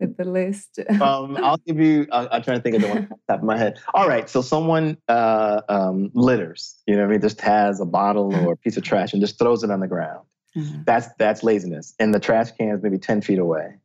With 0.00 0.16
the 0.16 0.24
list. 0.24 0.78
um, 1.00 1.36
I'll 1.36 1.58
give 1.58 1.78
you. 1.78 2.06
I'll, 2.10 2.28
I'm 2.32 2.42
trying 2.42 2.58
to 2.58 2.62
think 2.62 2.76
of 2.76 2.82
the 2.82 2.88
one 2.88 2.98
off 2.98 3.08
the 3.10 3.16
top 3.28 3.38
of 3.40 3.44
my 3.44 3.58
head. 3.58 3.78
All 3.94 4.08
right. 4.08 4.28
So 4.30 4.40
someone 4.42 4.96
uh, 5.08 5.60
um, 5.68 6.10
litters. 6.14 6.80
You 6.86 6.96
know, 6.96 7.02
what 7.02 7.08
I 7.08 7.12
mean, 7.12 7.20
just 7.20 7.40
has 7.42 7.80
a 7.80 7.84
bottle 7.84 8.34
or 8.34 8.52
a 8.52 8.56
piece 8.56 8.76
of 8.76 8.82
trash 8.82 9.12
and 9.12 9.20
just 9.20 9.38
throws 9.38 9.62
it 9.62 9.70
on 9.70 9.80
the 9.80 9.86
ground. 9.88 10.26
Mhm. 10.56 10.84
That's 10.86 11.08
that's 11.18 11.42
laziness, 11.44 11.94
and 12.00 12.12
the 12.14 12.18
trash 12.20 12.50
can 12.52 12.70
is 12.70 12.82
maybe 12.82 12.98
ten 12.98 13.20
feet 13.20 13.38
away. 13.38 13.76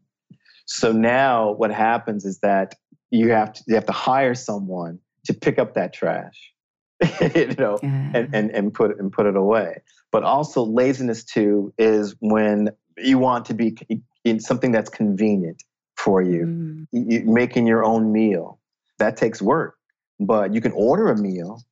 So 0.66 0.92
now 0.92 1.52
what 1.52 1.70
happens 1.72 2.26
is 2.26 2.40
that 2.40 2.74
you 3.12 3.32
have 3.32 3.54
to 3.54 3.64
you 3.68 3.76
have 3.76 3.86
to 3.86 3.92
hire 3.94 4.34
someone 4.34 5.00
to 5.26 5.34
pick 5.34 5.60
up 5.60 5.74
that 5.76 5.94
trash, 5.94 6.54
you 7.36 7.48
know, 7.60 7.78
Yeah. 7.84 8.12
and, 8.16 8.30
and 8.34 8.52
and 8.52 8.74
put 8.74 8.92
it 8.92 8.98
and 9.00 9.12
put 9.12 9.26
it 9.28 9.36
away. 9.36 9.82
But 10.12 10.24
also 10.24 10.64
laziness 10.64 11.24
too 11.24 11.74
is 11.78 12.16
when 12.20 12.70
you 12.98 13.20
want 13.20 13.46
to 13.46 13.54
be 13.54 13.76
in 14.24 14.40
something 14.40 14.72
that's 14.72 14.90
convenient 14.90 15.62
for 16.06 16.22
you. 16.22 16.46
Mm. 16.46 16.88
you, 17.12 17.24
making 17.26 17.68
your 17.68 17.84
own 17.84 18.12
meal. 18.12 18.60
That 19.00 19.18
takes 19.18 19.42
work 19.42 19.76
but 20.20 20.54
you 20.54 20.62
can 20.62 20.72
order 20.74 21.10
a 21.10 21.18
meal 21.18 21.64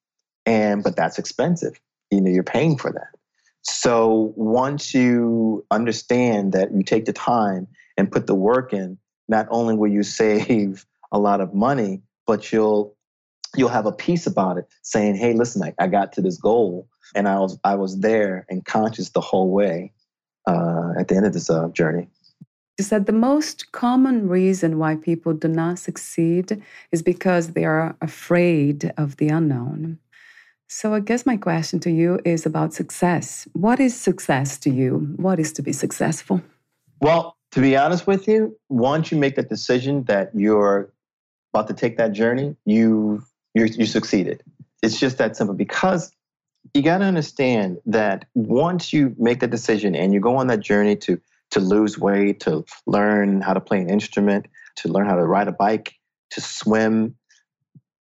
and 0.46 0.84
but 0.84 0.96
that's 0.96 1.18
expensive. 1.18 1.80
You 2.12 2.22
know 2.22 2.30
you're 2.30 2.44
paying 2.44 2.78
for 2.78 2.92
that. 2.92 3.16
So 3.62 4.34
once 4.36 4.94
you 4.94 5.66
understand 5.72 6.52
that 6.54 6.74
you 6.74 6.84
take 6.84 7.06
the 7.06 7.14
time 7.14 7.68
and 7.98 8.12
put 8.12 8.28
the 8.28 8.36
work 8.36 8.74
in 8.74 8.98
not 9.30 9.48
only 9.50 9.76
will 9.76 9.92
you 9.92 10.04
save 10.22 10.86
a 11.12 11.20
lot 11.20 11.42
of 11.42 11.54
money 11.54 12.02
but 12.26 12.52
you'll 12.52 12.96
you'll 13.56 13.70
have 13.70 13.86
a 13.86 13.92
piece 13.92 14.26
about 14.26 14.58
it 14.58 14.66
saying 14.82 15.16
hey 15.16 15.34
listen 15.34 15.62
i, 15.62 15.72
I 15.78 15.86
got 15.86 16.12
to 16.14 16.22
this 16.22 16.38
goal 16.38 16.88
and 17.14 17.28
i 17.28 17.38
was 17.38 17.60
i 17.64 17.76
was 17.76 18.00
there 18.00 18.48
and 18.50 18.66
conscious 18.66 19.12
the 19.12 19.22
whole 19.22 19.52
way 19.52 19.94
uh, 20.48 20.94
at 21.00 21.08
the 21.08 21.16
end 21.16 21.28
of 21.28 21.34
this 21.34 21.52
uh, 21.52 21.68
journey 21.70 22.08
is 22.78 22.90
that 22.90 23.06
the 23.06 23.14
most 23.14 23.72
common 23.72 24.28
reason 24.28 24.80
why 24.80 24.96
people 24.96 25.34
do 25.34 25.48
not 25.48 25.80
succeed 25.80 26.62
is 26.92 27.02
because 27.02 27.50
they 27.50 27.66
are 27.66 27.96
afraid 28.02 28.92
of 28.98 29.18
the 29.18 29.30
unknown. 29.30 30.00
So, 30.68 30.96
I 30.96 31.02
guess 31.02 31.26
my 31.26 31.38
question 31.38 31.80
to 31.82 31.92
you 31.92 32.20
is 32.26 32.48
about 32.48 32.74
success. 32.74 33.48
What 33.54 33.80
is 33.80 33.94
success 33.96 34.58
to 34.60 34.72
you? 34.72 35.14
What 35.18 35.40
is 35.40 35.54
to 35.54 35.62
be 35.62 35.72
successful? 35.72 36.42
Well, 37.00 37.38
to 37.52 37.62
be 37.62 37.78
honest 37.78 38.08
with 38.08 38.28
you, 38.28 38.58
once 38.70 39.12
you 39.12 39.20
make 39.20 39.36
that 39.36 39.50
decision 39.50 40.06
that 40.06 40.32
you're 40.34 40.92
about 41.54 41.68
to 41.68 41.76
take 41.76 41.98
that 41.98 42.14
journey, 42.14 42.56
you 42.66 43.24
you 43.54 43.66
you 43.66 43.86
succeeded. 43.86 44.42
It's 44.82 45.00
just 45.00 45.20
that 45.20 45.38
simple 45.38 45.54
because 45.54 46.12
you 46.74 46.82
got 46.82 47.00
to 47.00 47.06
understand 47.06 47.78
that 47.86 48.26
once 48.34 48.92
you 48.92 49.16
make 49.20 49.42
the 49.42 49.48
decision 49.48 49.96
and 49.96 50.14
you 50.14 50.20
go 50.20 50.38
on 50.38 50.48
that 50.48 50.62
journey 50.62 50.96
to 50.96 51.22
to 51.52 51.60
lose 51.60 51.98
weight, 51.98 52.40
to 52.42 52.66
learn 52.86 53.42
how 53.42 53.54
to 53.54 53.62
play 53.62 53.80
an 53.80 53.90
instrument, 53.90 54.48
to 54.78 54.88
learn 54.88 55.06
how 55.06 55.16
to 55.16 55.26
ride 55.26 55.48
a 55.48 55.52
bike, 55.52 55.96
to 56.32 56.42
swim. 56.42 57.16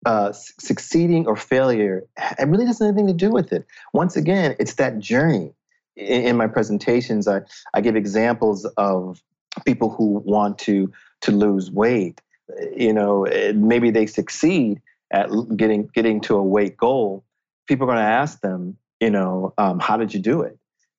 Uh, 0.07 0.33
succeeding 0.33 1.27
or 1.27 1.35
failure, 1.35 2.05
it 2.39 2.47
really 2.47 2.65
doesn't 2.65 2.87
have 2.87 2.95
anything 2.95 3.09
to 3.09 3.27
do 3.27 3.31
with 3.31 3.53
it. 3.53 3.67
Once 3.93 4.17
again, 4.17 4.55
it's 4.61 4.75
that 4.75 5.01
journey. 5.01 5.53
In, 5.97 6.23
in 6.23 6.37
my 6.37 6.47
presentations, 6.47 7.27
I, 7.27 7.41
I 7.75 7.81
give 7.81 7.97
examples 7.97 8.65
of 8.77 9.21
people 9.67 9.91
who 9.91 10.23
want 10.25 10.59
to 10.59 10.93
to 11.23 11.33
lose 11.33 11.71
weight. 11.71 12.21
You 12.77 12.93
know, 12.93 13.25
eh, 13.25 13.53
maybe 13.53 13.91
they 13.91 14.07
succeed 14.07 14.81
at 15.11 15.31
getting 15.57 15.89
getting 15.95 16.21
to 16.23 16.37
a 16.37 16.43
weight 16.43 16.77
goal. 16.77 17.25
People 17.67 17.85
are 17.85 17.95
going 17.95 18.05
to 18.05 18.11
ask 18.11 18.41
them, 18.41 18.77
you 19.01 19.11
know, 19.11 19.53
um, 19.59 19.79
how 19.79 19.97
did 19.97 20.15
you 20.15 20.21
do 20.21 20.43
it? 20.43 20.58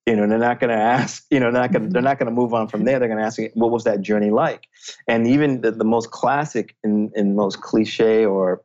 You 0.09 0.15
know, 0.15 0.27
they're 0.27 0.39
not 0.39 0.59
going 0.59 0.71
to 0.71 0.75
ask. 0.75 1.23
You 1.29 1.39
know, 1.39 1.51
they're 1.51 1.61
not 1.61 1.71
going. 1.71 1.89
They're 1.89 2.01
not 2.01 2.17
going 2.17 2.25
to 2.25 2.35
move 2.35 2.53
on 2.55 2.67
from 2.67 2.83
there. 2.83 2.97
They're 2.97 3.07
going 3.07 3.19
to 3.19 3.25
ask, 3.25 3.37
you, 3.37 3.51
what 3.53 3.69
was 3.69 3.83
that 3.83 4.01
journey 4.01 4.31
like? 4.31 4.67
And 5.07 5.27
even 5.27 5.61
the, 5.61 5.71
the 5.71 5.85
most 5.85 6.09
classic 6.09 6.75
and, 6.83 7.11
and 7.15 7.35
most 7.35 7.61
cliche 7.61 8.25
or 8.25 8.63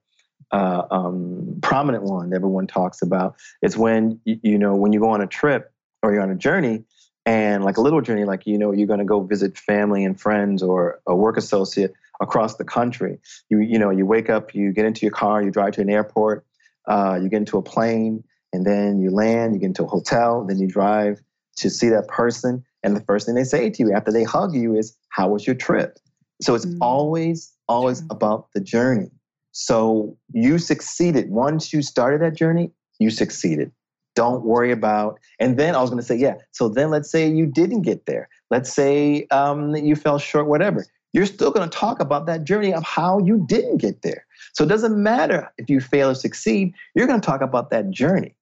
uh, 0.51 0.87
um, 0.91 1.59
prominent 1.63 2.05
one 2.05 2.33
everyone 2.33 2.67
talks 2.67 3.03
about 3.03 3.35
is 3.61 3.77
when 3.77 4.21
you, 4.25 4.39
you 4.43 4.59
know 4.59 4.77
when 4.77 4.93
you 4.93 5.01
go 5.01 5.11
on 5.11 5.21
a 5.21 5.27
trip 5.27 5.73
or 6.03 6.13
you're 6.13 6.23
on 6.23 6.31
a 6.31 6.37
journey 6.37 6.85
and 7.27 7.65
like 7.65 7.77
a 7.77 7.81
little 7.81 8.01
journey 8.01 8.25
like 8.25 8.47
you 8.47 8.57
know 8.57 8.71
you're 8.71 8.87
going 8.87 9.01
to 9.01 9.05
go 9.05 9.21
visit 9.21 9.59
family 9.59 10.05
and 10.05 10.21
friends 10.21 10.63
or 10.63 11.01
a 11.07 11.15
work 11.15 11.37
associate 11.37 11.93
across 12.21 12.55
the 12.55 12.65
country 12.65 13.19
you 13.49 13.59
you 13.59 13.79
know 13.79 13.91
you 13.91 14.07
wake 14.07 14.31
up 14.31 14.55
you 14.55 14.71
get 14.73 14.85
into 14.85 15.01
your 15.03 15.13
car 15.13 15.43
you 15.43 15.51
drive 15.51 15.73
to 15.73 15.81
an 15.81 15.91
airport 15.91 16.47
uh, 16.87 17.19
you 17.21 17.29
get 17.29 17.39
into 17.39 17.59
a 17.59 17.63
plane 17.63 18.23
and 18.53 18.65
then 18.65 19.01
you 19.01 19.11
land 19.11 19.55
you 19.55 19.61
get 19.61 19.67
into 19.67 19.83
a 19.83 19.89
hotel 19.89 20.45
then 20.45 20.59
you 20.59 20.69
drive 20.69 21.21
to 21.57 21.71
see 21.71 21.89
that 21.89 22.09
person 22.09 22.65
and 22.83 22.97
the 22.97 23.01
first 23.01 23.27
thing 23.27 23.35
they 23.35 23.45
say 23.45 23.71
to 23.71 23.83
you 23.83 23.93
after 23.93 24.13
they 24.13 24.25
hug 24.25 24.55
you 24.55 24.77
is 24.77 24.97
how 25.09 25.29
was 25.29 25.47
your 25.47 25.57
trip? 25.57 25.99
So 26.43 26.55
it's 26.55 26.67
Mm. 26.67 26.79
always 26.81 27.53
always 27.69 28.03
about 28.11 28.49
the 28.53 28.61
journey. 28.61 29.11
So 29.53 30.17
you 30.33 30.59
succeeded. 30.59 31.31
Once 31.31 31.73
you 31.73 31.81
started 31.81 32.21
that 32.21 32.35
journey 32.37 32.71
you 33.01 33.11
succeeded. 33.11 33.73
Don't 34.15 34.45
worry 34.45 34.71
about 34.71 35.19
and 35.41 35.59
then 35.59 35.75
i 35.75 35.81
was 35.81 35.91
going 35.91 36.01
to 36.01 36.07
say 36.07 36.15
yeah 36.15 36.37
so 36.53 36.69
then 36.69 36.91
let's 36.91 37.11
say 37.11 37.29
you 37.29 37.47
didn't 37.47 37.83
get 37.83 38.07
there. 38.07 38.29
Let's 38.51 38.73
say 38.73 39.27
um, 39.31 39.75
you 39.75 39.97
fell 39.97 40.19
short 40.19 40.47
whatever. 40.47 40.85
You're 41.13 41.27
still 41.27 41.51
going 41.51 41.69
to 41.69 41.77
talk 41.77 42.01
about 42.01 42.27
that 42.27 42.45
journey 42.45 42.73
of 42.75 42.83
how 42.85 43.19
you 43.21 43.45
didn't 43.49 43.79
get 43.79 44.03
there. 44.03 44.27
So 44.53 44.65
it 44.65 44.69
doesn't 44.69 45.01
matter 45.01 45.51
if 45.59 45.71
you 45.71 45.81
fail 45.81 46.11
or 46.11 46.15
succeed. 46.15 46.75
You're 46.95 47.07
going 47.07 47.21
to 47.21 47.27
talk 47.27 47.41
about 47.41 47.71
that 47.71 47.91
journey 47.91 48.35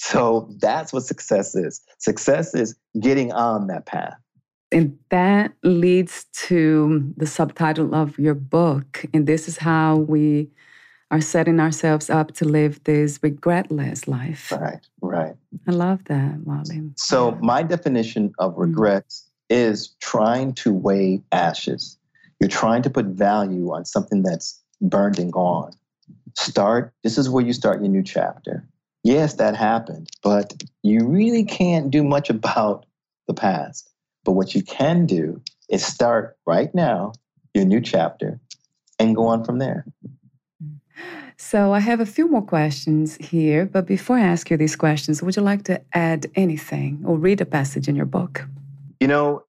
so 0.00 0.48
that's 0.58 0.92
what 0.92 1.02
success 1.02 1.54
is 1.54 1.82
success 1.98 2.54
is 2.54 2.74
getting 3.00 3.32
on 3.32 3.66
that 3.66 3.84
path 3.86 4.16
And 4.72 4.98
that 5.10 5.52
leads 5.62 6.26
to 6.48 7.12
the 7.16 7.26
subtitle 7.26 7.92
of 7.92 8.18
your 8.18 8.34
book. 8.34 9.04
And 9.12 9.26
this 9.26 9.48
is 9.48 9.58
how 9.58 9.96
we 9.96 10.48
are 11.10 11.20
setting 11.20 11.58
ourselves 11.58 12.08
up 12.08 12.32
to 12.34 12.44
live 12.44 12.78
this 12.84 13.18
regretless 13.18 14.06
life. 14.06 14.52
right 14.52 14.86
right 15.00 15.34
I 15.66 15.72
love 15.72 16.04
that, 16.04 16.38
Wali. 16.44 16.90
So 16.96 17.32
my 17.40 17.62
definition 17.62 18.32
of 18.38 18.52
mm-hmm. 18.52 18.60
regrets 18.60 19.28
is 19.48 19.96
trying 20.00 20.54
to 20.54 20.72
weigh 20.72 21.22
ashes. 21.32 21.98
You're 22.38 22.48
trying 22.48 22.82
to 22.82 22.90
put 22.90 23.06
value 23.06 23.72
on 23.72 23.84
something 23.84 24.22
that's 24.22 24.62
burned 24.80 25.18
and 25.18 25.32
gone. 25.32 25.72
Start, 26.38 26.94
this 27.02 27.18
is 27.18 27.28
where 27.28 27.44
you 27.44 27.52
start 27.52 27.80
your 27.80 27.90
new 27.90 28.02
chapter. 28.02 28.64
Yes, 29.02 29.34
that 29.34 29.56
happened, 29.56 30.08
but 30.22 30.62
you 30.82 31.06
really 31.06 31.44
can't 31.44 31.90
do 31.90 32.04
much 32.04 32.30
about 32.30 32.86
the 33.26 33.34
past. 33.34 33.90
But 34.24 34.32
what 34.32 34.54
you 34.54 34.62
can 34.62 35.06
do 35.06 35.40
is 35.70 35.84
start 35.84 36.36
right 36.46 36.74
now 36.74 37.12
your 37.54 37.64
new 37.64 37.80
chapter 37.80 38.38
and 38.98 39.16
go 39.16 39.26
on 39.26 39.44
from 39.44 39.58
there. 39.58 39.86
So 41.38 41.72
I 41.72 41.80
have 41.80 42.00
a 42.00 42.06
few 42.06 42.28
more 42.28 42.42
questions 42.42 43.16
here, 43.16 43.64
but 43.64 43.86
before 43.86 44.18
I 44.18 44.20
ask 44.20 44.50
you 44.50 44.58
these 44.58 44.76
questions, 44.76 45.22
would 45.22 45.36
you 45.36 45.42
like 45.42 45.64
to 45.64 45.80
add 45.94 46.26
anything 46.34 47.02
or 47.06 47.16
read 47.16 47.40
a 47.40 47.46
passage 47.46 47.88
in 47.88 47.96
your 47.96 48.04
book? 48.04 48.44
you 49.00 49.08
know 49.08 49.42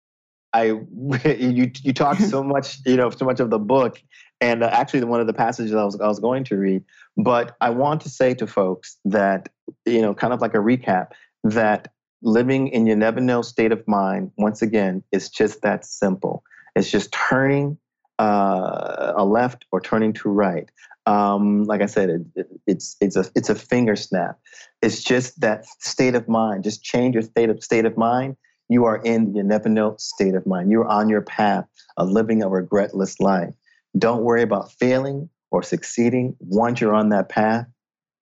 i 0.54 0.64
you 1.26 1.72
you 1.84 1.94
talk 1.94 2.18
so 2.18 2.42
much 2.56 2.80
you 2.86 2.96
know 2.96 3.10
so 3.10 3.26
much 3.26 3.40
of 3.40 3.50
the 3.50 3.60
book 3.60 4.02
and 4.40 4.64
uh, 4.64 4.70
actually 4.72 5.04
one 5.04 5.22
of 5.22 5.28
the 5.28 5.34
passages 5.34 5.76
I 5.76 5.84
was, 5.84 6.00
I 6.00 6.08
was 6.08 6.20
going 6.20 6.44
to 6.46 6.56
read 6.56 6.84
but 7.18 7.56
i 7.62 7.70
want 7.70 8.02
to 8.02 8.10
say 8.10 8.34
to 8.34 8.48
folks 8.48 8.98
that 9.06 9.50
you 9.86 10.02
know 10.02 10.14
kind 10.14 10.34
of 10.34 10.42
like 10.42 10.54
a 10.54 10.58
recap 10.58 11.10
that 11.44 11.92
living 12.22 12.68
in 12.68 12.86
your 12.86 12.96
never 12.96 13.20
know 13.20 13.42
state 13.42 13.72
of 13.72 13.88
mind 13.88 14.32
once 14.38 14.62
again 14.62 15.04
is 15.12 15.30
just 15.30 15.62
that 15.62 15.86
simple. 15.86 16.44
It's 16.76 16.92
just 16.92 17.12
turning 17.12 17.78
uh, 18.20 19.14
a 19.16 19.26
left 19.26 19.66
or 19.72 19.82
turning 19.82 20.14
to 20.14 20.30
right. 20.30 20.70
Um, 21.08 21.64
like 21.64 21.82
i 21.82 21.88
said 21.88 22.12
it, 22.12 22.22
it, 22.36 22.48
it's 22.68 22.96
it's 23.02 23.16
a 23.16 23.26
it's 23.36 23.50
a 23.50 23.56
finger 23.56 23.96
snap. 23.96 24.40
It's 24.84 25.04
just 25.04 25.42
that 25.42 25.66
state 25.80 26.14
of 26.14 26.28
mind. 26.28 26.64
Just 26.64 26.84
change 26.84 27.16
your 27.16 27.24
state 27.24 27.50
of 27.50 27.64
state 27.64 27.86
of 27.86 27.98
mind. 27.98 28.38
You 28.70 28.86
are 28.86 28.98
in 28.98 29.34
your 29.34 29.44
never 29.44 29.68
know 29.68 29.96
state 29.98 30.36
of 30.36 30.46
mind. 30.46 30.70
You're 30.70 30.88
on 30.88 31.10
your 31.10 31.24
path 31.24 31.66
of 31.98 32.12
living 32.12 32.44
a 32.44 32.48
regretless 32.48 33.20
life. 33.20 33.56
Don't 33.98 34.22
worry 34.22 34.44
about 34.44 34.72
failing 34.74 35.28
or 35.52 35.62
succeeding. 35.62 36.36
Once 36.40 36.82
you're 36.82 36.94
on 36.94 37.10
that 37.10 37.30
path, 37.30 37.68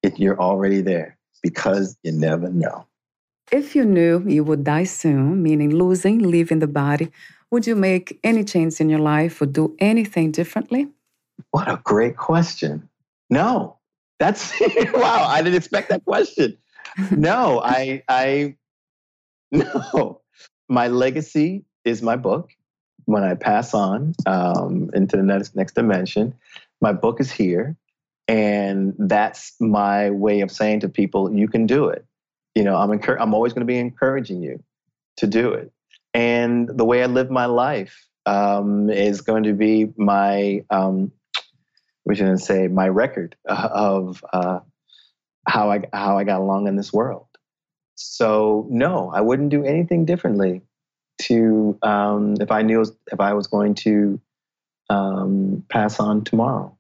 it, 0.03 0.19
you're 0.19 0.39
already 0.39 0.82
there 0.82 1.17
because 1.41 1.97
you 2.03 2.11
never 2.11 2.49
know. 2.49 2.86
If 3.51 3.75
you 3.75 3.86
knew 3.86 4.23
you 4.27 4.43
would 4.43 4.63
die 4.63 4.84
soon, 4.84 5.41
meaning 5.41 5.73
losing, 5.73 6.19
leaving 6.19 6.59
the 6.59 6.67
body, 6.67 7.11
would 7.51 7.65
you 7.65 7.75
make 7.75 8.19
any 8.23 8.43
change 8.43 8.80
in 8.80 8.89
your 8.89 8.99
life 8.99 9.41
or 9.41 9.47
do 9.47 9.75
anything 9.80 10.32
differently? 10.32 10.88
What 11.51 11.69
a 11.69 11.80
great 11.84 12.17
question. 12.17 12.88
No, 13.30 13.77
that's 14.19 14.53
wow. 14.93 15.25
I 15.27 15.41
didn't 15.41 15.57
expect 15.57 15.89
that 15.89 16.05
question. 16.05 16.57
No, 17.11 17.61
I, 17.63 18.03
I, 18.07 18.55
no. 19.51 20.21
My 20.67 20.88
legacy 20.88 21.65
is 21.86 22.01
my 22.01 22.15
book. 22.15 22.51
When 23.05 23.23
I 23.23 23.34
pass 23.34 23.73
on 23.73 24.13
um, 24.27 24.91
into 24.93 25.17
the 25.17 25.23
next 25.23 25.55
next 25.55 25.73
dimension, 25.73 26.36
my 26.82 26.93
book 26.93 27.19
is 27.19 27.32
here, 27.32 27.75
and 28.27 28.93
that's 28.97 29.53
my 29.59 30.09
way 30.11 30.41
of 30.41 30.51
saying 30.51 30.82
to 30.82 30.89
people, 30.89 31.34
you 31.34 31.47
can 31.47 31.65
do 31.65 31.88
it. 31.89 32.05
You 32.55 32.63
know, 32.63 32.75
I'm 32.75 32.89
encour- 32.89 33.17
I'm 33.19 33.34
always 33.34 33.53
going 33.53 33.65
to 33.65 33.71
be 33.71 33.77
encouraging 33.77 34.41
you 34.41 34.63
to 35.17 35.27
do 35.27 35.53
it. 35.53 35.71
And 36.13 36.67
the 36.67 36.86
way 36.86 37.03
I 37.03 37.05
live 37.05 37.30
my 37.30 37.45
life 37.45 38.07
um, 38.25 38.89
is 38.89 39.21
going 39.21 39.43
to 39.43 39.53
be 39.53 39.91
my, 39.97 40.63
um, 40.69 41.11
we 42.05 42.15
shouldn't 42.15 42.41
say, 42.41 42.67
my 42.67 42.88
record 42.88 43.36
of 43.45 44.23
uh, 44.34 44.59
how 45.47 45.71
I 45.71 45.82
how 45.93 46.17
I 46.17 46.23
got 46.23 46.39
along 46.39 46.67
in 46.67 46.75
this 46.75 46.93
world. 46.93 47.25
So 47.95 48.67
no, 48.69 49.11
I 49.13 49.21
wouldn't 49.21 49.49
do 49.49 49.63
anything 49.63 50.05
differently. 50.05 50.61
To 51.23 51.77
um, 51.82 52.36
if 52.39 52.49
I 52.49 52.61
knew 52.61 52.82
if 52.82 53.19
I 53.19 53.34
was 53.34 53.47
going 53.47 53.75
to 53.75 54.21
um, 54.89 55.63
pass 55.69 55.99
on 55.99 56.23
tomorrow. 56.23 56.75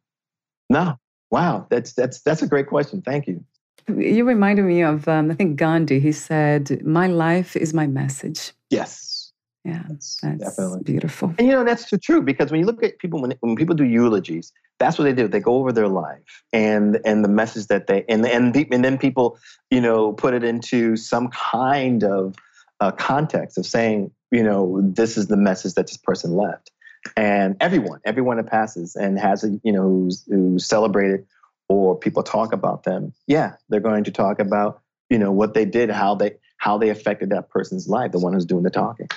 No, 0.69 0.99
wow, 1.31 1.67
that's 1.69 1.93
that's 1.93 2.21
that's 2.21 2.41
a 2.41 2.47
great 2.47 2.67
question. 2.67 3.01
Thank 3.01 3.27
you. 3.27 3.43
You 3.87 4.23
reminded 4.25 4.65
me 4.65 4.81
of 4.81 5.07
um, 5.07 5.31
I 5.31 5.35
think 5.35 5.57
Gandhi. 5.57 5.99
He 5.99 6.11
said, 6.11 6.85
"My 6.85 7.07
life 7.07 7.55
is 7.55 7.73
my 7.73 7.87
message." 7.87 8.51
Yes. 8.69 9.19
Yeah, 9.65 9.83
that's, 9.89 10.17
that's 10.21 10.39
definitely 10.39 10.83
beautiful. 10.83 11.33
And 11.37 11.47
you 11.47 11.53
know 11.53 11.65
that's 11.65 11.91
true 12.01 12.21
because 12.21 12.49
when 12.49 12.61
you 12.61 12.65
look 12.65 12.81
at 12.81 12.97
people 12.97 13.21
when 13.21 13.33
when 13.41 13.55
people 13.55 13.75
do 13.75 13.83
eulogies, 13.83 14.53
that's 14.79 14.97
what 14.97 15.03
they 15.03 15.13
do. 15.13 15.27
They 15.27 15.41
go 15.41 15.55
over 15.55 15.73
their 15.73 15.89
life 15.89 16.43
and 16.53 16.99
and 17.03 17.23
the 17.23 17.29
message 17.29 17.67
that 17.67 17.87
they 17.87 18.05
and 18.07 18.25
and 18.25 18.55
and 18.55 18.85
then 18.85 18.97
people 18.97 19.37
you 19.69 19.81
know 19.81 20.13
put 20.13 20.33
it 20.33 20.43
into 20.43 20.95
some 20.95 21.27
kind 21.29 22.03
of 22.03 22.35
uh, 22.79 22.91
context 22.91 23.57
of 23.57 23.65
saying 23.65 24.11
you 24.31 24.43
know 24.43 24.79
this 24.81 25.17
is 25.17 25.27
the 25.27 25.37
message 25.37 25.73
that 25.73 25.87
this 25.87 25.97
person 25.97 26.31
left 26.35 26.71
and 27.15 27.55
everyone 27.59 27.99
everyone 28.05 28.37
that 28.37 28.47
passes 28.47 28.95
and 28.95 29.19
has 29.19 29.43
a 29.43 29.59
you 29.63 29.71
know 29.71 29.83
who's 29.83 30.25
who's 30.27 30.65
celebrated 30.65 31.25
or 31.69 31.97
people 31.97 32.23
talk 32.23 32.51
about 32.53 32.83
them 32.83 33.13
yeah 33.27 33.53
they're 33.69 33.79
going 33.79 34.03
to 34.03 34.11
talk 34.11 34.39
about 34.39 34.81
you 35.09 35.17
know 35.17 35.31
what 35.31 35.53
they 35.53 35.65
did 35.65 35.89
how 35.89 36.15
they 36.15 36.35
how 36.57 36.77
they 36.77 36.89
affected 36.89 37.29
that 37.31 37.49
person's 37.49 37.87
life 37.87 38.11
the 38.11 38.19
one 38.19 38.33
who's 38.33 38.45
doing 38.45 38.63
the 38.63 38.69
talking. 38.69 39.07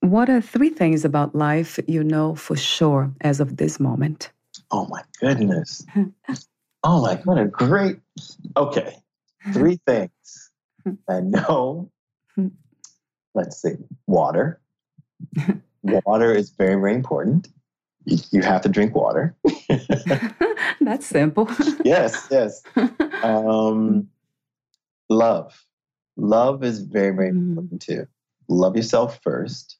What 0.00 0.28
are 0.28 0.40
three 0.40 0.70
things 0.70 1.04
about 1.04 1.34
life 1.34 1.78
you 1.86 2.04
know 2.04 2.34
for 2.34 2.56
sure 2.56 3.12
as 3.20 3.40
of 3.40 3.56
this 3.56 3.80
moment? 3.80 4.30
Oh 4.70 4.86
my 4.86 5.02
goodness. 5.20 5.84
Oh 6.84 7.02
my 7.02 7.16
what 7.24 7.38
a 7.38 7.46
great 7.46 7.98
okay. 8.56 8.96
Three 9.52 9.78
things 9.86 10.50
i 11.08 11.20
know. 11.20 11.90
Let's 13.34 13.62
see 13.62 13.74
water 14.06 14.60
water 15.82 16.32
is 16.34 16.50
very, 16.50 16.74
very 16.74 16.94
important. 16.94 17.48
You, 18.04 18.18
you 18.30 18.42
have 18.42 18.62
to 18.62 18.68
drink 18.68 18.94
water. 18.94 19.34
That's 20.80 21.06
simple. 21.06 21.48
yes, 21.84 22.28
yes. 22.30 22.62
Um, 23.22 24.08
love. 25.08 25.64
Love 26.16 26.64
is 26.64 26.80
very, 26.80 27.14
very 27.14 27.30
mm. 27.30 27.50
important 27.50 27.80
too. 27.80 28.08
Love 28.48 28.74
yourself 28.74 29.20
first. 29.22 29.76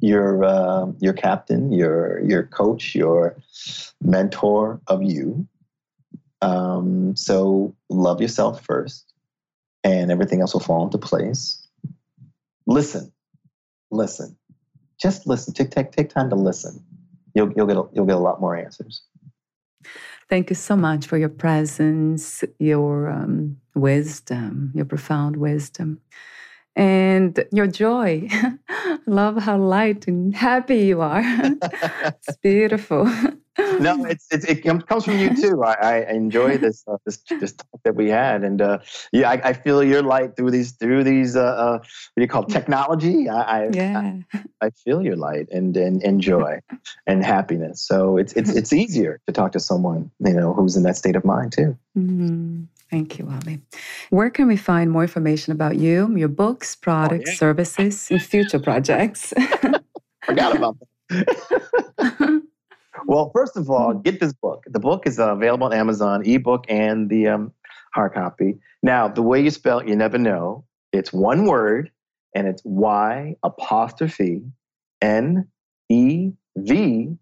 Your 0.00 0.44
uh, 0.44 0.86
your 1.00 1.12
captain, 1.12 1.72
your 1.72 2.20
your 2.20 2.44
coach, 2.44 2.94
your 2.94 3.36
mentor 4.00 4.80
of 4.86 5.02
you. 5.02 5.46
Um, 6.40 7.16
so 7.16 7.74
love 7.88 8.20
yourself 8.20 8.64
first, 8.64 9.12
and 9.82 10.12
everything 10.12 10.40
else 10.40 10.54
will 10.54 10.60
fall 10.60 10.84
into 10.84 10.98
place. 10.98 11.66
Listen, 12.66 13.12
listen 13.90 14.36
just 15.02 15.26
listen. 15.26 15.52
Take 15.52 15.70
take 15.70 15.90
take 15.90 16.08
time 16.08 16.30
to 16.30 16.36
listen. 16.36 16.82
You'll 17.34 17.52
you'll 17.56 17.66
get 17.66 17.76
a, 17.76 17.84
you'll 17.92 18.06
get 18.06 18.16
a 18.16 18.20
lot 18.20 18.40
more 18.40 18.56
answers. 18.56 19.02
Thank 20.30 20.48
you 20.48 20.56
so 20.56 20.76
much 20.76 21.06
for 21.06 21.18
your 21.18 21.28
presence, 21.28 22.44
your 22.58 23.10
um, 23.10 23.58
wisdom, 23.74 24.72
your 24.74 24.84
profound 24.86 25.36
wisdom, 25.36 26.00
and 26.76 27.44
your 27.52 27.66
joy. 27.66 28.28
Love 29.06 29.36
how 29.38 29.58
light 29.58 30.06
and 30.06 30.34
happy 30.34 30.78
you 30.86 31.00
are. 31.02 31.22
it's 31.24 32.36
beautiful 32.36 33.12
no, 33.82 34.04
it's, 34.04 34.26
it's, 34.30 34.44
it 34.44 34.62
comes 34.62 35.04
from 35.04 35.18
you 35.18 35.34
too. 35.42 35.62
I, 35.62 35.74
I 35.74 36.10
enjoy 36.10 36.58
this 36.58 36.84
uh, 36.86 36.96
this 37.04 37.18
this 37.40 37.52
talk 37.52 37.80
that 37.84 37.94
we 37.94 38.08
had, 38.08 38.44
and 38.44 38.60
uh, 38.60 38.78
yeah, 39.12 39.30
I, 39.30 39.40
I, 39.50 39.52
feel 39.52 39.82
your 39.82 40.02
light 40.02 40.36
through 40.36 40.50
these 40.50 40.72
through 40.72 41.04
these 41.04 41.36
uh, 41.36 41.42
uh 41.42 41.78
what 41.78 42.16
do 42.16 42.22
you 42.22 42.28
call 42.28 42.44
it, 42.44 42.50
technology? 42.50 43.28
I 43.28 43.42
I, 43.42 43.70
yeah. 43.72 44.12
I, 44.32 44.44
I 44.60 44.70
feel 44.70 45.02
your 45.02 45.16
light 45.16 45.48
and 45.50 45.76
and, 45.76 46.02
and 46.02 46.20
joy 46.20 46.60
and 47.06 47.24
happiness. 47.24 47.80
So 47.86 48.16
it's 48.16 48.32
it's 48.34 48.50
it's 48.50 48.72
easier 48.72 49.20
to 49.26 49.32
talk 49.32 49.52
to 49.52 49.60
someone 49.60 50.10
you 50.20 50.34
know 50.34 50.54
who's 50.54 50.76
in 50.76 50.82
that 50.84 50.96
state 50.96 51.16
of 51.16 51.24
mind 51.24 51.52
too. 51.52 51.76
Mm-hmm. 51.96 52.64
Thank 52.90 53.18
you, 53.18 53.26
Ali. 53.30 53.62
Where 54.10 54.28
can 54.28 54.48
we 54.48 54.58
find 54.58 54.90
more 54.90 55.00
information 55.00 55.52
about 55.52 55.76
you, 55.78 56.14
your 56.14 56.28
books, 56.28 56.76
products, 56.76 57.30
oh, 57.30 57.32
yeah. 57.32 57.38
services, 57.38 58.10
and 58.10 58.22
future 58.22 58.58
projects? 58.58 59.32
Forgot 60.24 60.56
about 60.56 60.76
that. 61.08 62.42
Well, 63.06 63.30
first 63.34 63.56
of 63.56 63.68
all, 63.70 63.92
mm-hmm. 63.92 64.02
get 64.02 64.20
this 64.20 64.32
book. 64.32 64.64
The 64.66 64.80
book 64.80 65.06
is 65.06 65.18
uh, 65.18 65.34
available 65.34 65.66
on 65.66 65.72
Amazon, 65.72 66.24
ebook 66.24 66.64
and 66.68 67.08
the 67.08 67.28
um, 67.28 67.52
hard 67.94 68.14
copy. 68.14 68.58
Now, 68.82 69.08
the 69.08 69.22
way 69.22 69.40
you 69.42 69.50
spell 69.50 69.80
it, 69.80 69.88
you 69.88 69.96
never 69.96 70.18
know. 70.18 70.64
It's 70.92 71.12
one 71.12 71.46
word, 71.46 71.90
and 72.34 72.46
it's 72.46 72.62
Y 72.64 73.36
apostrophe 73.42 74.42
N 75.00 75.48
E 75.88 76.30
V 76.56 77.16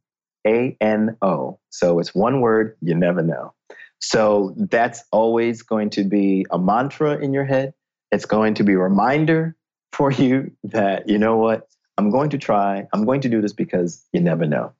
A 0.47 0.76
N 0.81 1.16
O. 1.22 1.59
So 1.70 1.99
it's 1.99 2.14
one 2.14 2.41
word, 2.41 2.76
you 2.81 2.95
never 2.95 3.22
know. 3.22 3.55
So 4.01 4.55
that's 4.57 5.05
always 5.12 5.62
going 5.62 5.91
to 5.91 6.05
be 6.05 6.47
a 6.51 6.59
mantra 6.59 7.18
in 7.18 7.35
your 7.35 7.45
head. 7.45 7.74
It's 8.11 8.24
going 8.24 8.55
to 8.55 8.64
be 8.64 8.72
a 8.72 8.78
reminder 8.78 9.57
for 9.93 10.11
you 10.11 10.51
that, 10.64 11.09
you 11.09 11.18
know 11.18 11.37
what, 11.37 11.68
I'm 11.99 12.11
going 12.11 12.31
to 12.31 12.39
try, 12.39 12.87
I'm 12.93 13.05
going 13.05 13.20
to 13.20 13.28
do 13.28 13.43
this 13.43 13.53
because 13.53 14.05
you 14.12 14.20
never 14.20 14.47
know. 14.47 14.72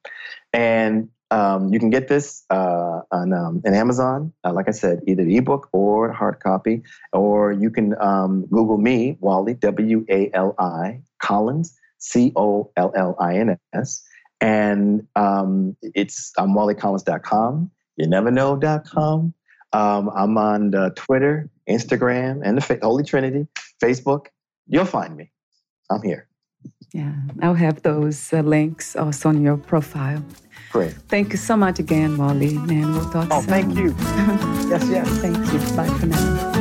And 0.53 1.09
um, 1.31 1.71
you 1.73 1.79
can 1.79 1.89
get 1.89 2.09
this 2.09 2.43
uh, 2.49 3.01
on, 3.11 3.33
um, 3.33 3.61
on 3.65 3.73
Amazon, 3.73 4.33
uh, 4.43 4.51
like 4.51 4.67
I 4.67 4.71
said, 4.71 5.01
either 5.07 5.23
the 5.23 5.37
ebook 5.37 5.69
or 5.71 6.11
hard 6.11 6.41
copy, 6.41 6.83
or 7.13 7.53
you 7.53 7.69
can 7.69 7.95
um, 8.01 8.45
Google 8.47 8.77
me, 8.77 9.17
Wali, 9.21 9.53
W 9.55 10.05
A 10.09 10.29
L 10.33 10.53
I, 10.59 11.01
Collins, 11.21 11.73
C 11.99 12.33
O 12.35 12.71
L 12.75 12.91
L 12.95 13.15
I 13.19 13.37
N 13.37 13.57
S. 13.73 14.03
And 14.41 15.07
um, 15.15 15.77
it's 15.81 16.33
I'm 16.37 16.49
walicollins.com, 16.49 17.71
you 17.95 18.07
never 18.07 18.31
know.com. 18.31 19.33
Um, 19.73 20.09
I'm 20.13 20.37
on 20.37 20.71
Twitter, 20.95 21.49
Instagram, 21.69 22.41
and 22.43 22.57
the 22.57 22.79
Holy 22.81 23.03
Trinity, 23.05 23.47
Facebook. 23.81 24.25
You'll 24.67 24.85
find 24.85 25.15
me. 25.15 25.31
I'm 25.89 26.01
here. 26.01 26.27
Yeah, 26.91 27.13
I'll 27.41 27.53
have 27.53 27.83
those 27.83 28.33
uh, 28.33 28.41
links 28.41 28.95
also 28.95 29.29
on 29.29 29.41
your 29.41 29.57
profile. 29.57 30.23
Great. 30.71 30.93
Thank 31.09 31.31
you 31.31 31.37
so 31.37 31.57
much 31.57 31.79
again, 31.79 32.17
Wali, 32.17 32.55
and 32.55 32.93
we'll 32.93 33.09
talk 33.09 33.27
oh, 33.31 33.41
soon. 33.41 33.49
thank 33.49 33.77
you. 33.77 33.95
yes, 34.69 34.87
yes. 34.89 35.07
Thank 35.19 35.37
you. 35.37 35.75
Bye 35.75 35.87
for 35.99 36.05
now. 36.07 36.51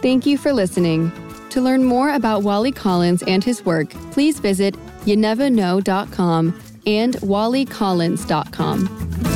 Thank 0.00 0.24
you 0.24 0.38
for 0.38 0.52
listening. 0.52 1.10
To 1.50 1.60
learn 1.60 1.84
more 1.84 2.14
about 2.14 2.42
Wali 2.42 2.70
Collins 2.70 3.22
and 3.22 3.42
his 3.42 3.64
work, 3.64 3.90
please 4.12 4.38
visit 4.38 4.76
ynevano.com 5.04 6.60
and 6.86 7.14
walicollins.com. 7.16 9.35